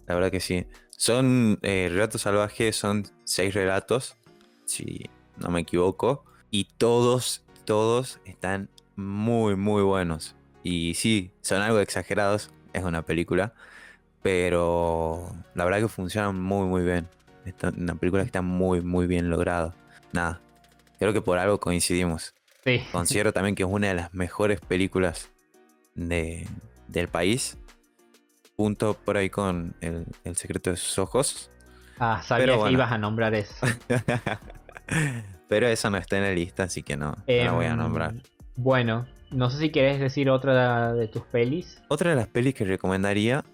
La 0.06 0.14
verdad 0.14 0.30
que 0.30 0.40
sí. 0.40 0.64
Son 0.90 1.58
eh, 1.62 1.88
relatos 1.90 2.22
salvajes, 2.22 2.74
son 2.76 3.04
seis 3.24 3.52
relatos, 3.52 4.16
si 4.64 5.10
no 5.36 5.50
me 5.50 5.60
equivoco. 5.60 6.24
Y 6.50 6.68
todos, 6.78 7.44
todos 7.66 8.20
están 8.24 8.70
muy, 8.96 9.56
muy 9.56 9.82
buenos. 9.82 10.34
Y 10.62 10.94
sí, 10.94 11.30
son 11.42 11.62
algo 11.62 11.78
exagerados, 11.80 12.50
es 12.72 12.82
una 12.82 13.02
película. 13.02 13.54
Pero 14.22 15.32
la 15.54 15.64
verdad 15.64 15.80
que 15.80 15.88
funcionan 15.88 16.40
muy, 16.40 16.66
muy 16.66 16.82
bien. 16.82 17.08
Una 17.76 17.94
película 17.94 18.22
que 18.22 18.26
está 18.26 18.42
muy, 18.42 18.80
muy 18.80 19.06
bien 19.06 19.30
lograda. 19.30 19.74
Nada, 20.12 20.40
creo 20.98 21.12
que 21.12 21.20
por 21.20 21.38
algo 21.38 21.60
coincidimos. 21.60 22.34
Sí. 22.64 22.82
Considero 22.90 23.32
también 23.32 23.54
que 23.54 23.62
es 23.62 23.68
una 23.68 23.88
de 23.88 23.94
las 23.94 24.12
mejores 24.14 24.60
películas 24.60 25.30
de, 25.94 26.48
del 26.88 27.06
país. 27.08 27.56
Punto 28.56 28.94
por 28.94 29.16
ahí 29.16 29.30
con 29.30 29.76
el, 29.80 30.06
El 30.24 30.36
secreto 30.36 30.70
de 30.70 30.76
sus 30.76 30.98
ojos. 30.98 31.50
Ah, 31.98 32.22
sabía 32.22 32.46
Pero 32.46 32.64
que 32.64 32.72
ibas 32.72 32.90
a 32.90 32.98
nombrar 32.98 33.34
eso. 33.34 33.54
Pero 35.48 35.68
eso 35.68 35.90
no 35.90 35.98
está 35.98 36.16
en 36.16 36.24
la 36.24 36.32
lista, 36.32 36.64
así 36.64 36.82
que 36.82 36.96
no, 36.96 37.12
no 37.12 37.22
la 37.26 37.52
voy 37.52 37.66
a 37.66 37.70
Em, 37.70 37.76
nombrar. 37.76 38.14
Bueno, 38.56 39.06
no 39.30 39.50
sé 39.50 39.58
si 39.58 39.70
querés 39.70 40.00
decir 40.00 40.30
otra 40.30 40.94
de 40.94 41.08
tus 41.08 41.22
pelis. 41.22 41.82
Otra 41.88 42.10
de 42.10 42.16
las 42.16 42.28
pelis 42.28 42.54
que 42.54 42.64
recomendaría, 42.64 43.44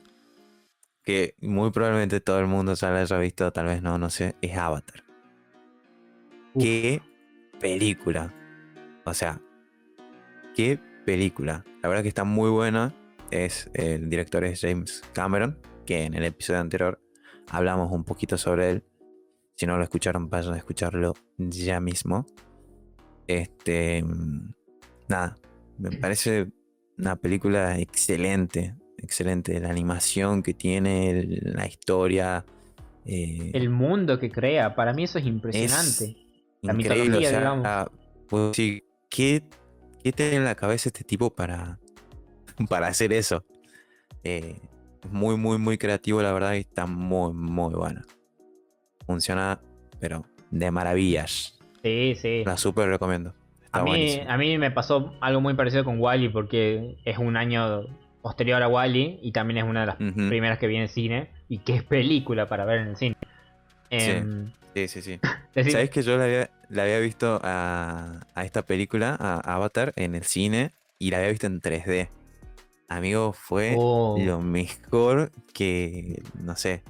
que 1.03 1.35
muy 1.41 1.71
probablemente 1.71 2.21
todo 2.21 2.39
el 2.39 2.47
mundo 2.47 2.75
ya 2.75 2.91
la 2.91 3.01
haya 3.01 3.19
visto, 3.19 3.53
tal 3.53 3.67
vez 3.67 3.83
no, 3.83 3.99
no 3.99 4.11
sé, 4.11 4.37
es 4.41 4.57
Avatar. 4.57 5.03
Uf. 6.55 6.63
Qué 6.63 7.03
película. 7.59 8.33
O 9.05 9.13
sea, 9.15 9.41
qué 10.55 10.79
película. 11.05 11.65
La 11.83 11.89
verdad 11.89 12.03
que 12.03 12.09
está 12.09 12.25
muy 12.25 12.51
buena. 12.51 12.95
Es, 13.31 13.71
el 13.75 14.11
director 14.11 14.45
es 14.45 14.61
James 14.61 15.03
Cameron, 15.13 15.59
que 15.87 16.05
en 16.05 16.15
el 16.15 16.25
episodio 16.25 16.61
anterior 16.61 17.01
hablamos 17.49 17.91
un 17.91 18.05
poquito 18.05 18.39
sobre 18.39 18.71
él. 18.71 18.85
Si 19.57 19.67
no 19.67 19.79
lo 19.79 19.85
escucharon, 19.85 20.29
vayan 20.31 20.55
a 20.55 20.59
escucharlo 20.59 21.15
ya 21.39 21.81
mismo. 21.81 22.27
Este. 23.27 24.05
Mm, 25.13 25.21
Nada. 25.21 25.37
Me 25.79 25.91
parece 25.93 26.49
una 26.99 27.17
película 27.17 27.79
excelente. 27.79 28.75
Excelente. 28.99 29.59
La 29.61 29.71
animación 29.71 30.43
que 30.43 30.55
tiene, 30.55 31.11
el- 31.11 31.53
la 31.55 31.67
historia. 31.67 32.45
eh, 33.05 33.51
El 33.53 33.69
mundo 33.71 34.19
que 34.21 34.31
crea, 34.31 34.75
para 34.77 34.93
mí 34.93 35.05
eso 35.05 35.19
es 35.19 35.27
impresionante. 35.27 36.17
la 36.63 36.73
mitología, 36.73 37.17
o 37.19 37.21
sea, 37.21 37.39
digamos. 37.39 37.67
ah, 37.67 37.91
puedo 38.29 38.49
decir, 38.51 38.85
¿qué, 39.11 39.43
¿qué 40.05 40.13
tiene 40.13 40.37
en 40.37 40.45
la 40.45 40.55
cabeza 40.55 40.89
este 40.89 41.03
tipo 41.03 41.29
para, 41.35 41.81
para 42.69 42.87
hacer 42.87 43.13
eso? 43.13 43.45
Eh, 44.23 44.57
muy, 45.11 45.37
muy, 45.37 45.59
muy 45.59 45.79
creativo, 45.79 46.23
la 46.23 46.33
verdad, 46.33 46.55
y 46.55 46.59
está 46.59 46.87
muy, 46.87 47.33
muy 47.33 47.75
bueno. 47.75 48.03
Funciona, 49.07 49.61
pero 49.99 50.25
de 50.53 50.71
maravillas. 50.71 51.59
Sí, 51.83 52.15
sí. 52.15 52.43
La 52.47 52.57
súper 52.57 52.89
recomiendo. 52.89 53.35
Está 53.73 53.81
A 53.81 53.85
mí, 53.85 53.89
buenísimo. 53.91 54.31
a 54.31 54.37
mí 54.37 54.59
me 54.59 54.71
pasó 54.71 55.15
algo 55.23 55.41
muy 55.41 55.55
parecido 55.55 55.83
con 55.83 55.99
Wally 55.99 56.29
porque 56.29 56.97
es 57.07 57.17
un 57.17 57.39
año 57.39 57.87
posterior 58.21 58.63
a 58.63 58.69
Wally 58.69 59.19
y 59.23 59.33
también 59.33 59.65
es 59.65 59.65
una 59.65 59.81
de 59.81 59.87
las 59.87 59.97
primeras 59.97 60.59
que 60.59 60.67
vi 60.67 60.77
en 60.77 60.89
cine 60.89 61.31
y 61.49 61.59
que 61.61 61.77
es 61.77 61.83
película 61.83 62.49
para 62.51 62.67
ver 62.67 62.81
en 62.81 62.89
el 62.89 62.97
cine. 62.97 63.17
Em, 63.89 64.53
Sí, 64.75 64.89
sí, 64.89 65.01
sí. 65.03 65.21
decir- 65.55 65.73
¿Sabes 65.73 65.91
que 65.91 66.03
yo 66.03 66.19
la 66.19 66.25
había, 66.25 66.51
la 66.69 66.83
había 66.83 66.99
visto 66.99 67.41
a, 67.43 68.21
a 68.35 68.45
esta 68.45 68.63
película, 68.63 69.17
a 69.19 69.41
Avatar, 69.55 69.93
en 69.97 70.15
el 70.15 70.25
cine 70.25 70.73
y 70.99 71.11
la 71.11 71.19
había 71.19 71.31
visto 71.31 71.47
en 71.47 71.61
3D? 71.63 72.09
Amigo, 72.91 73.33
fue 73.33 73.75
Oh, 73.79 74.17
lo 74.19 74.41
mejor 74.43 75.31
que, 75.55 76.23
no 76.43 76.57
sé, 76.57 76.83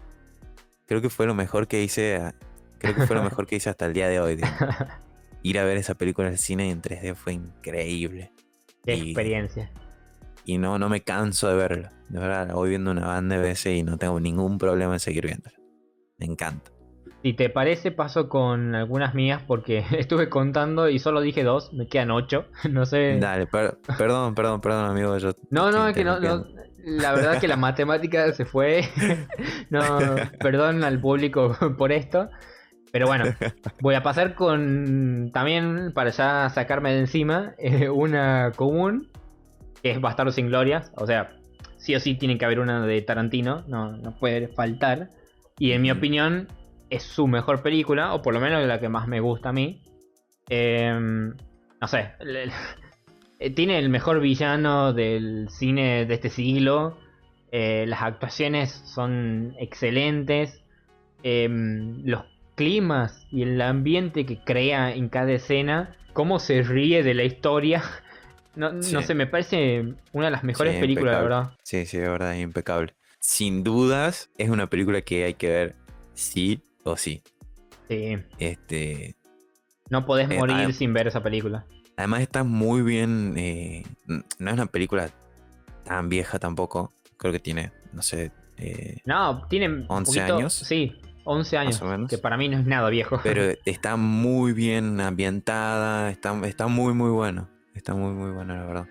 creo 0.87 1.01
que 1.01 1.11
fue 1.11 1.26
lo 1.26 1.35
mejor 1.35 1.68
que 1.68 1.83
hice, 1.85 2.33
creo 2.78 2.95
que 2.97 3.07
fue 3.07 3.14
lo 3.14 3.22
mejor 3.30 3.47
que 3.47 3.55
hice 3.57 3.70
hasta 3.70 3.87
el 3.87 3.93
día 3.93 4.09
de 4.09 4.18
hoy. 4.18 4.35
digamos. 4.37 4.59
Ir 5.43 5.59
a 5.59 5.64
ver 5.64 5.76
esa 5.76 5.95
película 5.95 6.28
el 6.28 6.38
cine 6.38 6.70
en 6.70 6.80
3D 6.82 7.14
fue 7.14 7.32
increíble. 7.34 8.32
qué 8.84 8.95
y- 8.97 9.01
experiencia. 9.11 9.70
Y 10.45 10.59
no, 10.59 10.78
no 10.78 10.88
me 10.88 11.03
canso 11.03 11.49
de 11.49 11.55
verla. 11.57 11.93
De 12.09 12.18
verdad, 12.18 12.49
la 12.49 12.55
voy 12.55 12.70
viendo 12.70 12.90
una 12.90 13.07
banda 13.07 13.36
de 13.36 13.43
veces 13.43 13.76
y 13.76 13.82
no 13.84 13.97
tengo 13.97 14.18
ningún 14.18 14.59
problema 14.59 14.95
en 14.95 15.01
seguir 15.01 15.26
viéndola. 15.26 15.57
Me 16.18 16.26
encanta. 16.26 16.70
Si 17.22 17.32
te 17.34 17.49
parece, 17.49 17.93
paso 17.93 18.28
con 18.28 18.74
algunas 18.74 19.14
mías 19.14 19.40
porque 19.47 19.84
estuve 19.97 20.28
contando 20.28 20.88
y 20.88 20.99
solo 20.99 21.20
dije 21.20 21.45
dos, 21.45 21.72
me 21.72 21.86
quedan 21.86 22.11
ocho. 22.11 22.47
No 22.70 22.86
sé. 22.86 23.18
Dale, 23.20 23.47
per- 23.47 23.78
perdón, 23.99 24.34
perdón, 24.34 24.61
perdón, 24.61 24.90
amigo. 24.90 25.16
Yo 25.18 25.30
No, 25.51 25.70
no, 25.70 25.86
es 25.88 25.95
que 25.95 26.03
no, 26.05 26.18
no, 26.18 26.45
la 26.78 27.12
verdad 27.12 27.40
que 27.40 27.47
la 27.47 27.57
matemática 27.68 28.32
se 28.32 28.45
fue. 28.45 28.82
No, 29.70 29.99
perdón 30.40 30.82
al 30.82 31.01
público 31.01 31.57
por 31.78 31.93
esto. 31.93 32.30
Pero 32.93 33.07
bueno, 33.07 33.24
voy 33.80 33.95
a 33.95 34.03
pasar 34.03 34.34
con 34.34 35.30
también 35.32 35.93
para 35.95 36.11
ya 36.11 36.49
sacarme 36.51 36.93
de 36.93 37.01
encima 37.01 37.55
eh, 37.59 37.88
una 37.88 38.53
común 38.55 39.09
que 39.82 39.90
es 39.90 40.01
Bastardo 40.01 40.30
sin 40.30 40.49
Glorias. 40.49 40.93
O 40.97 41.07
sea, 41.07 41.32
sí 41.78 41.95
o 41.95 42.01
sí 42.01 42.14
tiene 42.14 42.38
que 42.38 42.45
haber 42.45 42.61
una 42.61 42.86
de 42.86 43.03
Tarantino, 43.03 43.64
no, 43.66 43.97
no 43.97 44.12
puede 44.12 44.47
faltar. 44.49 45.11
Y 45.59 45.72
en 45.72 45.82
mi 45.82 45.90
opinión 45.90 46.49
es 46.90 47.03
su 47.03 47.26
mejor 47.26 47.62
película, 47.62 48.14
o 48.14 48.22
por 48.22 48.34
lo 48.34 48.40
menos 48.40 48.64
la 48.66 48.78
que 48.78 48.88
más 48.88 49.09
me 49.09 49.20
gusta 49.20 49.49
a 49.49 49.53
mí. 49.53 49.82
Em, 50.49 51.34
no 51.80 51.88
sé, 51.88 52.12
eh, 53.38 53.51
tiene 53.51 53.78
el 53.78 53.88
mejor 53.88 54.20
villano 54.20 54.93
del 54.93 55.49
cine 55.51 56.05
de 56.07 56.14
este 56.14 56.28
siglo. 56.28 56.99
eh, 57.51 57.84
las 57.86 58.03
actuaciones 58.03 58.70
son 58.70 59.55
excelentes. 59.59 60.62
em, 61.24 62.03
los 62.05 62.24
climas 62.55 63.27
y 63.31 63.43
el 63.43 63.61
ambiente 63.61 64.27
que 64.27 64.39
crea 64.43 64.95
en 64.95 65.09
cada 65.09 65.33
escena. 65.33 65.97
Cómo 66.13 66.39
se 66.39 66.63
ríe 66.63 67.03
de 67.03 67.15
la 67.15 67.25
historia. 67.25 67.83
No, 68.55 68.71
no 68.71 69.01
sé, 69.01 69.15
me 69.15 69.27
parece 69.27 69.95
una 70.13 70.27
de 70.27 70.31
las 70.31 70.45
mejores 70.45 70.75
Sí, 70.75 70.81
películas, 70.83 71.15
la 71.15 71.23
verdad. 71.23 71.53
Sí, 71.63 71.87
sí, 71.87 71.97
de 71.97 72.07
verdad, 72.07 72.35
es 72.37 72.43
impecable. 72.43 72.93
Sin 73.19 73.65
dudas, 73.65 74.29
es 74.37 74.51
una 74.51 74.67
película 74.69 75.01
que 75.01 75.25
hay 75.25 75.33
que 75.33 75.49
ver 75.49 75.77
sí 76.13 76.61
o 76.85 76.99
sí. 76.99 77.23
Sí. 77.89 78.19
Este, 78.39 79.17
No 79.89 80.05
podés 80.05 80.31
Eh, 80.31 80.37
morir 80.37 80.75
sin 80.75 80.93
ver 80.93 81.07
esa 81.07 81.23
película. 81.23 81.65
además 81.97 82.21
está 82.21 82.45
muy 82.45 82.83
bien. 82.83 83.33
eh, 83.39 83.85
no 84.07 84.51
es 84.51 84.53
una 84.53 84.67
película 84.67 85.09
tan 85.87 86.11
vieja 86.11 86.39
tampoco. 86.39 86.93
Creo 87.17 87.33
que 87.33 87.41
tiene, 87.41 87.73
no 87.95 88.03
sé, 88.03 88.33
eh, 88.59 88.99
No, 89.07 89.47
tienen. 89.49 89.87
11 89.89 90.21
años. 90.21 90.53
Sí, 90.53 90.95
11 91.25 91.57
años. 91.59 91.81
o 91.83 91.87
menos. 91.87 92.11
Que 92.11 92.18
para 92.18 92.37
mí 92.37 92.49
no 92.49 92.59
es 92.59 92.66
nada 92.66 92.89
viejo. 92.91 93.20
pero 93.23 93.43
está 93.64 93.97
muy 93.97 94.53
bien 94.53 95.01
ambientada. 95.01 96.11
Está, 96.11 96.39
está 96.47 96.66
muy, 96.66 96.95
muy 96.95 97.11
bueno. 97.11 97.49
Está 97.75 97.95
muy, 97.95 98.12
muy 98.12 98.31
bueno, 98.33 98.55
la 98.55 98.64
verdad. 98.66 98.87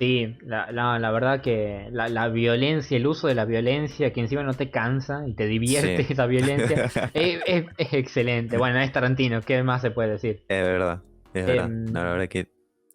Sí, 0.00 0.36
la, 0.44 0.70
la- 0.72 0.98
la 0.98 1.10
verdad 1.12 1.40
que 1.40 1.88
la, 1.92 2.08
la 2.08 2.28
violencia, 2.28 2.96
el 2.96 3.06
uso 3.06 3.28
de 3.28 3.34
la 3.36 3.44
violencia, 3.44 4.12
que 4.12 4.20
encima 4.20 4.42
no 4.42 4.52
te 4.54 4.68
cansa 4.70 5.22
y 5.26 5.34
te 5.34 5.46
divierte 5.46 6.02
Sí. 6.04 6.12
esa 6.12 6.26
violencia, 6.26 6.84
es, 7.14 7.40
es- 7.46 7.66
es 7.78 7.92
excelente. 7.94 8.58
Bueno, 8.58 8.80
es 8.80 8.90
Tarantino, 8.92 9.40
¿qué 9.42 9.62
más 9.62 9.82
se 9.82 9.92
puede 9.92 10.10
decir? 10.10 10.44
Es 10.48 10.62
verdad, 10.66 11.00
es 11.32 11.46
verdad. 11.46 11.66
Em, 11.66 11.84
No, 11.86 12.02
la 12.04 12.10
verdad 12.12 12.28
que 12.28 12.48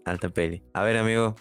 alta 0.06 0.30
peli. 0.30 0.62
A 0.74 0.84
ver, 0.84 0.98
amigo, 0.98 1.36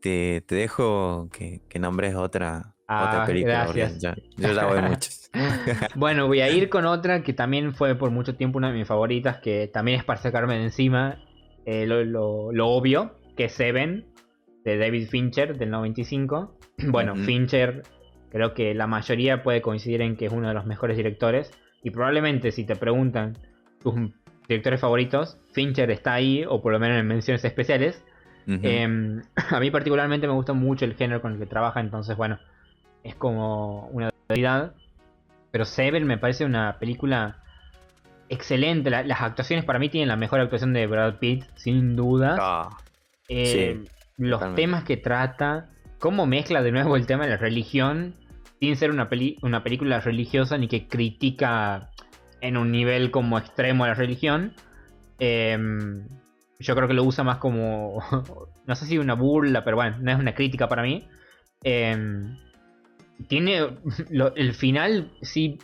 te, 0.00 0.42
te 0.46 0.54
dejo 0.54 1.28
que, 1.32 1.60
que 1.68 1.78
nombres 1.80 2.14
otra, 2.14 2.74
otra 2.90 3.22
Ah, 3.22 3.26
película. 3.26 3.54
gracias. 3.72 4.00
yo 4.36 4.52
ya 4.52 4.66
voy 4.66 4.82
muchas. 4.82 5.30
Bueno, 5.94 6.26
voy 6.26 6.40
a 6.40 6.48
ir 6.50 6.68
con 6.68 6.86
otra 6.86 7.22
que 7.22 7.32
también 7.32 7.72
fue 7.74 7.94
por 7.94 8.10
mucho 8.10 8.34
tiempo 8.34 8.58
una 8.58 8.72
de 8.72 8.78
mis 8.78 8.86
favoritas, 8.88 9.38
que 9.38 9.68
también 9.72 9.98
es 9.98 10.04
para 10.04 10.20
sacarme 10.20 10.56
de 10.58 10.64
encima 10.64 11.18
eh, 11.66 11.86
lo, 11.86 12.02
lo- 12.04 12.50
lo 12.52 12.68
obvio, 12.68 13.14
que 13.36 13.44
es 13.44 13.52
Seven, 13.52 14.06
de 14.64 14.76
David 14.76 15.08
Fincher, 15.08 15.56
del 15.56 15.70
95. 15.70 16.56
Bueno. 16.88 17.14
Fincher, 17.14 17.82
creo 18.30 18.54
que 18.54 18.74
la 18.74 18.86
mayoría 18.86 19.42
puede 19.42 19.60
coincidir 19.62 20.00
en 20.02 20.16
que 20.16 20.26
es 20.26 20.32
uno 20.32 20.48
de 20.48 20.54
los 20.54 20.66
mejores 20.66 20.96
directores. 20.96 21.52
Y 21.82 21.90
probablemente 21.90 22.50
si 22.52 22.64
te 22.64 22.74
preguntan 22.74 23.38
tus 23.82 23.94
directores 24.48 24.80
favoritos, 24.80 25.38
Fincher 25.52 25.90
está 25.90 26.14
ahí, 26.14 26.44
o 26.48 26.60
por 26.60 26.72
lo 26.72 26.80
menos 26.80 26.98
en 26.98 27.06
menciones 27.06 27.44
especiales. 27.44 28.02
Em, 28.46 29.22
a 29.50 29.60
mí 29.60 29.70
particularmente 29.70 30.26
me 30.26 30.32
gusta 30.32 30.54
mucho 30.54 30.84
el 30.86 30.94
género 30.96 31.20
con 31.22 31.34
el 31.34 31.38
que 31.38 31.46
trabaja, 31.46 31.78
entonces 31.80 32.16
bueno, 32.16 32.38
es 33.02 33.14
como 33.14 33.86
una 33.88 34.10
realidad. 34.28 34.74
Pero 35.50 35.64
Seven 35.64 36.06
me 36.06 36.18
parece 36.18 36.44
una 36.44 36.78
película 36.78 37.42
excelente. 38.28 38.90
La- 38.90 39.02
las 39.02 39.20
actuaciones 39.20 39.64
para 39.64 39.78
mí 39.78 39.88
tienen 39.88 40.08
la 40.08 40.16
mejor 40.16 40.40
actuación 40.40 40.72
de 40.72 40.86
Brad 40.86 41.18
Pitt, 41.18 41.44
sin 41.56 41.96
duda. 41.96 42.36
Ah, 42.40 42.68
Eh, 43.28 43.84
los 44.16 44.40
temas 44.56 44.84
que 44.84 44.96
trata, 44.96 45.70
cómo 45.98 46.26
mezcla 46.26 46.62
de 46.62 46.72
nuevo 46.72 46.96
el 46.96 47.06
tema 47.06 47.24
de 47.24 47.30
la 47.30 47.36
religión 47.36 48.14
sin 48.60 48.76
ser 48.76 48.90
una, 48.90 49.08
una 49.42 49.62
película 49.62 50.00
religiosa 50.00 50.58
ni 50.58 50.68
que 50.68 50.86
critica 50.88 51.90
en 52.40 52.56
un 52.56 52.70
nivel 52.70 53.10
como 53.10 53.38
extremo 53.38 53.84
a 53.84 53.88
la 53.88 53.94
religión. 53.94 54.54
Em, 55.18 56.06
yo 56.58 56.74
creo 56.74 56.88
que 56.88 56.94
lo 56.94 57.04
usa 57.04 57.24
más 57.24 57.38
como, 57.38 58.02
no 58.66 58.74
sé 58.74 58.86
si 58.86 58.98
una 58.98 59.14
burla, 59.14 59.64
pero 59.64 59.76
bueno, 59.76 59.96
no 60.00 60.10
es 60.10 60.18
una 60.18 60.34
crítica 60.34 60.68
para 60.68 60.82
mí. 60.82 61.08
Em, 61.62 62.36
tiene 63.28 63.58
el 64.36 64.54
final, 64.54 65.12
sí, 65.22 65.58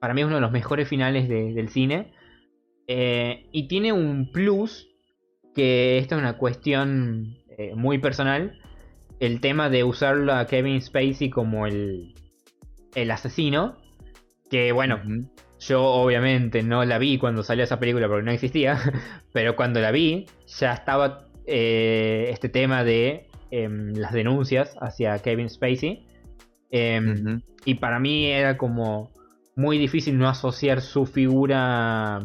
para 0.00 0.14
mí 0.14 0.20
es 0.20 0.26
uno 0.26 0.36
de 0.36 0.40
los 0.40 0.52
mejores 0.52 0.88
finales 0.88 1.28
del 1.28 1.68
cine. 1.68 2.12
Eh, 2.88 3.46
y 3.52 3.68
tiene 3.68 3.92
un 3.92 4.30
plus, 4.30 4.88
que 5.54 5.98
esta 5.98 6.14
es 6.14 6.20
una 6.20 6.36
cuestión 6.38 7.38
eh, 7.58 7.74
muy 7.74 7.98
personal. 7.98 8.58
El 9.18 9.40
tema 9.40 9.70
de 9.70 9.84
usarlo 9.84 10.34
a 10.34 10.46
Kevin 10.46 10.80
Spacey 10.80 11.30
como 11.30 11.66
el, 11.66 12.14
el 12.94 13.10
asesino. 13.10 13.76
Que 14.50 14.72
bueno, 14.72 15.00
yo 15.58 15.84
obviamente 15.84 16.62
no 16.62 16.84
la 16.84 16.98
vi 16.98 17.18
cuando 17.18 17.42
salió 17.42 17.64
esa 17.64 17.80
película 17.80 18.08
porque 18.08 18.24
no 18.24 18.30
existía. 18.30 18.78
Pero 19.32 19.56
cuando 19.56 19.80
la 19.80 19.90
vi, 19.90 20.26
ya 20.46 20.72
estaba 20.74 21.26
eh, 21.46 22.28
este 22.30 22.48
tema 22.48 22.84
de 22.84 23.28
em, 23.50 23.94
las 23.94 24.12
denuncias 24.12 24.76
hacia 24.80 25.18
Kevin 25.20 25.48
Spacey. 25.48 26.05
Em, 26.70 27.40
y 27.64 27.74
para 27.74 27.98
mí 27.98 28.26
era 28.26 28.56
como 28.56 29.10
muy 29.54 29.78
difícil 29.78 30.18
no 30.18 30.28
asociar 30.28 30.80
su 30.80 31.06
figura 31.06 32.20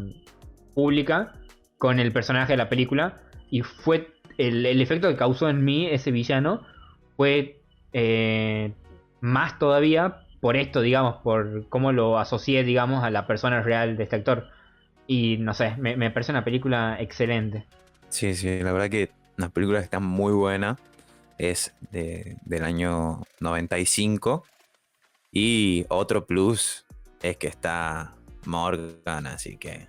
pública 0.74 1.34
con 1.78 2.00
el 2.00 2.12
personaje 2.12 2.54
de 2.54 2.58
la 2.58 2.70
película. 2.70 3.22
Y 3.50 3.62
fue 3.62 4.14
el, 4.38 4.82
efecto 4.82 5.10
que 5.10 5.16
causó 5.16 5.50
en 5.50 5.64
mí 5.64 5.88
ese 5.88 6.12
villano 6.12 6.66
fue 7.18 7.62
eh, 7.94 8.74
más 9.20 9.60
todavía 9.60 10.24
por 10.40 10.58
esto, 10.58 10.82
digamos, 10.82 11.18
por 11.24 11.68
cómo 11.70 11.92
lo 11.92 12.18
asocié, 12.18 12.64
digamos, 12.64 13.04
a 13.04 13.12
la 13.12 13.28
persona 13.28 13.62
real 13.62 13.96
de 13.96 14.04
este 14.04 14.16
actor. 14.18 14.50
Y 15.08 15.38
no 15.38 15.54
sé, 15.54 15.76
me, 15.78 16.10
parece 16.10 16.32
una 16.32 16.44
película 16.44 16.98
excelente. 17.00 17.66
Sí, 18.10 18.34
sí, 18.34 18.60
la 18.60 18.72
verdad 18.72 18.90
que 18.90 19.12
una 19.38 19.50
película 19.50 19.80
que 19.80 19.86
está 19.86 20.00
muy 20.00 20.34
buena. 20.34 20.78
Es 21.42 21.74
del 21.90 22.64
año 22.64 23.24
95. 23.40 24.44
Y 25.32 25.86
otro 25.90 26.28
plus 26.28 26.86
es 27.24 27.38
que 27.38 27.48
está 27.48 28.16
Morgan, 28.46 29.26
así 29.26 29.58
que. 29.58 29.88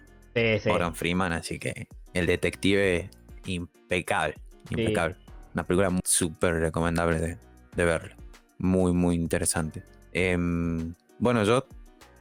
Morgan 0.66 0.94
Freeman, 0.94 1.32
así 1.32 1.58
que 1.58 1.88
el 2.14 2.26
detective 2.26 3.10
impecable. 3.44 4.34
Impecable. 4.70 5.16
Una 5.52 5.66
película 5.66 6.00
súper 6.04 6.54
recomendable 6.54 7.18
de, 7.18 7.38
de 7.76 7.84
ver. 7.84 8.16
Muy, 8.56 8.92
muy 8.92 9.14
interesante. 9.16 9.82
Em, 10.12 10.94
bueno, 11.18 11.44
yo 11.44 11.66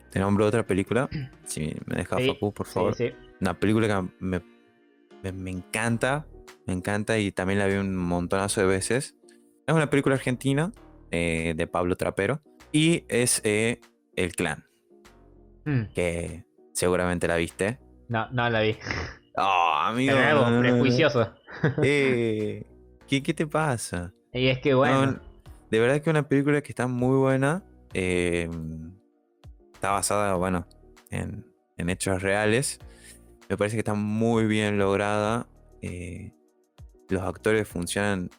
te 0.10 0.20
nombro 0.20 0.46
otra 0.46 0.68
película. 0.68 1.10
Si 1.46 1.74
me 1.86 1.96
dejas, 1.96 2.22
por 2.40 2.66
favor. 2.66 2.96
Una 3.40 3.54
película 3.54 3.88
que 3.88 4.10
me, 4.20 4.42
me, 5.32 5.52
encanta. 5.52 6.26
Me 6.66 6.74
encanta 6.74 7.18
y 7.18 7.32
también 7.32 7.60
la 7.60 7.68
vi 7.68 7.76
un 7.76 7.96
montonazo 7.96 8.60
de 8.60 8.68
veces. 8.68 9.16
Es 9.72 9.76
una 9.78 9.90
película 9.90 10.16
argentina 10.16 10.74
eh, 11.12 11.54
de 11.56 11.66
Pablo 11.66 11.96
Trapero. 11.96 12.42
Y 12.74 13.06
es 13.08 13.40
eh, 13.46 13.80
El 14.18 14.36
Clan. 14.36 14.66
Hmm. 15.64 15.84
Que 15.96 16.44
seguramente 16.74 17.26
la 17.26 17.38
viste. 17.38 17.80
No, 18.10 18.30
no 18.32 18.50
la 18.50 18.60
vi. 18.60 18.76
Oh, 19.38 19.74
amigo. 19.78 20.14
prejuicioso. 20.60 21.34
Eh, 21.84 22.66
¿qué, 23.08 23.24
¿qué, 23.24 23.34
te 23.34 23.48
pasa? 23.48 24.14
Y 24.34 24.48
es 24.48 24.60
que 24.60 24.74
bueno. 24.74 25.22
de 25.70 25.80
verdad 25.80 25.96
que 25.96 26.02
es 26.02 26.08
una 26.08 26.28
película 26.28 26.62
que 26.62 26.74
está 26.74 26.88
muy 26.88 27.16
buena. 27.16 27.64
Está 27.94 28.50
basada, 29.92 30.34
bueno, 30.36 30.68
en, 31.12 31.46
hechos 31.78 32.22
reales. 32.22 32.80
Me 33.48 33.56
parece 33.56 33.78
que 33.78 33.82
está 33.82 33.94
muy 33.94 34.48
bien 34.48 34.78
lograda. 34.78 35.48
Eh, 35.82 36.34
los 37.08 37.22
actores 37.22 37.70
funcionan 37.70 38.30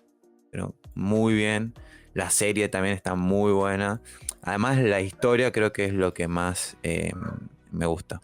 pero 0.53 0.75
muy 0.95 1.35
bien. 1.35 1.73
La 2.13 2.29
serie 2.29 2.69
también 2.69 2.95
está 2.95 3.15
muy 3.15 3.53
buena. 3.53 4.03
Además, 4.43 4.79
la 4.79 5.01
historia 5.01 5.51
creo 5.51 5.73
que 5.73 5.87
es 5.87 5.95
lo 5.95 6.13
que 6.13 6.29
más 6.29 6.77
em, 6.83 7.19
me 7.71 7.87
gusta. 7.87 8.21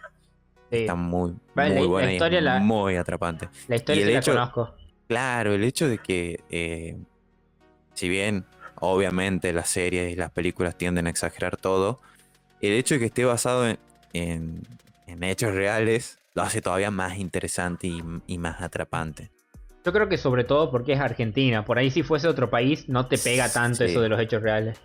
Está 0.71 0.95
muy, 0.95 1.35
muy 1.55 1.87
buena 1.87 2.13
y 2.13 2.61
muy 2.61 2.97
atrapante. 2.97 3.49
La 3.67 3.77
historia 3.77 4.11
y 4.11 4.13
la 4.13 4.21
conozco. 4.21 4.75
Claro, 5.09 5.55
el 5.55 5.65
hecho 5.65 5.89
de 5.89 5.97
que, 5.97 6.45
eh, 6.51 6.99
si 7.95 8.11
bien 8.11 8.45
obviamente 8.75 9.55
las 9.55 9.71
series 9.71 10.13
y 10.13 10.17
las 10.17 10.31
películas 10.31 10.77
tienden 10.77 11.07
a 11.07 11.11
exagerar 11.11 11.57
todo, 11.57 11.99
el 12.61 12.75
hecho 12.75 12.97
de 12.97 13.01
que 13.01 13.07
esté 13.07 13.25
basado 13.25 13.67
en, 14.13 14.63
hechos 15.07 15.55
reales 15.55 16.19
lo 16.35 16.43
hace 16.43 16.61
todavía 16.61 16.91
más 16.91 17.17
interesante 17.17 17.89
y, 18.27 18.39
más 18.39 18.61
atrapante. 18.61 19.31
Yo 19.89 19.93
creo 19.95 20.07
que 20.07 20.19
sobre 20.19 20.45
todo 20.45 20.71
porque 20.71 20.93
es 20.93 21.01
Argentina. 21.01 21.65
Por 21.65 21.79
ahí 21.79 21.91
si 21.91 22.03
fuese 22.03 22.29
otro 22.29 22.51
país 22.51 22.91
no 22.91 23.07
te 23.07 23.17
pega 23.17 23.51
tanto 23.51 23.85
eso 23.85 24.03
de 24.03 24.11
los 24.11 24.21
hechos 24.21 24.43
reales. 24.43 24.79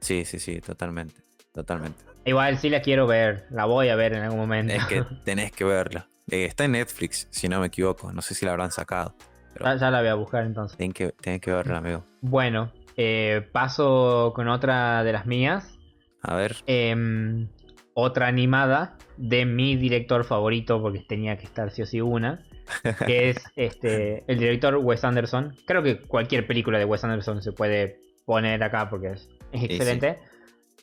Sí, 0.00 0.24
sí, 0.24 0.38
sí, 0.38 0.60
totalmente. 0.60 1.16
Totalmente. 1.52 1.98
Igual 2.24 2.56
sí 2.58 2.70
la 2.70 2.80
quiero 2.80 3.08
ver, 3.08 3.48
la 3.50 3.64
voy 3.64 3.88
a 3.88 3.96
ver 3.96 4.12
en 4.12 4.22
algún 4.22 4.38
momento. 4.38 4.72
Es 4.72 4.84
que 4.84 5.04
tenés 5.24 5.50
que 5.50 5.64
verla. 5.64 6.06
Eh, 6.30 6.44
está 6.44 6.66
en 6.66 6.72
Netflix, 6.72 7.26
si 7.32 7.48
no 7.48 7.58
me 7.58 7.66
equivoco. 7.66 8.12
No 8.12 8.22
sé 8.22 8.36
si 8.36 8.46
la 8.46 8.52
habrán 8.52 8.70
sacado. 8.70 9.16
Ya, 9.58 9.90
la 9.90 9.98
voy 9.98 10.08
a 10.08 10.14
buscar 10.14 10.44
entonces. 10.44 10.78
Que, 10.94 11.10
tenés 11.20 11.40
que 11.40 11.52
verla, 11.52 11.78
amigo. 11.78 12.04
Bueno, 12.20 12.72
eh, 12.96 13.44
paso 13.50 14.32
con 14.36 14.46
otra 14.46 15.02
de 15.02 15.12
las 15.12 15.26
mías. 15.26 15.80
A 16.22 16.36
ver. 16.36 16.58
Em, 16.68 17.48
otra 17.94 18.28
animada 18.28 18.98
de 19.16 19.46
mi 19.46 19.74
director 19.74 20.22
favorito, 20.22 20.80
porque 20.80 21.00
tenía 21.00 21.38
que 21.38 21.44
estar 21.46 21.72
sí 21.72 21.82
o 21.82 21.86
sí 21.86 22.00
una. 22.00 22.44
Que 23.06 23.30
es 23.30 23.44
este, 23.56 24.24
el 24.26 24.38
director 24.38 24.76
Wes 24.76 25.04
Anderson. 25.04 25.56
Creo 25.66 25.82
que 25.82 26.00
cualquier 26.00 26.46
película 26.46 26.78
de 26.78 26.84
Wes 26.84 27.04
Anderson 27.04 27.42
se 27.42 27.52
puede 27.52 28.00
poner 28.24 28.62
acá 28.62 28.88
porque 28.88 29.12
es, 29.12 29.28
excelente. 29.52 30.18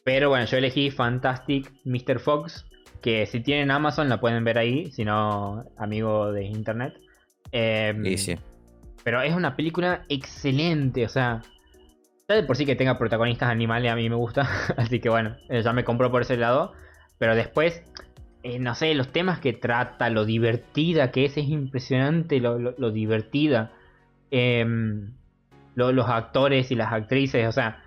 Pero 0.03 0.29
bueno, 0.29 0.45
yo 0.45 0.57
elegí 0.57 0.91
Fantastic 0.91 1.71
Mr. 1.85 2.19
Fox. 2.19 2.65
Que 3.01 3.25
si 3.25 3.39
tienen 3.39 3.71
Amazon 3.71 4.09
la 4.09 4.19
pueden 4.19 4.43
ver 4.43 4.57
ahí. 4.57 4.91
Si 4.91 5.03
no, 5.03 5.65
amigo 5.77 6.31
de 6.31 6.45
internet. 6.45 6.93
Eh, 7.51 7.93
sí. 8.17 8.37
Pero 9.03 9.21
es 9.21 9.33
una 9.33 9.55
película 9.55 10.05
excelente. 10.07 11.05
O 11.05 11.09
sea, 11.09 11.41
de 12.35 12.43
por 12.43 12.55
sí 12.55 12.65
que 12.65 12.75
tenga 12.75 12.97
protagonistas 12.97 13.49
animales 13.49 13.91
a 13.91 13.95
mí 13.95 14.09
me 14.09 14.15
gusta, 14.15 14.47
así 14.77 14.99
que 14.99 15.09
bueno, 15.09 15.35
eh, 15.49 15.61
ya 15.61 15.73
me 15.73 15.83
compró 15.83 16.11
por 16.11 16.21
ese 16.21 16.37
lado. 16.37 16.73
Pero 17.17 17.35
después, 17.35 17.83
eh, 18.43 18.59
no 18.59 18.73
sé, 18.75 18.93
los 18.95 19.09
temas 19.09 19.39
que 19.39 19.53
trata, 19.53 20.09
lo 20.09 20.25
divertida 20.25 21.11
que 21.11 21.25
es, 21.25 21.37
es 21.37 21.47
impresionante 21.47 22.39
lo, 22.39 22.91
divertida. 22.91 23.71
Em, 24.31 25.11
los 25.75 26.09
actores 26.09 26.71
y 26.71 26.75
las 26.75 26.91
actrices, 26.91 27.47
o 27.47 27.51
sea, 27.51 27.83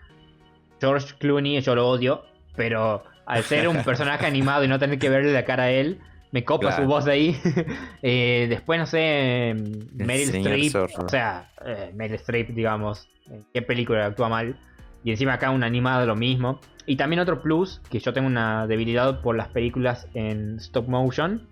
George 0.80 1.14
Clooney 1.18 1.60
yo 1.60 1.74
lo 1.74 1.88
odio, 1.88 2.24
pero 2.56 3.04
al 3.26 3.42
ser 3.44 3.68
un 3.68 3.82
personaje 3.82 4.26
animado 4.26 4.64
y 4.64 4.68
no 4.68 4.78
tener 4.78 4.98
que 4.98 5.08
verle 5.08 5.32
la 5.32 5.44
cara 5.44 5.64
a 5.64 5.70
él, 5.70 6.00
me 6.30 6.44
copa 6.44 6.72
su 6.72 6.82
voz 6.82 7.04
de 7.04 7.12
ahí. 7.12 7.40
Eh, 8.06 8.46
después, 8.50 8.78
no 8.78 8.86
sé, 8.86 9.54
Meryl 9.94 10.34
Streep, 10.34 10.74
o 10.98 11.08
sea, 11.08 11.50
Meryl 11.94 12.16
Streep, 12.16 12.50
digamos, 12.50 13.08
qué 13.54 13.62
película 13.62 14.06
actúa 14.06 14.28
mal. 14.28 14.56
Y 15.04 15.10
encima 15.10 15.34
acá 15.34 15.50
un 15.50 15.62
animado 15.62 16.06
lo 16.06 16.16
mismo. 16.16 16.60
Y 16.86 16.96
también 16.96 17.20
otro 17.20 17.40
plus, 17.40 17.80
que 17.90 17.98
yo 18.00 18.12
tengo 18.12 18.26
una 18.26 18.66
debilidad 18.66 19.20
por 19.20 19.36
las 19.36 19.48
películas 19.48 20.08
en 20.14 20.56
stop 20.56 20.88
motion. 20.88 21.46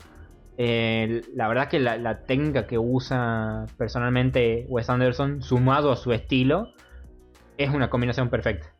Eh, 0.56 1.22
la 1.34 1.48
verdad 1.48 1.68
que 1.68 1.78
la, 1.78 2.24
técnica 2.24 2.66
que 2.66 2.78
usa 2.78 3.66
personalmente 3.76 4.66
Wes 4.68 4.90
Anderson, 4.90 5.42
sumado 5.42 5.92
a 5.92 5.96
su 5.96 6.12
estilo, 6.12 6.72
es 7.58 7.70
una 7.70 7.90
combinación 7.90 8.30
perfecta. 8.30 8.74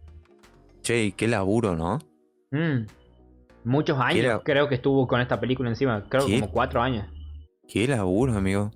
Che, 0.83 1.12
qué 1.12 1.29
laburo, 1.29 1.77
¿no? 1.77 1.99
Mm. 2.51 2.87
muchos 3.64 3.99
años 3.99 4.43
creo 4.45 4.68
que 4.68 4.75
estuvo 4.75 5.07
con 5.07 5.20
esta 5.20 5.41
película 5.41 5.70
encima. 5.70 6.05
Creo 6.09 6.27
que 6.27 6.41
como 6.41 6.53
cuatro 6.53 6.83
años. 6.83 7.07
Qué 7.66 7.87
laburo, 7.87 8.35
amigo. 8.35 8.70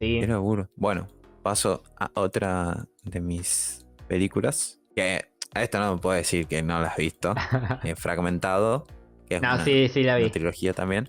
Sí. 0.00 0.18
Qué 0.20 0.26
laburo. 0.26 0.68
Bueno, 0.76 1.06
paso 1.42 1.84
a 1.96 2.10
otra 2.14 2.84
de 3.04 3.20
mis 3.20 3.86
películas. 4.08 4.80
Que 4.96 5.31
a 5.54 5.62
esta 5.62 5.80
no 5.80 5.94
me 5.94 6.00
puedo 6.00 6.16
decir 6.16 6.46
que 6.46 6.62
no 6.62 6.80
la 6.80 6.88
has 6.88 6.96
visto. 6.96 7.34
Eh, 7.84 7.96
fragmentado. 7.96 8.86
Que 9.28 9.36
es 9.36 9.42
no, 9.42 9.54
una, 9.54 9.64
sí, 9.64 9.88
sí 9.88 10.02
la 10.02 10.16
vi. 10.16 10.30
trilogía 10.30 10.72
también. 10.72 11.08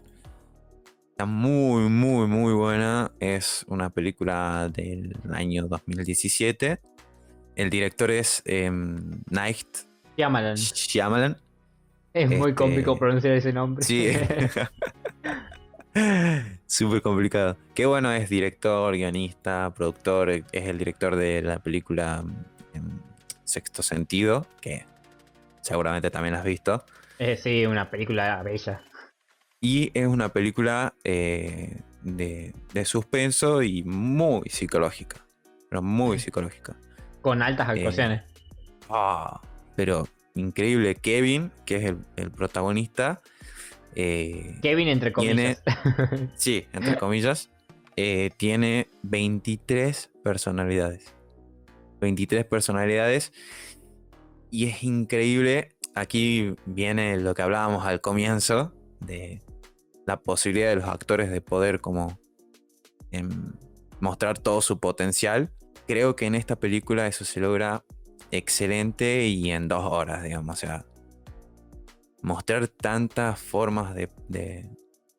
Está 1.12 1.26
muy, 1.26 1.90
muy, 1.90 2.28
muy 2.28 2.54
buena. 2.54 3.12
Es 3.20 3.66
una 3.68 3.90
película 3.90 4.70
del 4.74 5.16
año 5.32 5.68
2017. 5.68 6.80
El 7.56 7.70
director 7.70 8.10
es 8.10 8.42
eh, 8.46 8.72
Night 9.30 9.68
Shyamalan. 10.18 10.56
Shyamalan. 10.56 11.38
Es 12.14 12.30
muy 12.30 12.52
este, 12.52 12.56
cómico 12.56 12.98
pronunciar 12.98 13.34
ese 13.34 13.52
nombre. 13.54 13.84
Sí. 13.84 14.12
Súper 16.66 17.02
complicado. 17.02 17.58
Qué 17.74 17.86
bueno 17.86 18.12
es 18.12 18.30
director, 18.30 18.94
guionista, 18.94 19.74
productor. 19.76 20.30
Es 20.30 20.44
el 20.52 20.78
director 20.78 21.16
de 21.16 21.42
la 21.42 21.60
película 21.60 22.24
em, 22.24 22.34
Sexto 23.54 23.84
Sentido, 23.84 24.48
que 24.62 24.86
seguramente 25.62 26.10
también 26.10 26.34
has 26.34 26.44
visto. 26.44 26.84
Eh, 27.20 27.38
sí, 27.38 27.66
una 27.68 27.90
película 27.92 28.42
bella. 28.42 28.82
Y 29.62 29.92
es 29.94 30.08
una 30.08 30.30
película 30.30 30.96
eh, 31.04 31.82
de, 32.02 32.54
suspenso 32.84 33.62
y 33.62 33.84
muy 33.84 34.50
psicológica. 34.50 35.26
Pero 35.70 35.84
muy 35.84 36.18
psicológica. 36.20 36.76
Con 37.22 37.44
altas 37.44 37.70
eh, 37.70 37.72
actuaciones. 37.74 38.24
ah, 38.90 39.40
pero 39.76 40.08
increíble. 40.34 40.96
Kevin, 40.96 41.52
que 41.66 41.76
es 41.76 41.94
el, 42.16 42.32
protagonista. 42.32 43.22
Kevin, 43.94 44.88
entre 44.88 45.14
comillas. 45.14 45.62
sí, 46.34 46.66
entre 46.74 46.98
comillas. 47.00 47.52
tiene 48.38 48.88
23 49.04 50.10
personalidades. 50.24 51.14
23 52.04 52.46
personalidades. 52.46 53.34
Y 54.52 54.68
es 54.68 54.84
increíble. 54.84 55.76
Aquí 55.96 56.56
viene 56.66 57.18
lo 57.18 57.34
que 57.34 57.42
hablábamos 57.42 57.86
al 57.86 58.02
comienzo 58.02 58.74
de 59.00 59.42
la 60.06 60.20
posibilidad 60.20 60.70
de 60.70 60.76
los 60.76 60.86
actores 60.86 61.32
de 61.32 61.42
poder 61.42 61.82
como 61.82 62.20
em, 63.12 63.54
mostrar 64.00 64.38
todo 64.38 64.62
su 64.62 64.80
potencial. 64.80 65.52
Creo 65.88 66.16
que 66.16 66.26
en 66.26 66.36
esta 66.36 66.56
película 66.56 67.08
eso 67.08 67.26
se 67.26 67.40
logra 67.40 67.84
excelente 68.32 69.28
y 69.28 69.52
en 69.52 69.68
dos 69.68 69.84
horas, 69.84 70.24
digamos. 70.24 70.58
O 70.58 70.60
sea, 70.60 70.86
mostrar 72.22 72.68
tantas 72.68 73.40
formas 73.40 73.96
de, 73.96 74.10
de 74.28 74.70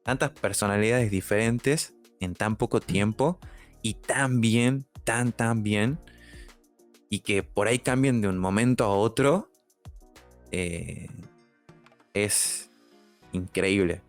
tantas 0.03 0.31
personalidades 0.31 1.11
diferentes 1.11 1.95
en 2.21 2.35
tan 2.35 2.57
poco 2.57 2.81
tiempo 2.81 3.39
y 3.83 3.95
tan 3.95 4.41
bien, 4.41 4.87
tan, 5.05 5.33
tan 5.33 5.63
bien 5.63 5.99
y 7.15 7.21
que 7.21 7.45
por 7.45 7.69
ahí 7.69 7.79
cambien 7.79 8.21
de 8.21 8.27
un 8.27 8.39
momento 8.39 8.83
a 8.83 8.89
otro, 8.89 9.49
eh, 10.51 11.07
es 12.13 12.69
increíble. 13.31 14.03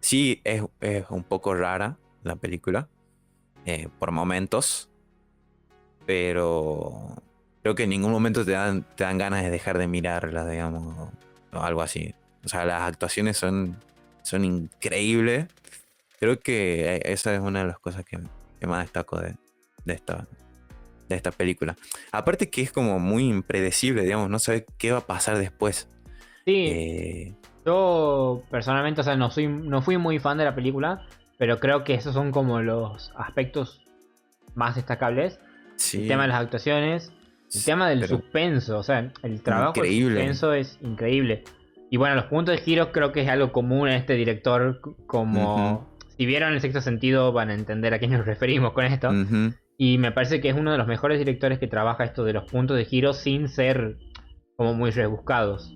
Sí, 0.00 0.40
es, 0.42 0.64
un 1.08 1.22
poco 1.22 1.54
rara 1.54 1.98
la 2.24 2.34
película, 2.34 2.88
eh, 3.64 3.86
por 4.00 4.10
momentos, 4.10 4.90
pero 6.04 7.14
creo 7.62 7.76
que 7.76 7.84
en 7.84 7.90
ningún 7.90 8.10
momento 8.10 8.44
te 8.44 8.50
dan, 8.50 8.82
te 8.96 9.04
dan 9.04 9.18
ganas 9.18 9.44
de 9.44 9.50
dejar 9.50 9.78
de 9.78 9.86
mirarla, 9.86 10.44
digamos, 10.44 11.12
o, 11.52 11.60
algo 11.60 11.80
así. 11.80 12.12
O 12.44 12.48
sea, 12.48 12.64
las 12.64 12.82
actuaciones 12.82 13.36
son, 13.36 13.76
son 14.22 14.44
increíbles. 14.44 15.46
Creo 16.18 16.40
que 16.40 16.96
eh, 16.96 17.02
esa 17.04 17.32
es 17.36 17.40
una 17.40 17.60
de 17.60 17.68
las 17.68 17.78
cosas 17.78 18.04
que, 18.04 18.18
más 18.66 18.82
destaco 18.82 19.20
de, 19.20 19.36
de 19.84 19.94
esta, 19.94 20.26
de 21.08 21.16
esta 21.16 21.30
película. 21.30 21.76
Aparte 22.12 22.50
que 22.50 22.62
es 22.62 22.72
como 22.72 22.98
muy 22.98 23.28
impredecible, 23.28 24.02
digamos, 24.02 24.30
no 24.30 24.38
sabe 24.38 24.66
qué 24.78 24.92
va 24.92 24.98
a 24.98 25.06
pasar 25.06 25.38
después. 25.38 25.88
Sí. 26.44 26.66
Eh, 26.68 27.34
yo 27.64 28.42
personalmente, 28.50 29.00
o 29.00 29.04
sea, 29.04 29.16
no, 29.16 29.30
soy, 29.30 29.46
no 29.48 29.82
fui 29.82 29.98
muy 29.98 30.18
fan 30.18 30.38
de 30.38 30.44
la 30.44 30.54
película, 30.54 31.06
pero 31.36 31.58
creo 31.60 31.84
que 31.84 31.94
esos 31.94 32.14
son 32.14 32.32
como 32.32 32.60
los 32.60 33.12
aspectos 33.16 33.84
más 34.54 34.76
destacables. 34.76 35.38
El 35.92 36.08
tema 36.08 36.22
de 36.22 36.28
las 36.28 36.40
actuaciones, 36.40 37.12
el 37.54 37.64
tema 37.64 37.88
del 37.88 38.06
suspenso, 38.06 38.78
o 38.78 38.82
sea, 38.82 39.12
el 39.22 39.42
trabajo 39.42 39.80
del 39.80 40.02
suspenso 40.02 40.52
es 40.52 40.78
increíble. 40.82 41.44
Y 41.90 41.96
bueno, 41.96 42.16
los 42.16 42.24
puntos 42.24 42.56
de 42.56 42.60
giro 42.60 42.92
creo 42.92 43.12
que 43.12 43.22
es 43.22 43.28
algo 43.28 43.52
común 43.52 43.88
en 43.88 43.94
este 43.94 44.14
director, 44.14 44.80
como... 45.06 45.88
Si 46.18 46.26
vieron 46.26 46.52
el 46.52 46.60
sexto 46.60 46.80
sentido 46.80 47.32
van 47.32 47.50
a 47.50 47.54
entender 47.54 47.94
a 47.94 48.00
quién 48.00 48.10
nos 48.10 48.26
referimos 48.26 48.72
con 48.72 48.84
esto. 48.84 49.12
Y 49.80 49.96
me 49.96 50.10
parece 50.10 50.40
que 50.40 50.48
es 50.48 50.56
uno 50.56 50.72
de 50.72 50.78
los 50.78 50.88
mejores 50.88 51.20
directores 51.20 51.60
que 51.60 51.68
trabaja 51.68 52.04
esto 52.04 52.24
de 52.24 52.32
los 52.32 52.50
puntos 52.50 52.76
de 52.76 52.84
giro 52.84 53.12
sin 53.14 53.48
ser 53.48 53.96
como 54.56 54.74
muy 54.74 54.90
rebuscados. 54.90 55.72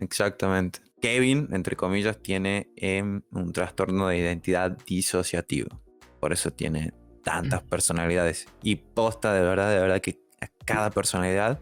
Exactamente. 0.00 0.80
Kevin, 1.02 1.48
entre 1.52 1.76
comillas, 1.76 2.16
tiene 2.22 2.68
em, 2.76 3.20
un 3.30 3.52
trastorno 3.52 4.08
de 4.08 4.16
identidad 4.16 4.78
disociativo. 4.86 5.68
Por 6.18 6.32
eso 6.32 6.50
tiene 6.50 6.94
tantas 7.22 7.62
mm. 7.62 7.68
personalidades. 7.68 8.46
Y 8.62 8.76
posta 8.76 9.34
de 9.34 9.42
verdad, 9.42 9.70
de 9.70 9.80
verdad 9.80 10.00
que 10.00 10.18
cada 10.64 10.90
personalidad 10.90 11.60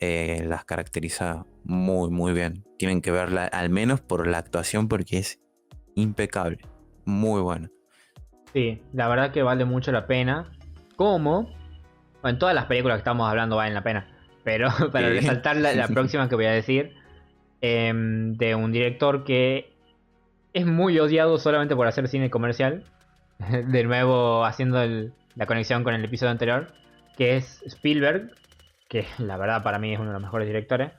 eh, 0.00 0.42
las 0.46 0.64
caracteriza 0.64 1.44
muy, 1.62 2.10
muy 2.10 2.32
bien. 2.32 2.64
Tienen 2.78 3.02
que 3.02 3.10
verla 3.10 3.44
al 3.44 3.68
menos 3.68 4.00
por 4.00 4.26
la 4.26 4.38
actuación 4.38 4.88
porque 4.88 5.18
es 5.18 5.40
impecable. 5.94 6.60
Muy 7.04 7.42
buena. 7.42 7.70
Sí, 8.54 8.80
la 8.94 9.08
verdad 9.08 9.30
que 9.30 9.42
vale 9.42 9.66
mucho 9.66 9.92
la 9.92 10.06
pena 10.06 10.52
como, 10.98 11.48
en 12.24 12.38
todas 12.40 12.56
las 12.56 12.64
películas 12.64 12.96
que 12.96 13.02
estamos 13.02 13.30
hablando 13.30 13.54
valen 13.54 13.72
la 13.72 13.84
pena, 13.84 14.08
pero 14.42 14.68
para 14.92 15.08
resaltar 15.08 15.56
la, 15.56 15.86
próxima 15.86 16.28
que 16.28 16.34
voy 16.34 16.46
a 16.46 16.50
decir, 16.50 16.92
em, 17.60 18.36
de 18.36 18.56
un 18.56 18.72
director 18.72 19.22
que 19.22 19.72
es 20.52 20.66
muy 20.66 20.98
odiado 20.98 21.38
solamente 21.38 21.76
por 21.76 21.86
hacer 21.86 22.08
cine 22.08 22.30
comercial, 22.30 22.82
de 23.38 23.84
nuevo 23.84 24.44
haciendo 24.44 24.84
la 25.36 25.46
conexión 25.46 25.84
con 25.84 25.94
el 25.94 26.04
episodio 26.04 26.32
anterior, 26.32 26.72
que 27.16 27.36
es 27.36 27.62
Spielberg, 27.64 28.32
que 28.88 29.06
la 29.18 29.36
verdad 29.36 29.62
para 29.62 29.78
mí 29.78 29.94
es 29.94 30.00
uno 30.00 30.08
de 30.08 30.14
los 30.14 30.22
mejores 30.22 30.48
directores. 30.48 30.90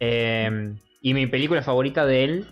Em, 0.00 0.78
y 1.02 1.12
mi 1.12 1.26
película 1.26 1.60
favorita 1.60 2.06
de 2.06 2.24
él 2.24 2.46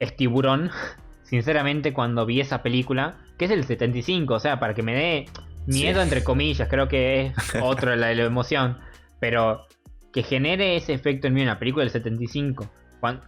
es 0.00 0.16
Tiburón. 0.16 0.72
Sinceramente, 1.22 1.92
cuando 1.92 2.26
vi 2.26 2.40
esa 2.40 2.64
película, 2.64 3.14
que 3.38 3.44
es 3.44 3.52
el 3.52 3.62
75, 3.62 4.34
o 4.34 4.40
sea, 4.40 4.58
para 4.58 4.74
que 4.74 4.82
me 4.82 4.94
dé 4.94 5.26
Miedo 5.66 6.02
entre 6.02 6.22
comillas, 6.22 6.68
creo 6.68 6.88
que 6.88 7.26
es 7.26 7.34
otro 7.62 7.90
de 7.90 7.96
la, 7.96 8.14
la, 8.14 8.24
emoción. 8.24 8.78
Pero 9.20 9.66
que 10.12 10.22
genere 10.22 10.76
ese 10.76 10.94
efecto 10.94 11.26
en 11.26 11.34
mí 11.34 11.40
en 11.40 11.48
una 11.48 11.58
película 11.58 11.84
del 11.84 11.90
75. 11.90 12.70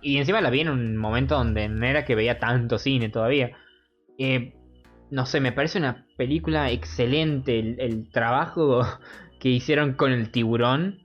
y 0.03 0.19
encima 0.19 0.41
la 0.41 0.51
vi 0.51 0.61
en 0.61 0.69
un 0.69 0.97
momento 0.97 1.37
donde 1.37 1.69
no 1.69 1.85
era 1.85 2.05
que 2.05 2.15
veía 2.15 2.39
tanto 2.39 2.79
cine 2.79 3.09
todavía. 3.09 3.57
Eh, 4.19 4.55
no 5.11 5.27
sé, 5.27 5.41
me 5.41 5.53
parece 5.53 5.79
una 5.79 6.07
película 6.17 6.71
excelente. 6.71 7.59
El, 7.59 8.09
trabajo 8.11 8.83
que 9.41 9.49
hicieron 9.49 9.95
con 9.95 10.13
el 10.13 10.31
tiburón. 10.31 11.01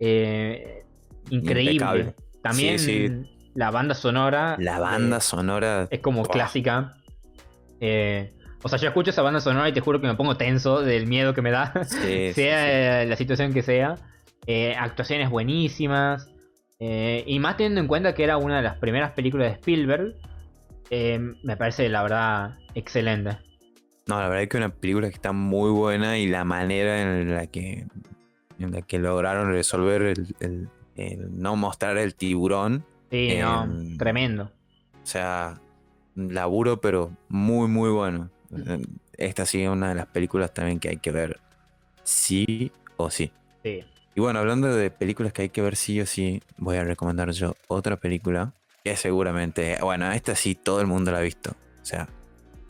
Eh, 0.00 0.84
increíble. 1.30 2.14
También 2.42 3.28
la 3.54 3.70
banda 3.70 3.94
sonora. 3.94 4.56
La 4.58 4.78
banda 4.78 5.20
sonora. 5.20 5.88
Es 5.90 6.00
como 6.00 6.24
clásica. 6.24 6.96
Eh, 7.80 8.32
o 8.62 8.68
sea, 8.68 8.78
yo 8.78 8.88
escucho 8.88 9.10
esa 9.10 9.22
banda 9.22 9.40
sonora 9.40 9.68
y 9.68 9.72
te 9.72 9.80
juro 9.80 10.00
que 10.00 10.06
me 10.06 10.14
pongo 10.14 10.36
tenso 10.36 10.82
del 10.82 11.06
miedo 11.06 11.34
que 11.34 11.42
me 11.42 11.50
da, 11.50 11.84
sea 12.34 13.04
la 13.04 13.16
situación 13.16 13.52
que 13.52 13.62
sea. 13.62 13.96
Eh, 14.46 14.74
actuaciones 14.78 15.30
buenísimas. 15.30 16.30
Eh, 16.78 17.22
y 17.26 17.38
más 17.38 17.56
teniendo 17.56 17.80
en 17.80 17.86
cuenta 17.86 18.14
que 18.14 18.24
era 18.24 18.36
una 18.36 18.56
de 18.56 18.62
las 18.62 18.78
primeras 18.78 19.12
películas 19.12 19.48
de 19.48 19.54
Spielberg, 19.54 20.16
eh, 20.90 21.18
me 21.42 21.56
parece 21.56 21.88
la 21.88 22.02
verdad 22.02 22.58
excelente. 22.74 23.38
No, 24.06 24.18
la 24.18 24.28
verdad 24.28 24.42
es 24.42 24.48
que 24.48 24.56
una 24.56 24.68
película 24.68 25.08
que 25.08 25.14
está 25.14 25.32
muy 25.32 25.70
buena 25.70 26.18
y 26.18 26.26
la 26.26 26.44
manera 26.44 27.02
en 27.02 27.32
la 27.32 27.46
que, 27.46 27.86
en 28.58 28.72
la 28.72 28.82
que 28.82 28.98
lograron 28.98 29.52
resolver 29.52 30.02
el, 30.40 30.68
no 31.30 31.54
mostrar 31.54 31.98
el 31.98 32.16
tiburón. 32.16 32.84
Sí, 33.10 33.38
no, 33.40 33.68
tremendo. 33.96 34.50
O 35.02 35.06
sea, 35.06 35.60
laburo, 36.16 36.80
pero 36.80 37.12
muy, 37.28 37.68
muy 37.68 37.90
bueno. 37.90 38.31
Esta 39.16 39.46
sí 39.46 39.62
es 39.62 39.68
una 39.68 39.90
de 39.90 39.94
las 39.94 40.06
películas 40.06 40.52
también 40.52 40.78
que 40.78 40.88
hay 40.90 40.96
que 40.98 41.10
ver 41.10 41.40
sí 42.04 42.72
o 42.96 43.10
sí. 43.10 43.32
Sí. 43.62 43.84
Y 44.14 44.20
bueno, 44.20 44.40
hablando 44.40 44.74
de 44.74 44.90
películas 44.90 45.32
que 45.32 45.42
hay 45.42 45.48
que 45.48 45.62
ver 45.62 45.76
sí 45.76 46.00
o 46.00 46.06
sí, 46.06 46.42
voy 46.58 46.76
a 46.76 46.84
recomendar 46.84 47.30
yo 47.30 47.54
otra 47.68 47.96
película 47.96 48.52
que 48.84 48.96
seguramente, 48.96 49.78
bueno, 49.80 50.10
esta 50.12 50.34
sí 50.34 50.54
todo 50.54 50.80
el 50.80 50.86
mundo 50.86 51.12
la 51.12 51.18
ha 51.18 51.22
visto. 51.22 51.52
O 51.80 51.84
sea, 51.84 52.08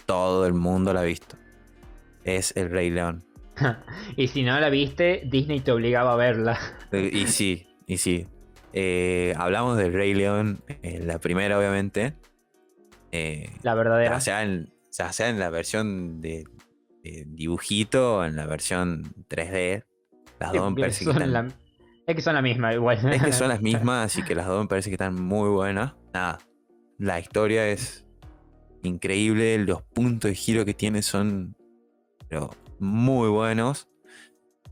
todo 0.06 0.46
el 0.46 0.54
mundo 0.54 0.92
la 0.92 1.00
ha 1.00 1.04
visto. 1.04 1.36
Es 2.24 2.56
El 2.56 2.70
Rey 2.70 2.90
León. 2.90 3.24
y 4.16 4.28
si 4.28 4.42
no 4.42 4.58
la 4.60 4.70
viste, 4.70 5.22
Disney 5.26 5.60
te 5.60 5.72
obligaba 5.72 6.12
a 6.12 6.16
verla. 6.16 6.58
y 6.92 7.26
sí, 7.26 7.66
y 7.86 7.98
sí. 7.98 8.26
Eh, 8.72 9.34
hablamos 9.36 9.76
del 9.76 9.92
Rey 9.92 10.14
León, 10.14 10.62
eh, 10.82 11.00
la 11.02 11.18
primera 11.18 11.58
obviamente. 11.58 12.14
Eh, 13.10 13.50
la 13.62 13.74
verdadera. 13.74 14.16
O 14.16 14.20
sea, 14.20 14.42
en, 14.42 14.72
sea, 14.92 15.12
sea 15.12 15.28
en 15.28 15.38
la 15.38 15.50
versión 15.50 16.20
de, 16.20 16.44
dibujito 17.26 18.18
o 18.18 18.24
en 18.24 18.36
la 18.36 18.46
versión 18.46 19.14
3D, 19.28 19.84
las 20.38 20.52
dos 20.52 20.72
me 20.72 20.80
parece 20.80 21.04
que 21.04 21.10
están... 21.10 21.54
Es 22.06 22.16
que 22.16 22.22
son 22.22 22.34
las 22.34 22.42
mismas 22.42 22.74
igual. 22.74 23.12
Es 23.12 23.22
que 23.22 23.32
son 23.32 23.48
las 23.48 23.62
mismas, 23.62 24.06
así 24.06 24.22
que 24.22 24.34
las 24.34 24.46
dos 24.46 24.62
me 24.62 24.68
parece 24.68 24.90
que 24.90 24.94
están 24.94 25.14
muy 25.14 25.48
buenas. 25.48 25.94
Nada, 26.12 26.38
la 26.98 27.18
historia 27.20 27.68
es 27.68 28.06
increíble, 28.82 29.58
los 29.58 29.82
puntos 29.82 30.30
de 30.30 30.34
giro 30.34 30.64
que 30.64 30.74
tiene 30.74 31.02
son 31.02 31.56
pero, 32.28 32.50
muy 32.78 33.28
buenos. 33.28 33.88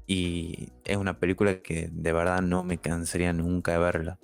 Y 0.07 0.71
es 0.85 0.97
una 0.97 1.19
película 1.21 1.63
que 1.63 1.89
de 1.93 2.13
verdad 2.13 2.43
no 2.43 2.65
me 2.65 2.79
cansaría 2.79 3.33
nunca 3.33 3.73
de 3.73 3.79
verla. 3.79 4.19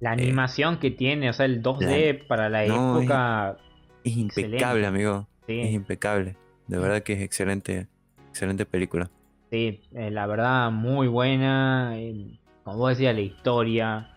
La 0.00 0.12
animación 0.12 0.78
que 0.78 0.92
tiene, 0.92 1.28
o 1.28 1.32
sea, 1.32 1.46
el 1.46 1.60
2D 1.60 2.26
para 2.28 2.48
la 2.48 2.64
época 2.64 3.58
es 3.58 3.67
impecable, 4.16 4.86
amigo. 4.86 5.26
Es 5.46 5.72
impecable. 5.72 6.36
De 6.66 6.78
verdad 6.78 7.02
que 7.02 7.14
es 7.14 7.22
excelente, 7.22 7.86
excelente 8.28 8.66
película. 8.66 9.10
sí, 9.50 9.80
eh, 9.94 10.10
la 10.10 10.26
verdad, 10.26 10.70
muy 10.70 11.08
buena. 11.08 11.92
eh, 11.96 12.38
como 12.64 12.78
vos 12.78 12.90
decías, 12.90 13.14
la 13.14 13.20
historia, 13.22 14.10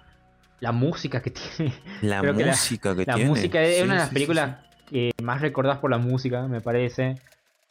la 0.60 0.72
música 0.72 1.22
que 1.22 1.32
tiene. 1.58 1.74
La 2.02 2.22
Creo 2.22 2.36
que 2.36 2.44
la- 2.46 2.52
música 2.52 2.96
que 2.96 3.06
La 3.06 3.16
tiene. 3.16 3.30
música 3.30 3.62
es 3.64 3.78
sí, 3.78 3.84
una 3.84 3.94
de 3.94 4.00
las 4.00 4.10
sí, 4.10 4.14
películas 4.16 4.58
que 4.90 5.12
más 5.24 5.40
recordadas 5.42 5.80
por 5.80 5.90
la 5.92 5.98
música, 5.98 6.48
me 6.48 6.60
parece. 6.62 7.18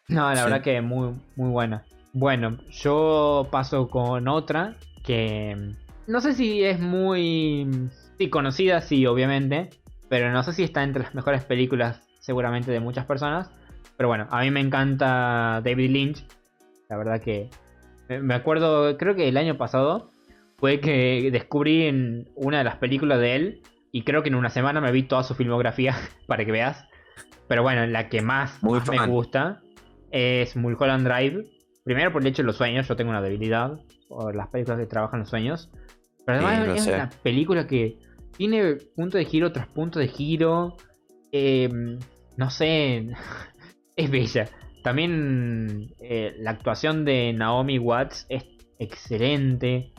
No, 0.09 0.33
la 0.33 0.43
verdad 0.43 0.63
que 0.63 0.81
muy, 0.81 1.15
muy 1.37 1.51
buena. 1.51 1.85
Bueno, 2.13 2.59
yo 2.71 3.47
paso 3.53 3.89
con 3.89 4.27
otra 4.27 4.75
que 5.05 5.75
no 6.07 6.21
sé 6.21 6.33
si 6.35 6.65
es 6.65 6.81
muy 6.81 7.69
sí, 8.19 8.29
conocida, 8.31 8.81
sí, 8.81 9.07
obviamente, 9.07 9.71
pero 10.09 10.33
no 10.33 10.43
sé 10.43 10.53
si 10.53 10.65
está 10.65 10.83
entre 10.83 11.05
las 11.05 11.15
mejores 11.15 11.45
películas 11.45 12.01
seguramente 12.21 12.71
de 12.71 12.79
muchas 12.81 13.05
personas. 13.07 13.51
Pero 13.97 14.09
bueno, 14.09 14.29
a 14.31 14.41
mí 14.43 14.51
me 14.51 14.61
encanta 14.61 15.61
David 15.65 15.91
Lynch. 15.91 16.25
La 16.89 16.97
verdad 16.97 17.21
que 17.21 17.51
me- 18.09 18.35
acuerdo, 18.35 18.97
creo 18.97 19.15
que 19.15 19.29
el 19.29 19.37
año 19.37 19.57
pasado 19.59 20.11
fue 20.59 20.81
que 20.81 21.31
descubrí 21.33 21.87
en 21.87 22.29
una 22.37 22.59
de 22.59 22.65
las 22.65 22.77
películas 22.77 23.19
de 23.21 23.37
él 23.37 23.63
y 23.93 24.03
creo 24.05 24.23
que 24.23 24.29
en 24.29 24.35
una 24.37 24.51
semana 24.51 24.81
me 24.81 24.93
vi 24.93 25.03
toda 25.03 25.23
su 25.23 25.35
filmografía 25.35 25.95
para 26.27 26.45
que 26.45 26.53
veas. 26.53 26.87
Pero 27.49 27.63
bueno, 27.63 27.85
la 27.87 28.09
que 28.09 28.23
más, 28.23 28.63
Muy 28.63 28.79
más 28.79 28.89
me 28.89 29.07
gusta 29.07 29.61
es 30.11 30.57
Mulholland 30.57 31.07
Drive. 31.07 31.45
Primero 31.85 32.13
por 32.13 32.23
el 32.23 32.29
hecho 32.29 32.43
de 32.43 32.47
los 32.47 32.57
sueños, 32.57 32.87
yo 32.87 32.97
tengo 32.97 33.11
una 33.11 33.23
debilidad 33.23 33.79
por 34.09 34.35
las 34.35 34.49
películas 34.49 34.79
que 34.81 34.87
trabajan 34.87 35.21
los 35.21 35.29
sueños. 35.31 35.71
Pero 36.27 36.47
además 36.47 36.77
es 36.77 36.85
sé. 36.85 36.95
una 36.95 37.11
película 37.23 37.67
que 37.67 37.99
tiene 38.37 38.77
punto 38.95 39.19
de 39.19 39.25
giro 39.25 39.53
tras 39.53 39.67
punto 39.69 39.99
de 39.99 40.09
giro. 40.09 40.77
Eh, 41.33 41.69
no 42.37 42.51
sé, 42.51 43.09
es 43.97 44.11
bella. 44.11 44.49
También 44.83 45.93
eh, 46.01 46.35
la 46.39 46.53
actuación 46.53 47.05
de 47.05 47.33
Naomi 47.33 47.79
Watts 47.79 48.27
es 48.29 48.45
excelente. 48.79 49.93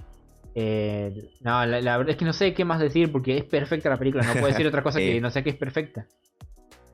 Eh, 0.55 1.29
no, 1.39 1.65
la, 1.65 1.79
la 1.81 1.97
verdad 1.97 2.11
es 2.11 2.17
que 2.17 2.25
no 2.25 2.33
sé 2.33 2.53
qué 2.53 2.65
más 2.65 2.79
decir 2.79 3.11
porque 3.11 3.37
es 3.37 3.43
perfecta 3.45 3.89
la 3.89 3.97
película. 3.97 4.23
No 4.23 4.33
puedo 4.33 4.47
decir 4.47 4.65
otra 4.67 4.81
cosa 4.83 4.99
que 4.99 5.21
no 5.21 5.29
sea 5.29 5.43
que 5.43 5.51
es 5.51 5.55
perfecta. 5.55 6.07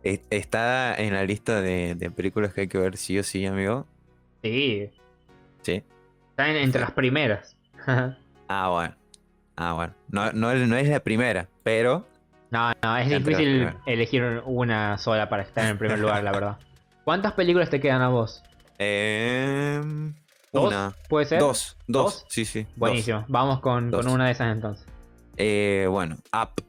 Está 0.04 0.96
en 0.96 1.14
la 1.14 1.24
lista 1.26 1.60
de, 1.62 1.96
de 1.96 2.12
películas 2.12 2.54
que 2.54 2.62
hay 2.62 2.68
que 2.68 2.78
ver 2.78 2.98
sí 2.98 3.18
o 3.20 3.24
sí, 3.24 3.46
amigo. 3.46 3.86
Sí, 4.44 4.90
Sí. 5.64 5.84
está 6.30 6.50
en- 6.50 6.58
entre 6.58 6.82
las 6.82 6.92
primeras. 6.92 7.58
Ah, 8.50 8.70
bueno. 8.70 8.96
Ah, 9.58 9.74
bueno. 9.74 9.94
No, 10.10 10.32
no, 10.32 10.54
no 10.56 10.78
es 10.78 10.88
la 10.88 11.02
primera, 11.02 11.50
pero 11.64 12.08
no, 12.50 12.72
no, 12.82 12.98
es 12.98 13.12
Entre 13.12 13.20
difícil 13.20 13.70
elegir 13.86 14.42
una 14.46 14.98
sola 14.98 15.30
para 15.30 15.44
estar 15.44 15.66
en 15.66 15.72
el 15.72 15.78
primer 15.78 16.00
lugar, 16.00 16.24
la 16.24 16.32
verdad. 16.32 16.58
¿Cuántas 17.04 17.34
películas 17.34 17.70
te 17.70 17.80
quedan 17.80 18.02
a 18.02 18.10
vos? 18.10 18.44
Em, 18.78 20.14
¿Dos? 20.52 20.68
una. 20.68 20.94
¿Puede 21.10 21.26
ser? 21.26 21.40
Dos, 21.40 21.78
dos, 21.88 22.04
¿Dos? 22.04 22.26
sí, 22.30 22.46
sí. 22.46 22.64
dos. 22.64 22.74
Buenísimo. 22.76 23.26
Vamos 23.28 23.60
con, 23.60 23.92
con 23.92 24.08
una 24.08 24.26
de 24.26 24.32
esas 24.32 24.54
entonces. 24.54 24.86
Eh, 25.38 25.88
bueno, 25.90 26.18
Up. 26.34 26.64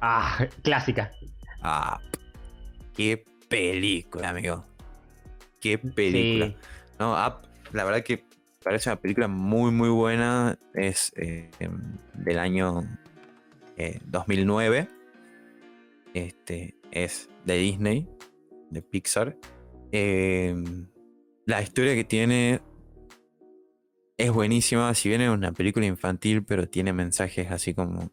Ah, 0.00 0.46
clásica. 0.62 1.12
Up. 1.62 2.00
Qué 2.94 3.24
película, 3.48 4.30
amigo. 4.30 4.64
Qué 5.60 5.78
película. 5.78 6.46
Sí. 6.48 6.56
No, 6.98 7.12
Up, 7.12 7.48
la 7.72 7.84
verdad 7.84 8.02
que 8.02 8.24
parece 8.62 8.90
una 8.90 8.96
película 8.96 9.28
muy, 9.28 9.70
muy 9.70 9.88
buena. 9.88 10.58
Es 10.74 11.12
eh, 11.16 11.50
em, 11.58 11.96
del 12.14 12.38
año 12.38 12.82
eh, 13.76 14.00
2009. 14.06 14.88
Este 16.14 16.76
es 16.90 17.28
de 17.44 17.56
Disney, 17.58 18.08
de 18.70 18.82
Pixar. 18.82 19.36
Em, 19.92 20.86
la 21.46 21.60
historia 21.62 21.94
que 21.94 22.04
tiene 22.04 22.60
es 24.16 24.30
buenísima. 24.32 24.92
Si 24.94 25.08
bien 25.08 25.20
es 25.20 25.30
una 25.30 25.52
película 25.52 25.86
infantil, 25.86 26.44
pero 26.44 26.68
tiene 26.68 26.92
mensajes 26.92 27.50
así 27.50 27.74
como 27.74 28.10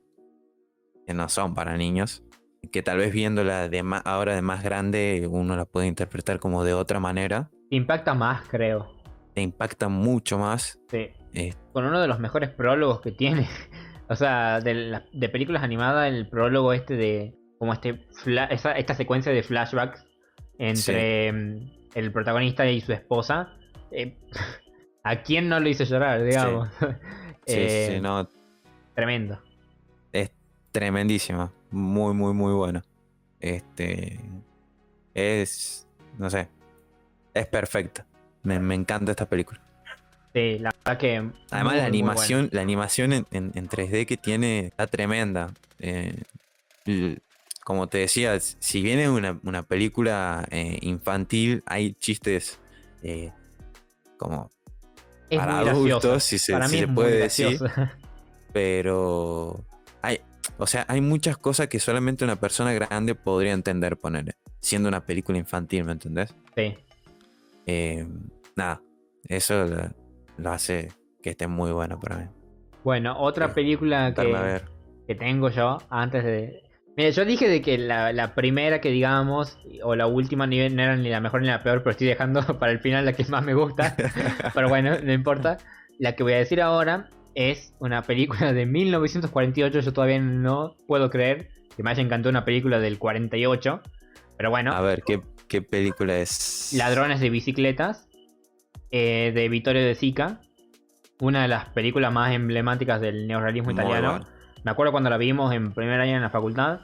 que 1.05 1.13
no 1.13 1.29
son 1.29 1.53
para 1.53 1.77
niños. 1.77 2.23
Que 2.71 2.83
tal 2.83 2.97
vez 2.99 3.11
viéndola 3.11 3.69
de 3.69 3.83
ahora 4.05 4.35
de 4.35 4.41
más 4.41 4.63
grande, 4.63 5.27
uno 5.29 5.55
la 5.55 5.65
puede 5.65 5.87
interpretar 5.87 6.39
como 6.39 6.63
de 6.63 6.73
otra 6.73 6.99
manera. 6.99 7.49
Te 7.69 7.75
impacta 7.75 8.13
más, 8.13 8.47
creo. 8.47 8.91
Te 9.33 9.41
impacta 9.41 9.89
mucho 9.89 10.37
más. 10.37 10.79
Sí. 10.89 11.09
Eh, 11.33 11.53
Con 11.73 11.85
uno 11.85 12.01
de 12.01 12.07
los 12.07 12.19
mejores 12.19 12.49
prólogos 12.49 13.01
que 13.01 13.11
tiene. 13.11 13.47
o 14.11 14.15
sea, 14.15 14.59
de, 14.59 14.73
la- 14.73 15.05
de 15.13 15.29
películas 15.29 15.63
animadas, 15.63 16.09
el 16.11 16.27
prólogo 16.27 16.73
este 16.73 16.95
de. 16.95 17.33
Como 17.57 17.73
este 17.73 18.07
fla- 18.25 18.47
esa- 18.51 18.73
esta 18.73 18.93
secuencia 18.95 19.31
de 19.31 19.43
flashbacks 19.43 20.03
entre 20.57 21.31
mm, 21.31 21.71
el 21.95 22.11
protagonista 22.11 22.65
y 22.69 22.81
su 22.81 22.91
esposa. 22.91 23.53
eh, 23.91 24.17
¿A 25.03 25.21
quién 25.23 25.47
no 25.49 25.59
lo 25.59 25.67
hizo 25.69 25.83
llorar, 25.83 26.23
digamos? 26.23 26.69
sí, 27.45 27.55
Eh, 27.57 27.89
sí, 27.95 28.01
no, 28.01 28.27
Tremendo. 28.93 29.39
es 30.11 30.31
tremendísima. 30.71 31.51
Muy, 31.71 32.13
muy, 32.13 32.33
muy 32.33 32.53
buena. 32.53 32.83
Este. 33.39 34.19
Es. 35.13 35.87
No 36.17 36.29
sé. 36.29 36.49
Es 37.33 37.47
perfecta. 37.47 38.05
Me, 38.43 38.59
me 38.59 38.75
encanta 38.75 39.11
esta 39.11 39.27
película. 39.27 39.59
Sí, 40.33 40.59
la 40.59 40.71
verdad 40.85 40.97
que. 40.99 41.29
Además, 41.51 41.73
muy, 41.73 41.81
la 41.81 41.85
animación, 41.85 42.49
la 42.51 42.61
animación 42.61 43.13
en, 43.13 43.27
en- 43.31 43.51
en 43.55 43.67
3D 43.69 44.05
que 44.05 44.17
tiene 44.17 44.67
está 44.67 44.87
tremenda. 44.87 45.53
Eh, 45.79 46.23
como 47.63 47.87
te 47.87 47.99
decía, 47.99 48.39
si 48.39 48.81
bien 48.81 48.99
es 48.99 49.09
una, 49.09 49.39
una 49.43 49.63
película 49.63 50.47
eh, 50.49 50.77
infantil, 50.81 51.63
hay 51.65 51.93
chistes 51.93 52.59
eh, 53.03 53.31
como. 54.17 54.49
Es 55.29 55.37
para 55.39 55.59
adultos, 55.59 56.23
si 56.23 56.37
se, 56.39 56.53
Para 56.53 56.67
si 56.67 56.79
se 56.79 56.87
puede 56.87 57.17
decir. 57.17 57.59
Pero 58.53 59.63
hay, 60.01 60.19
o 60.57 60.67
sea, 60.67 60.85
hay 60.89 60.99
muchas 61.01 61.37
cosas 61.37 61.67
que 61.67 61.79
solamente 61.79 62.23
una 62.25 62.35
persona 62.37 62.73
grande 62.73 63.15
podría 63.15 63.53
entender 63.53 63.95
poner, 63.97 64.35
siendo 64.59 64.89
una 64.89 65.05
película 65.05 65.37
infantil, 65.37 65.85
¿me 65.85 65.93
entendés? 65.93 66.35
sí. 66.55 66.75
Nada, 68.55 68.81
eso 69.29 69.65
lo 70.41 70.51
hace 70.51 70.89
que 71.21 71.31
esté 71.31 71.47
muy 71.47 71.71
bueno 71.71 71.99
para 71.99 72.17
mí. 72.17 72.25
Bueno, 72.83 73.15
otra 73.19 73.49
Sí, 73.49 73.53
película 73.55 74.13
que, 74.13 74.25
ver. 74.25 74.65
que 75.07 75.15
tengo 75.15 75.49
yo 75.49 75.77
antes 75.89 76.23
de. 76.23 76.63
Mira, 76.97 77.09
yo 77.11 77.23
dije 77.25 77.47
de 77.47 77.61
que 77.61 77.77
la, 77.77 78.11
la 78.11 78.35
primera 78.35 78.81
que 78.81 78.89
digamos, 78.89 79.57
o 79.83 79.95
la 79.95 80.07
última 80.07 80.45
ni, 80.47 80.57
no 80.69 80.81
era 80.83 80.95
ni 80.97 81.09
la 81.09 81.21
mejor 81.21 81.41
ni 81.41 81.47
la 81.47 81.63
peor, 81.63 81.79
pero 81.83 81.91
estoy 81.91 82.07
dejando 82.07 82.41
para 82.59 82.71
el 82.71 82.79
final 82.79 83.05
la 83.05 83.13
que 83.13 83.23
más 83.25 83.43
me 83.43 83.53
gusta. 83.53 83.95
pero 84.53 84.67
bueno, 84.67 84.97
no 85.01 85.13
importa. 85.13 85.57
La 85.99 86.15
que 86.15 86.23
voy 86.23 86.33
a 86.33 86.37
decir 86.37 86.61
ahora 86.61 87.09
es 87.35 87.73
una 87.79 88.01
película 88.01 88.51
de 88.51 88.65
1948. 88.65 89.79
Yo 89.79 89.93
todavía 89.93 90.19
no 90.19 90.75
puedo 90.87 91.09
creer 91.09 91.49
que 91.77 91.83
me 91.83 91.91
haya 91.91 92.01
encantado 92.03 92.31
una 92.31 92.43
película 92.43 92.79
del 92.79 92.97
48. 92.97 93.81
Pero 94.37 94.49
bueno, 94.49 94.73
A 94.73 94.81
ver, 94.81 95.03
¿qué, 95.05 95.21
qué 95.47 95.61
película 95.61 96.17
es? 96.17 96.73
Ladrones 96.75 97.19
de 97.19 97.29
bicicletas 97.29 98.07
eh, 98.91 99.31
de 99.33 99.49
Vittorio 99.49 99.83
De 99.83 99.95
Sica. 99.95 100.41
Una 101.19 101.43
de 101.43 101.47
las 101.47 101.69
películas 101.69 102.11
más 102.11 102.33
emblemáticas 102.33 102.99
del 102.99 103.27
neorrealismo 103.27 103.71
italiano. 103.71 104.25
Me 104.63 104.71
acuerdo 104.71 104.91
cuando 104.91 105.09
la 105.09 105.17
vimos 105.17 105.53
en 105.53 105.73
primer 105.73 105.99
año 105.99 106.15
en 106.15 106.21
la 106.21 106.29
facultad. 106.29 106.81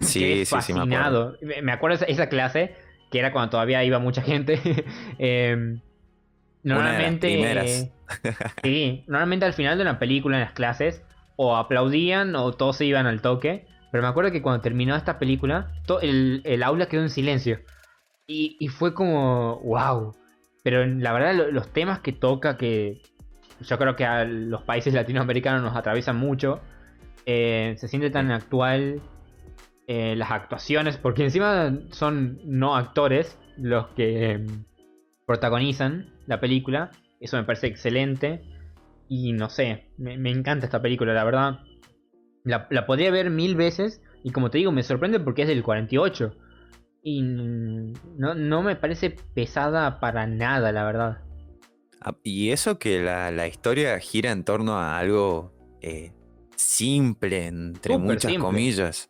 Sí, 0.00 0.20
quedé 0.20 0.44
sí, 0.44 0.56
sí, 0.60 0.72
me 0.72 0.96
acuerdo. 0.96 1.36
Me 1.62 1.72
acuerdo 1.72 1.96
esa, 1.96 2.04
esa 2.06 2.28
clase, 2.28 2.74
que 3.10 3.18
era 3.18 3.32
cuando 3.32 3.50
todavía 3.50 3.82
iba 3.84 3.98
mucha 3.98 4.22
gente. 4.22 4.60
Em, 5.18 5.80
normalmente. 6.62 7.28
primeras. 7.28 7.88
sí, 8.62 9.04
normalmente 9.06 9.46
al 9.46 9.52
final 9.52 9.76
de 9.78 9.82
una 9.82 9.98
película 9.98 10.36
en 10.36 10.42
las 10.42 10.52
clases, 10.52 11.04
o 11.36 11.56
aplaudían 11.56 12.36
o 12.36 12.52
todos 12.52 12.76
se 12.76 12.84
iban 12.84 13.06
al 13.06 13.20
toque. 13.20 13.66
Pero 13.90 14.02
me 14.02 14.08
acuerdo 14.08 14.32
que 14.32 14.42
cuando 14.42 14.62
terminó 14.62 14.96
esta 14.96 15.18
película, 15.18 15.72
el, 16.00 16.40
el 16.44 16.62
aula 16.62 16.86
quedó 16.86 17.02
en 17.02 17.10
silencio. 17.10 17.60
Y, 18.26 18.56
y 18.58 18.68
fue 18.68 18.94
como, 18.94 19.60
wow. 19.60 20.14
Pero 20.62 20.86
la 20.86 21.12
verdad, 21.12 21.34
lo- 21.34 21.50
los 21.50 21.72
temas 21.72 22.00
que 22.00 22.12
toca, 22.12 22.56
que 22.56 23.00
yo 23.60 23.78
creo 23.78 23.96
que 23.96 24.04
a 24.04 24.24
los 24.24 24.62
países 24.62 24.94
latinoamericanos 24.94 25.62
nos 25.62 25.76
atraviesan 25.76 26.16
mucho, 26.16 26.60
eh, 27.26 27.74
se 27.78 27.88
siente 27.88 28.10
tan 28.10 28.30
actual. 28.30 29.00
eh, 29.88 30.14
las 30.16 30.30
actuaciones, 30.30 30.96
porque 30.96 31.24
encima 31.24 31.76
son 31.90 32.38
no 32.44 32.76
actores 32.76 33.36
los 33.56 33.88
que 33.88 34.30
eh, 34.32 34.46
protagonizan 35.26 36.06
la 36.26 36.40
película. 36.40 36.90
Eso 37.20 37.36
me 37.36 37.44
parece 37.44 37.66
excelente. 37.66 38.42
Y 39.08 39.32
no 39.32 39.50
sé, 39.50 39.86
me, 39.98 40.16
me 40.16 40.30
encanta 40.30 40.66
esta 40.66 40.80
película, 40.80 41.12
la 41.12 41.24
verdad. 41.24 41.60
La, 42.44 42.66
la 42.70 42.86
podría 42.86 43.10
ver 43.10 43.28
mil 43.30 43.56
veces. 43.56 44.00
Y 44.22 44.30
como 44.30 44.50
te 44.50 44.58
digo, 44.58 44.70
me 44.72 44.82
sorprende 44.84 45.18
porque 45.20 45.42
es 45.42 45.48
del 45.48 45.62
48. 45.64 46.34
Y 47.02 47.22
no, 47.22 48.34
no 48.34 48.62
me 48.62 48.76
parece 48.76 49.10
pesada 49.34 50.00
para 50.00 50.26
nada, 50.26 50.72
la 50.72 50.84
verdad. 50.84 51.18
Ah, 52.00 52.16
Y 52.22 52.50
eso 52.50 52.78
que 52.78 53.00
la, 53.00 53.30
la 53.30 53.46
historia 53.48 53.98
gira 54.00 54.32
en 54.32 54.44
torno 54.44 54.78
a 54.78 54.98
algo 54.98 55.52
eh, 55.80 56.12
simple, 56.56 57.46
entre 57.46 57.98
muchas 57.98 58.32
simple. 58.32 58.38
comillas. 58.38 59.08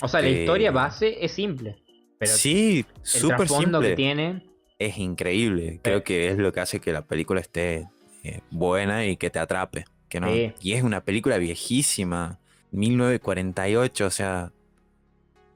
O 0.00 0.08
sea, 0.08 0.22
la 0.22 0.28
Este, 0.28 0.40
historia 0.40 0.70
base 0.72 1.24
es 1.24 1.32
simple. 1.32 1.76
Pero 2.18 2.32
sí, 2.32 2.84
súper 3.02 3.48
simple. 3.48 3.90
que 3.90 3.96
tiene. 3.96 4.46
Es 4.78 4.98
increíble. 4.98 5.80
Creo 5.82 6.02
que 6.04 6.28
es 6.28 6.38
lo 6.38 6.52
que 6.52 6.60
hace 6.60 6.80
que 6.80 6.92
la 6.92 7.06
película 7.06 7.40
esté 7.40 7.88
eh, 8.24 8.40
buena 8.50 9.06
y 9.06 9.16
que 9.16 9.30
te 9.30 9.38
atrape. 9.38 9.84
Que 10.08 10.20
no, 10.20 10.28
Sí. 10.32 10.52
Y 10.60 10.72
es 10.72 10.82
una 10.82 11.04
película 11.04 11.38
viejísima. 11.38 12.40
1948, 12.70 14.06
o 14.06 14.10
sea, 14.10 14.52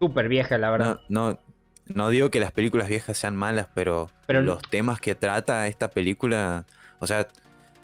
Súper 0.01 0.29
vieja, 0.29 0.59
la 0.59 0.71
verdad. 0.71 0.99
no, 1.09 1.31
no, 1.31 1.39
no 1.87 2.09
digo 2.11 2.31
que 2.31 2.41
las 2.41 2.53
películas 2.53 2.89
viejas 2.89 3.17
sean 3.19 3.37
malas, 3.37 3.69
pero, 3.75 4.11
Pero- 4.27 4.43
los 4.43 4.63
temas 4.63 5.01
que 5.01 5.15
trata 5.15 5.67
esta 5.69 5.89
película, 5.89 6.65
o 6.99 7.07
sea, 7.07 7.27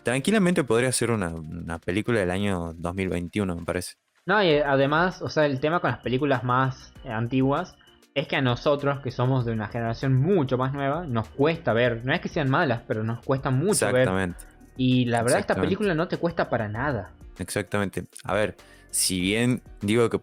tranquilamente 0.03 0.64
podría 0.64 0.92
ser 0.92 1.11
una, 1.11 1.28
una 1.28 1.78
película 1.78 2.20
del 2.20 2.30
año 2.30 2.72
2021, 2.74 3.55
me 3.57 3.64
parece. 3.64 3.94
No, 4.26 4.42
y 4.42 4.57
además, 4.59 5.22
o 5.22 5.30
sea, 5.30 5.46
el 5.46 5.59
tema 5.61 5.80
con 5.80 5.90
las 5.90 6.01
películas 6.01 6.44
más 6.44 6.92
eh, 7.05 7.11
antiguas 7.11 7.76
es 8.14 8.26
que 8.28 8.36
a 8.36 8.42
nosotros, 8.42 9.01
que 9.01 9.11
somos 9.11 9.44
de 9.46 9.53
una 9.53 9.68
generación 9.68 10.14
mucho 10.14 10.59
más 10.59 10.72
nueva, 10.72 11.07
nos 11.07 11.28
cuesta 11.28 11.72
ver. 11.72 12.05
No 12.05 12.12
es 12.12 12.20
que 12.20 12.28
sean 12.28 12.51
malas, 12.51 12.82
pero 12.86 13.05
nos 13.05 13.24
cuesta 13.24 13.51
mucho 13.51 13.86
ver. 13.86 14.03
Exactamente, 14.03 14.44
Y 14.76 15.05
la 15.07 15.22
verdad, 15.22 15.38
esta 15.38 15.55
película 15.55 15.94
no 15.94 16.09
te 16.09 16.16
cuesta 16.18 16.49
para 16.51 16.68
nada. 16.68 17.11
exactamente. 17.38 18.05
A 18.24 18.34
ver, 18.34 18.57
si 18.90 19.20
bien 19.20 19.62
digo 19.80 20.11
que 20.11 20.18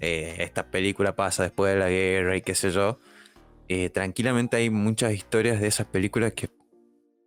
eh, 0.00 0.36
esta 0.38 0.64
película 0.64 1.14
pasa 1.14 1.42
después 1.44 1.72
de 1.74 1.78
la 1.78 1.88
guerra 1.88 2.36
y 2.36 2.42
qué 2.42 2.54
sé 2.54 2.70
yo, 2.70 2.98
eh, 3.68 3.90
tranquilamente 3.90 4.56
hay 4.56 4.70
muchas 4.70 5.12
historias 5.12 5.60
de 5.60 5.66
esas 5.68 5.86
películas 5.86 6.32
que, 6.32 6.48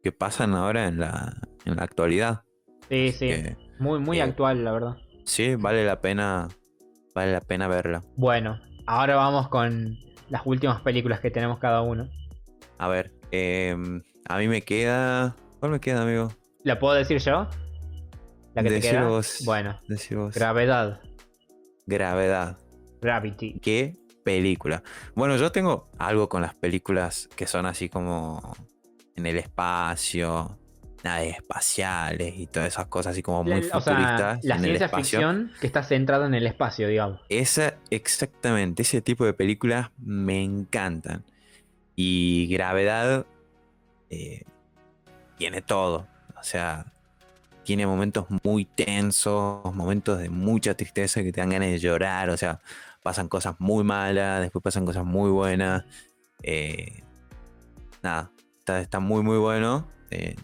que 0.04 0.12
pasan 0.12 0.54
ahora 0.54 0.88
en 0.88 1.00
la, 1.00 1.36
en 1.66 1.76
la 1.76 1.84
actualidad. 1.84 2.44
Sí, 2.90 3.12
sí. 3.12 3.28
que 3.28 3.58
Muy, 3.80 4.00
muy 4.00 4.20
eh, 4.20 4.24
actual, 4.24 4.64
la 4.64 4.72
verdad. 4.72 4.98
sí, 5.26 5.56
vale 5.56 5.86
la 5.86 6.00
pena, 6.02 6.48
vale 7.16 7.32
la 7.34 7.42
pena 7.42 7.68
verla. 7.68 8.04
Bueno, 8.16 8.60
ahora 8.86 9.16
vamos 9.16 9.50
con 9.50 9.98
las 10.30 10.42
últimas 10.46 10.82
películas 10.82 11.20
que 11.20 11.32
tenemos 11.32 11.60
cada 11.60 11.82
uno. 11.82 12.10
A 12.78 12.88
ver, 12.88 13.12
em, 13.32 14.02
a 14.30 14.38
mí 14.38 14.48
me 14.48 14.62
queda. 14.62 15.36
¿Cuál 15.60 15.72
me 15.72 15.80
queda, 15.80 16.04
amigo? 16.04 16.32
¿La 16.64 16.78
puedo 16.80 16.94
decir 16.94 17.18
yo? 17.20 17.48
¿La 18.54 18.64
que 18.64 18.70
te 18.70 18.76
Decilo 18.76 19.00
queda? 19.00 19.08
vos. 19.10 19.42
Bueno, 19.46 19.80
Decir 19.88 20.18
vos. 20.18 20.36
Gravedad. 20.36 21.00
Gravedad. 21.86 22.58
Gravity. 23.02 23.60
¿Qué 23.60 23.96
película? 24.28 24.84
Bueno, 25.16 25.38
yo 25.38 25.52
tengo 25.54 25.88
algo 25.98 26.28
con 26.28 26.42
las 26.42 26.54
películas 26.54 27.30
que 27.38 27.48
son 27.48 27.66
así 27.66 27.88
como 27.88 28.54
en 29.16 29.26
el 29.26 29.38
espacio, 29.38 30.58
naves 31.04 31.36
espaciales 31.38 32.34
y 32.38 32.48
todas 32.48 32.68
esas 32.74 32.88
cosas 32.88 33.12
así 33.12 33.22
como 33.24 33.44
muy 33.44 33.62
La- 33.62 33.78
o 33.78 33.82
sea, 33.82 33.94
futuristas 33.94 34.40
la 34.44 34.56
en 34.56 34.66
el 34.66 34.78
ciencia 34.78 34.86
espacio. 34.88 35.20
ficción 35.20 35.52
que 35.62 35.68
está 35.68 35.82
centrada 35.84 36.26
en 36.28 36.34
el 36.34 36.46
espacio, 36.46 36.88
digamos. 36.90 37.22
Esa, 37.30 37.76
exactamente, 37.90 38.82
ese 38.82 39.02
tipo 39.02 39.26
de 39.26 39.34
películas 39.34 39.92
me 39.98 40.44
encantan. 40.44 41.24
Y 41.96 42.48
Gravedad 42.52 43.26
eh, 44.10 44.44
tiene 45.38 45.62
todo. 45.62 46.06
O 46.40 46.44
sea, 46.44 46.86
tiene 47.64 47.86
momentos 47.88 48.28
muy 48.44 48.66
tensos, 48.66 49.74
momentos 49.76 50.20
de 50.20 50.30
mucha 50.30 50.74
tristeza 50.76 51.24
que 51.24 51.32
te 51.32 51.42
dan 51.42 51.50
ganas 51.50 51.70
de 51.70 51.80
llorar. 51.80 52.30
O 52.30 52.38
sea, 52.38 52.60
pasan 53.08 53.30
cosas 53.30 53.56
muy 53.60 53.86
malas, 53.86 54.42
después 54.42 54.62
pasan 54.62 54.86
cosas 54.86 55.06
muy 55.06 55.32
buenas. 55.32 55.86
Eh, 56.44 57.04
nada, 58.04 58.34
está, 58.66 59.00
muy, 59.00 59.24
muy 59.24 59.38
bueno. 59.38 59.88
Eh, 60.12 60.36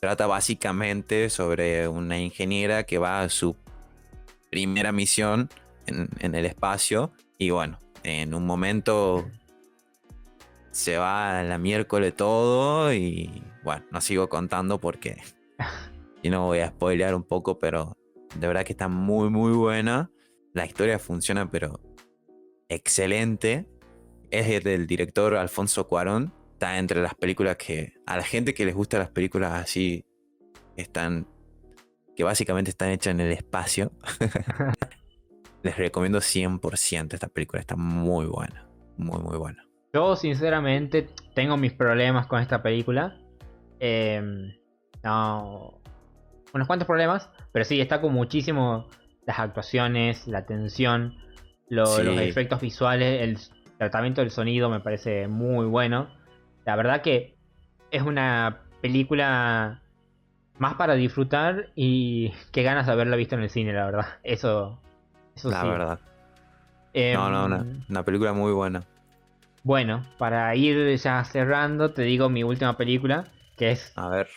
trata 0.00 0.26
básicamente 0.26 1.28
sobre 1.28 1.86
una 1.86 2.18
ingeniera 2.18 2.84
que 2.84 2.96
va 2.96 3.20
a 3.20 3.28
su 3.28 3.56
primera 4.48 4.90
misión 4.90 5.50
en, 5.84 6.08
en 6.20 6.34
el 6.34 6.46
espacio. 6.46 7.12
Y 7.36 7.50
bueno, 7.50 7.78
en 8.04 8.32
un 8.32 8.46
momento 8.46 9.30
se 10.70 10.96
va 10.96 11.40
a 11.40 11.42
la 11.42 11.58
miércoles 11.58 12.16
todo. 12.16 12.90
Y 12.90 13.42
bueno, 13.64 13.84
no 13.90 14.00
sigo 14.00 14.30
contando 14.30 14.80
porque 14.80 15.18
y 16.22 16.30
no 16.30 16.46
voy 16.46 16.60
a 16.60 16.68
spoilear 16.68 17.14
un 17.14 17.24
poco, 17.24 17.58
pero 17.58 17.98
de 18.34 18.46
verdad 18.46 18.64
que 18.64 18.72
está 18.72 18.88
muy, 18.88 19.28
muy 19.28 19.52
buena. 19.52 20.10
La 20.54 20.64
historia 20.64 20.98
funciona, 20.98 21.50
pero 21.50 21.78
excelente. 22.68 23.66
Es 24.30 24.64
del 24.64 24.86
director 24.86 25.36
Alfonso 25.36 25.88
Cuarón. 25.88 26.32
Está 26.52 26.78
entre 26.78 27.00
las 27.00 27.14
películas 27.14 27.56
que 27.56 27.94
a 28.06 28.16
la 28.16 28.24
gente 28.24 28.52
que 28.52 28.64
les 28.64 28.74
gusta 28.74 28.98
las 28.98 29.10
películas 29.10 29.52
así 29.52 30.04
están 30.76 31.26
que 32.16 32.24
básicamente 32.24 32.70
están 32.70 32.90
hechas 32.90 33.12
en 33.12 33.20
el 33.20 33.30
espacio. 33.30 33.92
Les 35.62 35.76
recomiendo 35.76 36.18
100% 36.18 37.14
esta 37.14 37.28
película, 37.28 37.60
está 37.60 37.76
muy 37.76 38.26
buena, 38.26 38.68
muy 38.96 39.22
muy 39.22 39.38
buena. 39.38 39.64
Yo, 39.92 40.16
sinceramente, 40.16 41.10
tengo 41.34 41.56
mis 41.56 41.72
problemas 41.72 42.26
con 42.26 42.40
esta 42.40 42.60
película. 42.60 43.16
Eh, 43.80 44.20
no. 45.04 45.80
Unos 46.52 46.66
cuantos 46.66 46.86
problemas, 46.86 47.30
pero 47.52 47.64
sí, 47.64 47.80
está 47.80 48.00
con 48.00 48.12
muchísimo 48.12 48.88
las 49.24 49.38
actuaciones, 49.38 50.26
la 50.26 50.44
tensión, 50.44 51.14
lo- 51.70 51.96
Sí. 51.98 52.02
los 52.02 52.18
efectos 52.20 52.60
visuales, 52.60 53.22
el 53.22 53.38
tratamiento 53.78 54.20
del 54.20 54.30
sonido 54.30 54.68
me 54.70 54.80
parece 54.80 55.28
muy 55.28 55.66
bueno. 55.66 56.08
La 56.64 56.76
verdad 56.76 57.02
que 57.02 57.36
es 57.90 58.02
una 58.02 58.62
película 58.80 59.80
más 60.58 60.74
para 60.74 60.94
disfrutar 60.94 61.70
y 61.74 62.32
qué 62.52 62.62
ganas 62.62 62.86
de 62.86 62.92
haberla 62.92 63.16
visto 63.16 63.34
en 63.36 63.42
el 63.42 63.50
cine, 63.50 63.72
la 63.72 63.86
verdad. 63.86 64.06
Eso, 64.22 64.80
eso 65.34 65.50
la 65.50 65.62
sí. 65.62 65.68
verdad. 65.68 66.00
Em, 66.92 67.14
No, 67.14 67.30
no, 67.30 67.44
una, 67.46 67.66
una 67.88 68.02
película 68.04 68.32
muy 68.32 68.52
buena. 68.52 68.82
Bueno, 69.62 70.02
para 70.18 70.54
ir 70.54 70.96
ya 70.96 71.22
cerrando, 71.24 71.92
te 71.92 72.02
digo 72.02 72.28
mi 72.30 72.42
última 72.42 72.76
película, 72.76 73.24
que 73.56 73.72
es 73.72 73.92
A 73.96 74.08
ver, 74.08 74.28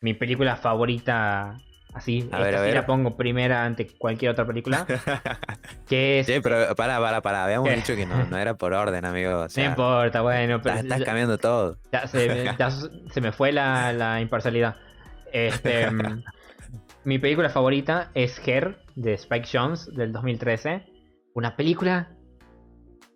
mi 0.00 0.14
película 0.14 0.56
favorita. 0.56 1.56
Así, 1.92 2.20
A 2.20 2.24
esta 2.24 2.38
ver, 2.38 2.54
a 2.54 2.58
sí 2.58 2.64
ver. 2.66 2.74
la 2.74 2.86
pongo 2.86 3.16
primera 3.16 3.64
ante 3.64 3.86
cualquier 3.98 4.30
otra 4.30 4.46
película. 4.46 4.86
que 5.88 6.20
es. 6.20 6.26
sí, 6.26 6.34
pero 6.42 6.74
para, 6.76 7.00
para, 7.00 7.20
para, 7.20 7.44
habíamos 7.44 7.68
¿Qué? 7.68 7.76
dicho 7.76 7.96
que 7.96 8.06
no, 8.06 8.24
no 8.26 8.38
era 8.38 8.54
por 8.54 8.72
orden, 8.72 9.04
amigo. 9.04 9.38
O 9.38 9.42
no 9.42 9.48
sea, 9.48 9.66
importa, 9.66 10.20
bueno, 10.20 10.60
pero 10.62 10.76
estás, 10.76 11.02
cambiando 11.02 11.38
todo. 11.38 11.78
ya 11.92 12.06
se, 12.06 12.44
ya 12.56 12.70
se 13.10 13.20
me 13.20 13.32
fue 13.32 13.50
la, 13.52 13.92
la 13.92 14.20
imparcialidad. 14.20 14.76
Este, 15.32 15.90
mm, 15.90 16.22
mi 17.04 17.18
película 17.18 17.50
favorita 17.50 18.10
es 18.14 18.40
Her 18.46 18.78
de 18.94 19.14
Spike 19.14 19.48
Jones 19.52 19.92
del 19.94 20.12
2013. 20.12 20.86
Una 21.34 21.56
película 21.56 22.10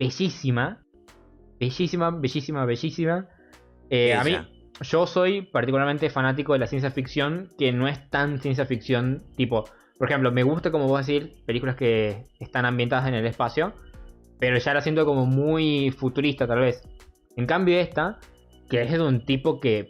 bellísima. 0.01 0.81
Bellísima, 1.61 2.11
bellísima, 2.11 2.65
bellísima. 2.65 3.29
Eh, 3.91 4.15
a 4.15 4.25
mí. 4.25 4.37
Yo 4.81 5.07
soy 5.07 5.43
particularmente 5.43 6.11
fanático 6.11 6.53
de 6.53 6.59
la 6.59 6.67
ciencia 6.67 6.91
ficción 6.91 7.51
que 7.59 7.73
no 7.73 7.89
es 7.89 8.11
tan 8.11 8.39
ciencia 8.41 8.67
ficción 8.67 9.23
tipo, 9.37 9.65
por 9.99 10.09
ejemplo, 10.09 10.33
me 10.33 10.43
gusta 10.43 10.71
como 10.71 10.89
vos 10.89 11.07
decir 11.07 11.37
películas 11.47 11.77
que 11.77 12.27
están 12.41 12.65
ambientadas 12.67 13.07
en 13.07 13.15
el 13.15 13.27
espacio, 13.27 13.73
pero 14.41 14.59
ya 14.59 14.75
la 14.75 14.81
siento 14.81 15.05
como 15.07 15.27
muy 15.27 15.91
futurista 15.93 16.47
tal 16.47 16.61
vez. 16.61 16.83
En 17.37 17.47
cambio 17.47 17.79
esta, 17.79 18.19
que 18.69 18.83
es 18.83 18.91
de 18.91 19.01
un 19.01 19.25
tipo 19.25 19.61
que 19.61 19.89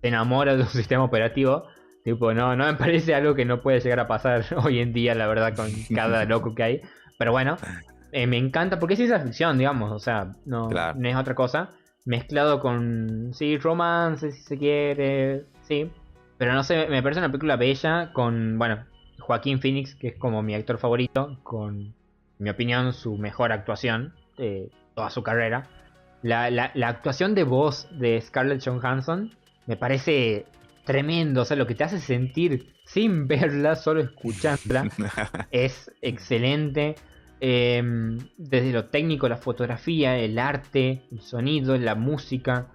se 0.00 0.08
enamora 0.08 0.54
de 0.56 0.62
un 0.62 0.68
sistema 0.68 1.04
operativo, 1.04 1.64
tipo, 2.04 2.32
no, 2.32 2.54
no 2.56 2.66
me 2.66 2.74
parece 2.74 3.14
algo 3.14 3.34
que 3.34 3.44
no 3.44 3.60
puede 3.60 3.80
llegar 3.80 4.00
a 4.00 4.06
pasar 4.08 4.44
hoy 4.64 4.78
en 4.78 4.92
día, 4.92 5.14
la 5.14 5.26
verdad, 5.26 5.54
con 5.54 5.68
cada 5.94 6.24
loco 6.24 6.54
que 6.54 6.62
hay. 6.62 6.80
Pero 7.18 7.32
bueno, 7.32 7.56
eh, 8.12 8.26
me 8.26 8.38
encanta 8.38 8.78
porque 8.78 8.94
es 8.94 8.98
ciencia 8.98 9.20
ficción, 9.20 9.58
digamos, 9.58 9.90
o 9.92 9.98
sea, 9.98 10.32
no, 10.46 10.68
Claro. 10.68 10.98
no 10.98 11.08
es 11.08 11.16
otra 11.16 11.34
cosa. 11.34 11.72
Mezclado 12.04 12.60
con, 12.60 13.30
sí, 13.34 13.58
romance, 13.58 14.32
si 14.32 14.42
se 14.42 14.58
quiere, 14.58 15.44
sí. 15.62 15.90
Pero 16.38 16.54
no 16.54 16.62
sé, 16.64 16.86
me 16.88 17.02
parece 17.02 17.20
una 17.20 17.28
película 17.28 17.56
bella 17.56 18.12
con, 18.12 18.58
bueno, 18.58 18.84
Joaquín 19.18 19.60
Phoenix, 19.60 19.94
que 19.94 20.08
es 20.08 20.16
como 20.16 20.42
mi 20.42 20.54
actor 20.54 20.78
favorito, 20.78 21.38
con, 21.42 21.76
en 21.78 21.94
mi 22.38 22.48
opinión, 22.50 22.92
su 22.94 23.16
mejor 23.18 23.52
actuación 23.52 24.14
de 24.38 24.70
toda 24.94 25.10
su 25.10 25.22
carrera. 25.22 25.68
La, 26.22 26.50
la- 26.50 26.70
la 26.74 26.88
actuación 26.88 27.34
de 27.34 27.44
voz 27.44 27.88
de 27.98 28.20
Scarlett 28.20 28.64
Johansson 28.64 29.30
me 29.66 29.76
parece 29.76 30.46
tremendo, 30.84 31.42
o 31.42 31.44
sea, 31.44 31.56
lo 31.56 31.66
que 31.66 31.74
te 31.74 31.84
hace 31.84 31.98
sentir 32.00 32.66
sin 32.84 33.26
verla, 33.28 33.76
solo 33.76 34.00
escuchándola, 34.00 34.88
es 35.50 35.92
excelente. 36.00 36.94
Eh, 37.40 37.82
desde 38.36 38.72
lo 38.72 38.84
técnico, 38.86 39.28
la 39.28 39.36
fotografía, 39.36 40.16
el 40.18 40.38
arte, 40.38 41.02
el 41.10 41.20
sonido, 41.20 41.76
la 41.78 41.94
música. 41.94 42.68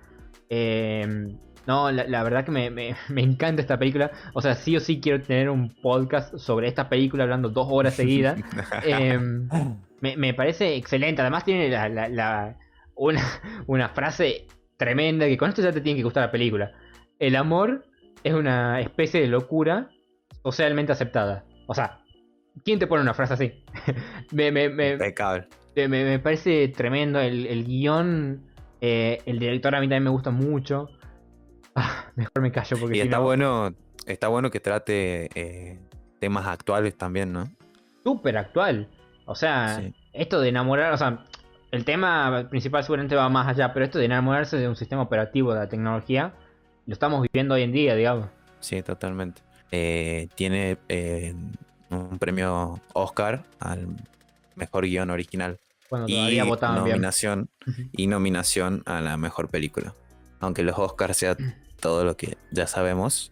Eh, 0.50 1.36
no, 1.68 1.92
la, 1.92 2.06
la 2.08 2.24
verdad 2.24 2.46
que 2.46 2.52
me, 2.52 2.70
me- 2.70 2.96
me 3.10 3.22
encanta 3.22 3.62
esta 3.62 3.78
película. 3.78 4.12
O 4.34 4.42
sea, 4.42 4.56
sí 4.56 4.76
o 4.76 4.80
sí 4.80 5.00
quiero 5.00 5.22
tener 5.22 5.50
un 5.50 5.70
podcast 5.82 6.36
sobre 6.38 6.68
esta 6.68 6.90
película 6.90 7.24
hablando 7.24 7.50
dos 7.50 7.68
horas 7.70 7.94
seguidas. 7.96 8.40
Eh, 8.84 9.18
me, 10.02 10.18
me 10.18 10.34
parece 10.34 10.76
excelente. 10.76 11.22
Además 11.22 11.44
tiene 11.46 11.70
la- 11.70 11.90
la- 11.90 12.10
la- 12.10 12.58
una, 12.96 13.22
una 13.68 13.90
frase 13.90 14.48
tremenda 14.78 15.26
que 15.28 15.38
con 15.38 15.50
esto 15.50 15.62
ya 15.62 15.72
te 15.72 15.82
tiene 15.82 15.98
que 15.98 16.04
gustar 16.04 16.24
la 16.26 16.32
película. 16.32 16.72
El 17.20 17.36
amor 17.36 17.86
es 18.24 18.34
una 18.34 18.80
especie 18.82 19.22
de 19.22 19.28
locura 19.28 19.90
socialmente 20.44 20.92
aceptada. 20.92 21.44
O 21.68 21.74
sea, 21.74 22.00
¿quién 22.64 22.80
te 22.80 22.88
pone 22.88 23.02
una 23.02 23.14
frase 23.14 23.34
así? 23.34 23.64
me, 24.32 24.52
me- 24.52 26.20
parece 26.20 26.68
tremendo 26.70 27.20
el, 27.20 27.46
el 27.48 27.66
guion. 27.66 28.42
eh, 28.82 29.22
el 29.26 29.40
director 29.40 29.74
a 29.76 29.80
mí 29.80 29.86
también 29.86 30.04
me 30.04 30.10
gusta 30.10 30.32
mucho. 30.32 30.90
Ah, 31.78 32.06
mejor 32.16 32.42
me 32.42 32.54
callo 32.54 32.78
porque 32.80 32.96
Y 32.96 33.00
si 33.00 33.04
está 33.04 33.18
no- 33.18 33.24
bueno, 33.24 33.70
está 34.06 34.30
bueno 34.30 34.50
que 34.50 34.62
trate 34.62 35.28
eh, 35.36 35.78
temas 36.22 36.48
actuales 36.48 36.96
también, 36.98 37.34
¿no? 37.34 37.50
súper 38.02 38.38
actual. 38.38 38.88
O 39.26 39.36
sea, 39.36 39.82
Sí. 39.82 39.94
esto 40.14 40.40
de 40.40 40.48
enamorar, 40.50 40.94
o 40.94 40.98
sea, 40.98 41.26
el 41.72 41.84
tema 41.84 42.48
principal 42.50 42.84
seguramente 42.84 43.16
va 43.16 43.28
más 43.28 43.48
allá, 43.50 43.74
pero 43.74 43.84
esto 43.84 44.00
de 44.00 44.06
enamorarse 44.06 44.56
de 44.58 44.70
un 44.70 44.78
sistema 44.78 45.02
operativo 45.02 45.54
de 45.54 45.60
la 45.60 45.68
tecnología, 45.68 46.34
lo 46.86 46.94
estamos 46.94 47.22
viviendo 47.24 47.56
hoy 47.56 47.64
en 47.64 47.74
día, 47.74 47.94
digamos. 47.96 48.30
Sí, 48.62 48.82
totalmente. 48.82 49.42
Eh, 49.72 50.30
tiene 50.36 50.78
eh, 50.88 51.34
un 51.90 52.18
premio 52.20 52.80
Oscar 52.94 53.44
al 53.60 53.88
mejor 54.56 54.86
guion 54.86 55.10
original 55.10 55.60
Cuando 55.90 56.08
y 56.10 56.40
votaban 56.42 56.84
bien. 56.84 56.96
nominación 56.96 57.50
Ujú. 57.68 57.82
y 57.92 58.08
nominación 58.08 58.84
a 58.86 59.02
la 59.02 59.18
mejor 59.18 59.50
película. 59.50 59.94
Aunque 60.40 60.64
los 60.64 60.78
Oscars 60.78 61.18
sea 61.18 61.38
todo 61.80 62.04
lo 62.06 62.18
que 62.18 62.38
ya 62.52 62.68
sabemos, 62.68 63.32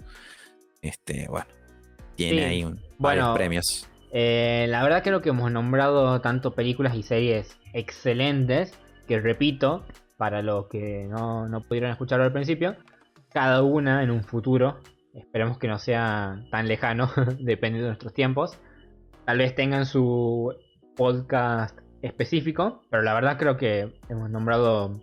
este, 0.82 1.28
bueno, 1.30 1.48
tiene 2.16 2.42
Sí, 2.42 2.44
ahí 2.48 2.64
un, 2.64 2.80
bueno, 2.98 3.34
premios. 3.34 3.88
Eh, 4.12 4.66
la 4.70 4.84
verdad 4.84 5.02
creo 5.04 5.22
que 5.22 5.30
hemos 5.30 5.52
nombrado 5.52 6.22
tanto 6.22 6.54
películas 6.54 6.96
y 6.96 7.04
series 7.04 7.58
excelentes, 7.74 8.78
que 9.08 9.20
repito, 9.20 9.84
para 10.18 10.42
los 10.42 10.68
que 10.68 11.08
no, 11.10 11.48
no 11.50 11.62
pudieron 11.62 11.90
escucharlo 11.90 12.24
al 12.26 12.32
principio, 12.34 12.76
cada 13.32 13.64
una 13.64 14.04
en 14.04 14.12
un 14.12 14.24
futuro, 14.24 14.80
esperemos 15.14 15.58
que 15.58 15.68
no 15.68 15.80
sea 15.80 16.44
tan 16.52 16.68
lejano, 16.68 17.12
dependiendo 17.40 17.86
de 17.86 17.92
nuestros 17.92 18.14
tiempos, 18.14 18.60
tal 19.26 19.38
vez 19.38 19.56
tengan 19.56 19.86
su 19.86 20.54
podcast 20.96 21.78
específico, 22.02 22.82
pero 22.90 23.04
la 23.04 23.14
verdad 23.14 23.38
creo 23.38 23.58
que 23.58 23.94
hemos 24.10 24.30
nombrado 24.30 25.02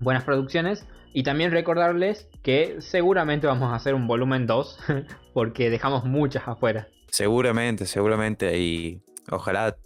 buenas 0.00 0.24
producciones 0.24 0.86
y 1.12 1.22
también 1.22 1.50
recordarles 1.50 2.28
que 2.42 2.76
seguramente 2.80 3.46
vamos 3.46 3.72
a 3.72 3.76
hacer 3.76 3.94
un 3.94 4.06
volumen 4.06 4.46
2 4.46 4.78
porque 5.32 5.70
dejamos 5.70 6.04
muchas 6.04 6.46
afuera. 6.46 6.88
Seguramente, 7.08 7.86
seguramente. 7.86 8.58
Y 8.58 9.00
ojalá 9.30 9.76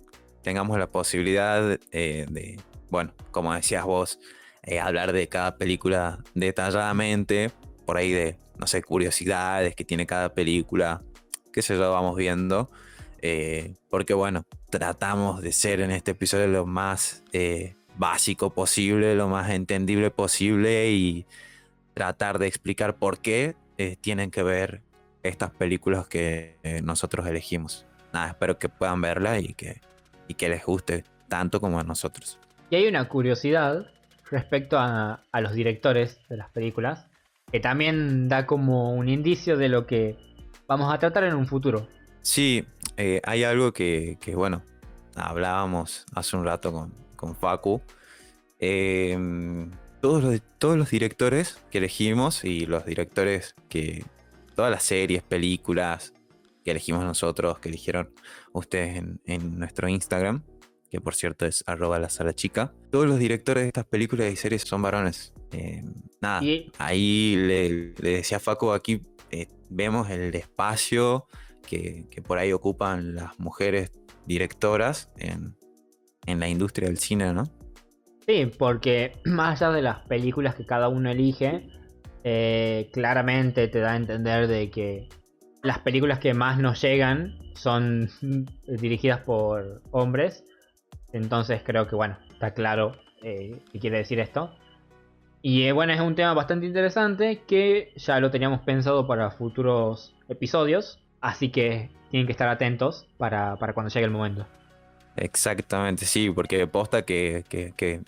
tengamos 0.43 0.79
la 0.79 0.89
posibilidad 0.89 1.79
eh, 1.93 2.27
de, 2.29 2.59
bueno, 2.91 3.13
como 3.31 3.55
decías 3.55 3.85
vos, 3.85 4.19
eh, 4.63 4.81
hablar 4.81 5.13
de 5.13 5.29
cada 5.29 5.57
película 5.57 6.19
detalladamente, 6.35 7.53
por 7.91 7.97
ahí 7.97 8.13
de, 8.13 8.39
no 8.57 8.69
sé, 8.69 8.85
curiosidades 8.85 9.75
que 9.75 9.85
tiene 9.85 10.07
cada 10.07 10.33
película, 10.33 11.03
qué 11.53 11.61
sé 11.61 11.77
yo, 11.77 11.91
vamos 11.91 12.15
viendo. 12.17 12.71
eh, 13.21 13.75
porque 13.89 14.15
bueno, 14.15 14.45
tratamos 14.71 15.43
de 15.43 15.51
ser 15.51 15.81
en 15.81 15.91
este 15.91 16.13
episodio 16.13 16.47
lo 16.47 16.67
más 16.67 17.25
eh, 17.33 17.75
básico 17.97 18.55
posible, 18.55 19.17
lo 19.17 19.27
más 19.27 19.51
entendible 19.51 20.13
posible 20.13 20.89
y 20.93 21.27
tratar 21.93 22.39
de 22.39 22.47
explicar 22.47 22.95
por 22.95 23.19
qué 23.19 23.57
eh, 23.77 23.97
tienen 24.01 24.31
que 24.31 24.45
ver 24.45 24.83
estas 25.25 25.51
películas 25.51 26.07
que 26.07 26.55
nosotros 26.85 27.27
elegimos. 27.27 27.87
Nada, 28.13 28.29
espero 28.29 28.57
que 28.57 28.69
puedan 28.69 29.01
verla 29.01 29.41
y 29.41 29.53
que, 29.55 29.81
y 30.29 30.35
que 30.35 30.49
les 30.49 30.65
guste 30.65 31.03
tanto 31.27 31.61
como 31.61 31.81
a 31.81 31.83
nosotros. 31.83 32.39
Y 32.71 32.77
hay 32.77 32.87
una 32.87 33.09
curiosidad 33.09 33.89
respecto 34.31 34.79
a 34.79 35.25
los 35.41 35.55
directores 35.55 36.21
de 36.29 36.37
las 36.37 36.51
películas, 36.51 37.10
que 37.53 37.61
también 37.61 38.29
da 38.29 38.47
como 38.47 38.95
un 38.95 39.09
indicio 39.09 39.57
de 39.57 39.69
lo 39.69 39.87
que 39.87 40.17
vamos 40.67 40.93
a 40.93 40.99
tratar 40.99 41.25
en 41.25 41.35
un 41.35 41.47
futuro. 41.47 41.89
Sí, 42.23 42.65
eh, 42.97 43.21
hay 43.25 43.45
algo 43.45 43.73
que, 43.73 44.19
bueno, 44.35 44.63
hablábamos 45.15 46.07
hace 46.15 46.37
un 46.37 46.45
rato 46.45 46.73
con, 46.73 46.93
con 47.17 47.35
Facu. 47.35 47.81
Eh, 48.59 49.19
todos, 50.01 50.23
los, 50.23 50.41
todos 50.59 50.77
los 50.77 50.91
directores 50.91 51.63
que 51.71 51.79
elegimos 51.79 52.45
y 52.45 52.67
los 52.67 52.85
directores 52.85 53.55
que... 53.69 54.05
Todas 54.55 54.71
las 54.71 54.83
series, 54.83 55.23
películas 55.23 56.13
que 56.65 56.73
elegimos 56.73 57.03
nosotros, 57.05 57.59
que 57.61 57.71
eligieron 57.71 58.11
ustedes 58.53 59.03
en 59.25 59.59
nuestro 59.59 59.89
Instagram, 59.89 60.43
que 60.91 61.01
por 61.01 61.15
cierto 61.15 61.47
es 61.47 61.63
arroba 61.67 61.99
la 61.99 62.09
sala 62.09 62.35
chica. 62.35 62.75
Todos 62.91 63.07
los 63.07 63.19
directores 63.19 63.63
de 63.65 63.69
estas 63.69 63.87
películas 63.87 64.33
y 64.33 64.37
series 64.37 64.63
son 64.63 64.83
varones. 64.83 65.33
Eh, 65.53 65.83
nada, 66.21 66.43
Y 66.43 66.71
ahí 66.79 67.37
le, 67.37 67.95
le 68.01 68.11
decía 68.17 68.39
a 68.39 68.41
Facu, 68.41 68.73
aquí 68.73 69.03
eh, 69.31 69.47
vemos 69.69 70.11
el 70.11 70.35
espacio 70.35 71.27
que, 71.67 72.07
que 72.11 72.23
por 72.23 72.39
ahí 72.39 72.53
ocupan 72.53 73.15
las 73.15 73.39
mujeres 73.39 73.93
directoras 74.27 75.11
en, 75.17 75.57
en 76.27 76.41
la 76.41 76.49
industria 76.49 76.89
del 76.89 76.99
cine, 76.99 77.33
¿no? 77.33 77.45
sí, 78.31 78.47
porque 78.59 79.13
más 79.25 79.61
allá 79.61 79.73
de 79.73 79.83
las 79.83 79.99
películas 80.07 80.55
que 80.55 80.67
cada 80.67 80.89
uno 80.89 81.11
elige, 81.11 81.69
eh, 82.25 82.91
claramente 82.93 83.69
te 83.69 83.81
da 83.81 83.93
a 83.93 83.97
entender 83.97 84.47
de 84.47 84.71
que 84.71 85.09
las 85.63 85.79
películas 85.81 86.19
que 86.19 86.35
más 86.35 86.59
nos 86.59 86.81
llegan 86.81 87.39
son 87.55 88.09
dirigidas 88.67 89.21
por 89.21 89.83
hombres. 89.91 90.45
Entonces 91.13 91.63
creo 91.65 91.87
que 91.89 91.97
bueno, 91.97 92.17
está 92.31 92.53
claro 92.53 92.93
eh, 93.23 93.61
qué 93.73 93.79
quiere 93.79 93.99
decir 93.99 94.21
esto. 94.21 94.55
Y 95.43 95.63
eh, 95.65 95.73
bueno, 95.73 95.93
es 95.93 96.01
un 96.01 96.15
tema 96.15 96.35
bastante 96.35 96.67
interesante 96.67 97.43
que 97.47 97.93
ya 97.97 98.21
lo 98.21 98.31
teníamos 98.31 98.61
pensado 98.61 99.07
para 99.07 99.31
futuros 99.31 100.15
episodios. 100.29 100.99
Así 101.21 101.51
que 101.51 101.91
tienen 102.11 102.27
que 102.27 102.33
estar 102.33 102.49
atentos 102.49 103.07
para, 103.19 103.57
para 103.57 103.73
cuando 103.73 103.91
llegue 103.93 104.05
el 104.07 104.11
momento. 104.11 104.47
Exactamente, 105.17 106.05
sí, 106.07 106.31
porque 106.31 106.67
posta 106.67 107.03
que, 107.03 107.45
que- 107.49 107.73
que 107.77 108.01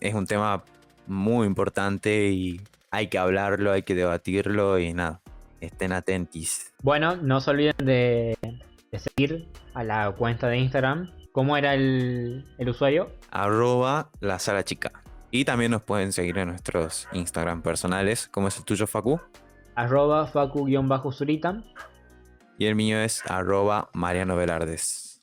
es 0.00 0.14
un 0.14 0.26
tema 0.26 0.64
muy 1.06 1.46
importante 1.46 2.28
y 2.28 2.60
hay 2.90 3.08
que 3.08 3.18
hablarlo, 3.18 3.72
hay 3.72 3.82
que 3.82 3.94
debatirlo 3.94 4.78
y 4.78 4.92
nada, 4.94 5.20
estén 5.60 5.92
atentis. 5.92 6.72
Bueno, 6.82 7.16
no 7.16 7.40
se 7.40 7.50
olviden 7.50 7.74
de, 7.78 8.36
de 8.90 8.98
seguir 8.98 9.48
a 9.74 9.84
la 9.84 10.10
cuenta 10.12 10.48
de 10.48 10.58
Instagram. 10.58 11.10
¿Cómo 11.32 11.56
era 11.56 11.74
el, 11.74 12.44
el 12.58 12.68
usuario? 12.68 13.12
Arroba 13.30 14.10
la 14.20 14.38
sala 14.38 14.64
chica. 14.64 14.92
Y 15.30 15.44
también 15.44 15.70
nos 15.70 15.82
pueden 15.82 16.12
seguir 16.12 16.38
en 16.38 16.48
nuestros 16.48 17.06
Instagram 17.12 17.62
personales. 17.62 18.28
¿Cómo 18.28 18.48
es 18.48 18.56
el 18.56 18.64
tuyo, 18.64 18.86
Facu? 18.86 19.20
Arroba 19.74 20.26
facu-zurita. 20.26 21.62
Y 22.58 22.66
el 22.66 22.74
mío 22.74 22.98
es 22.98 23.22
arroba 23.30 23.90
Mariano 23.92 24.36
Velardes. 24.36 25.22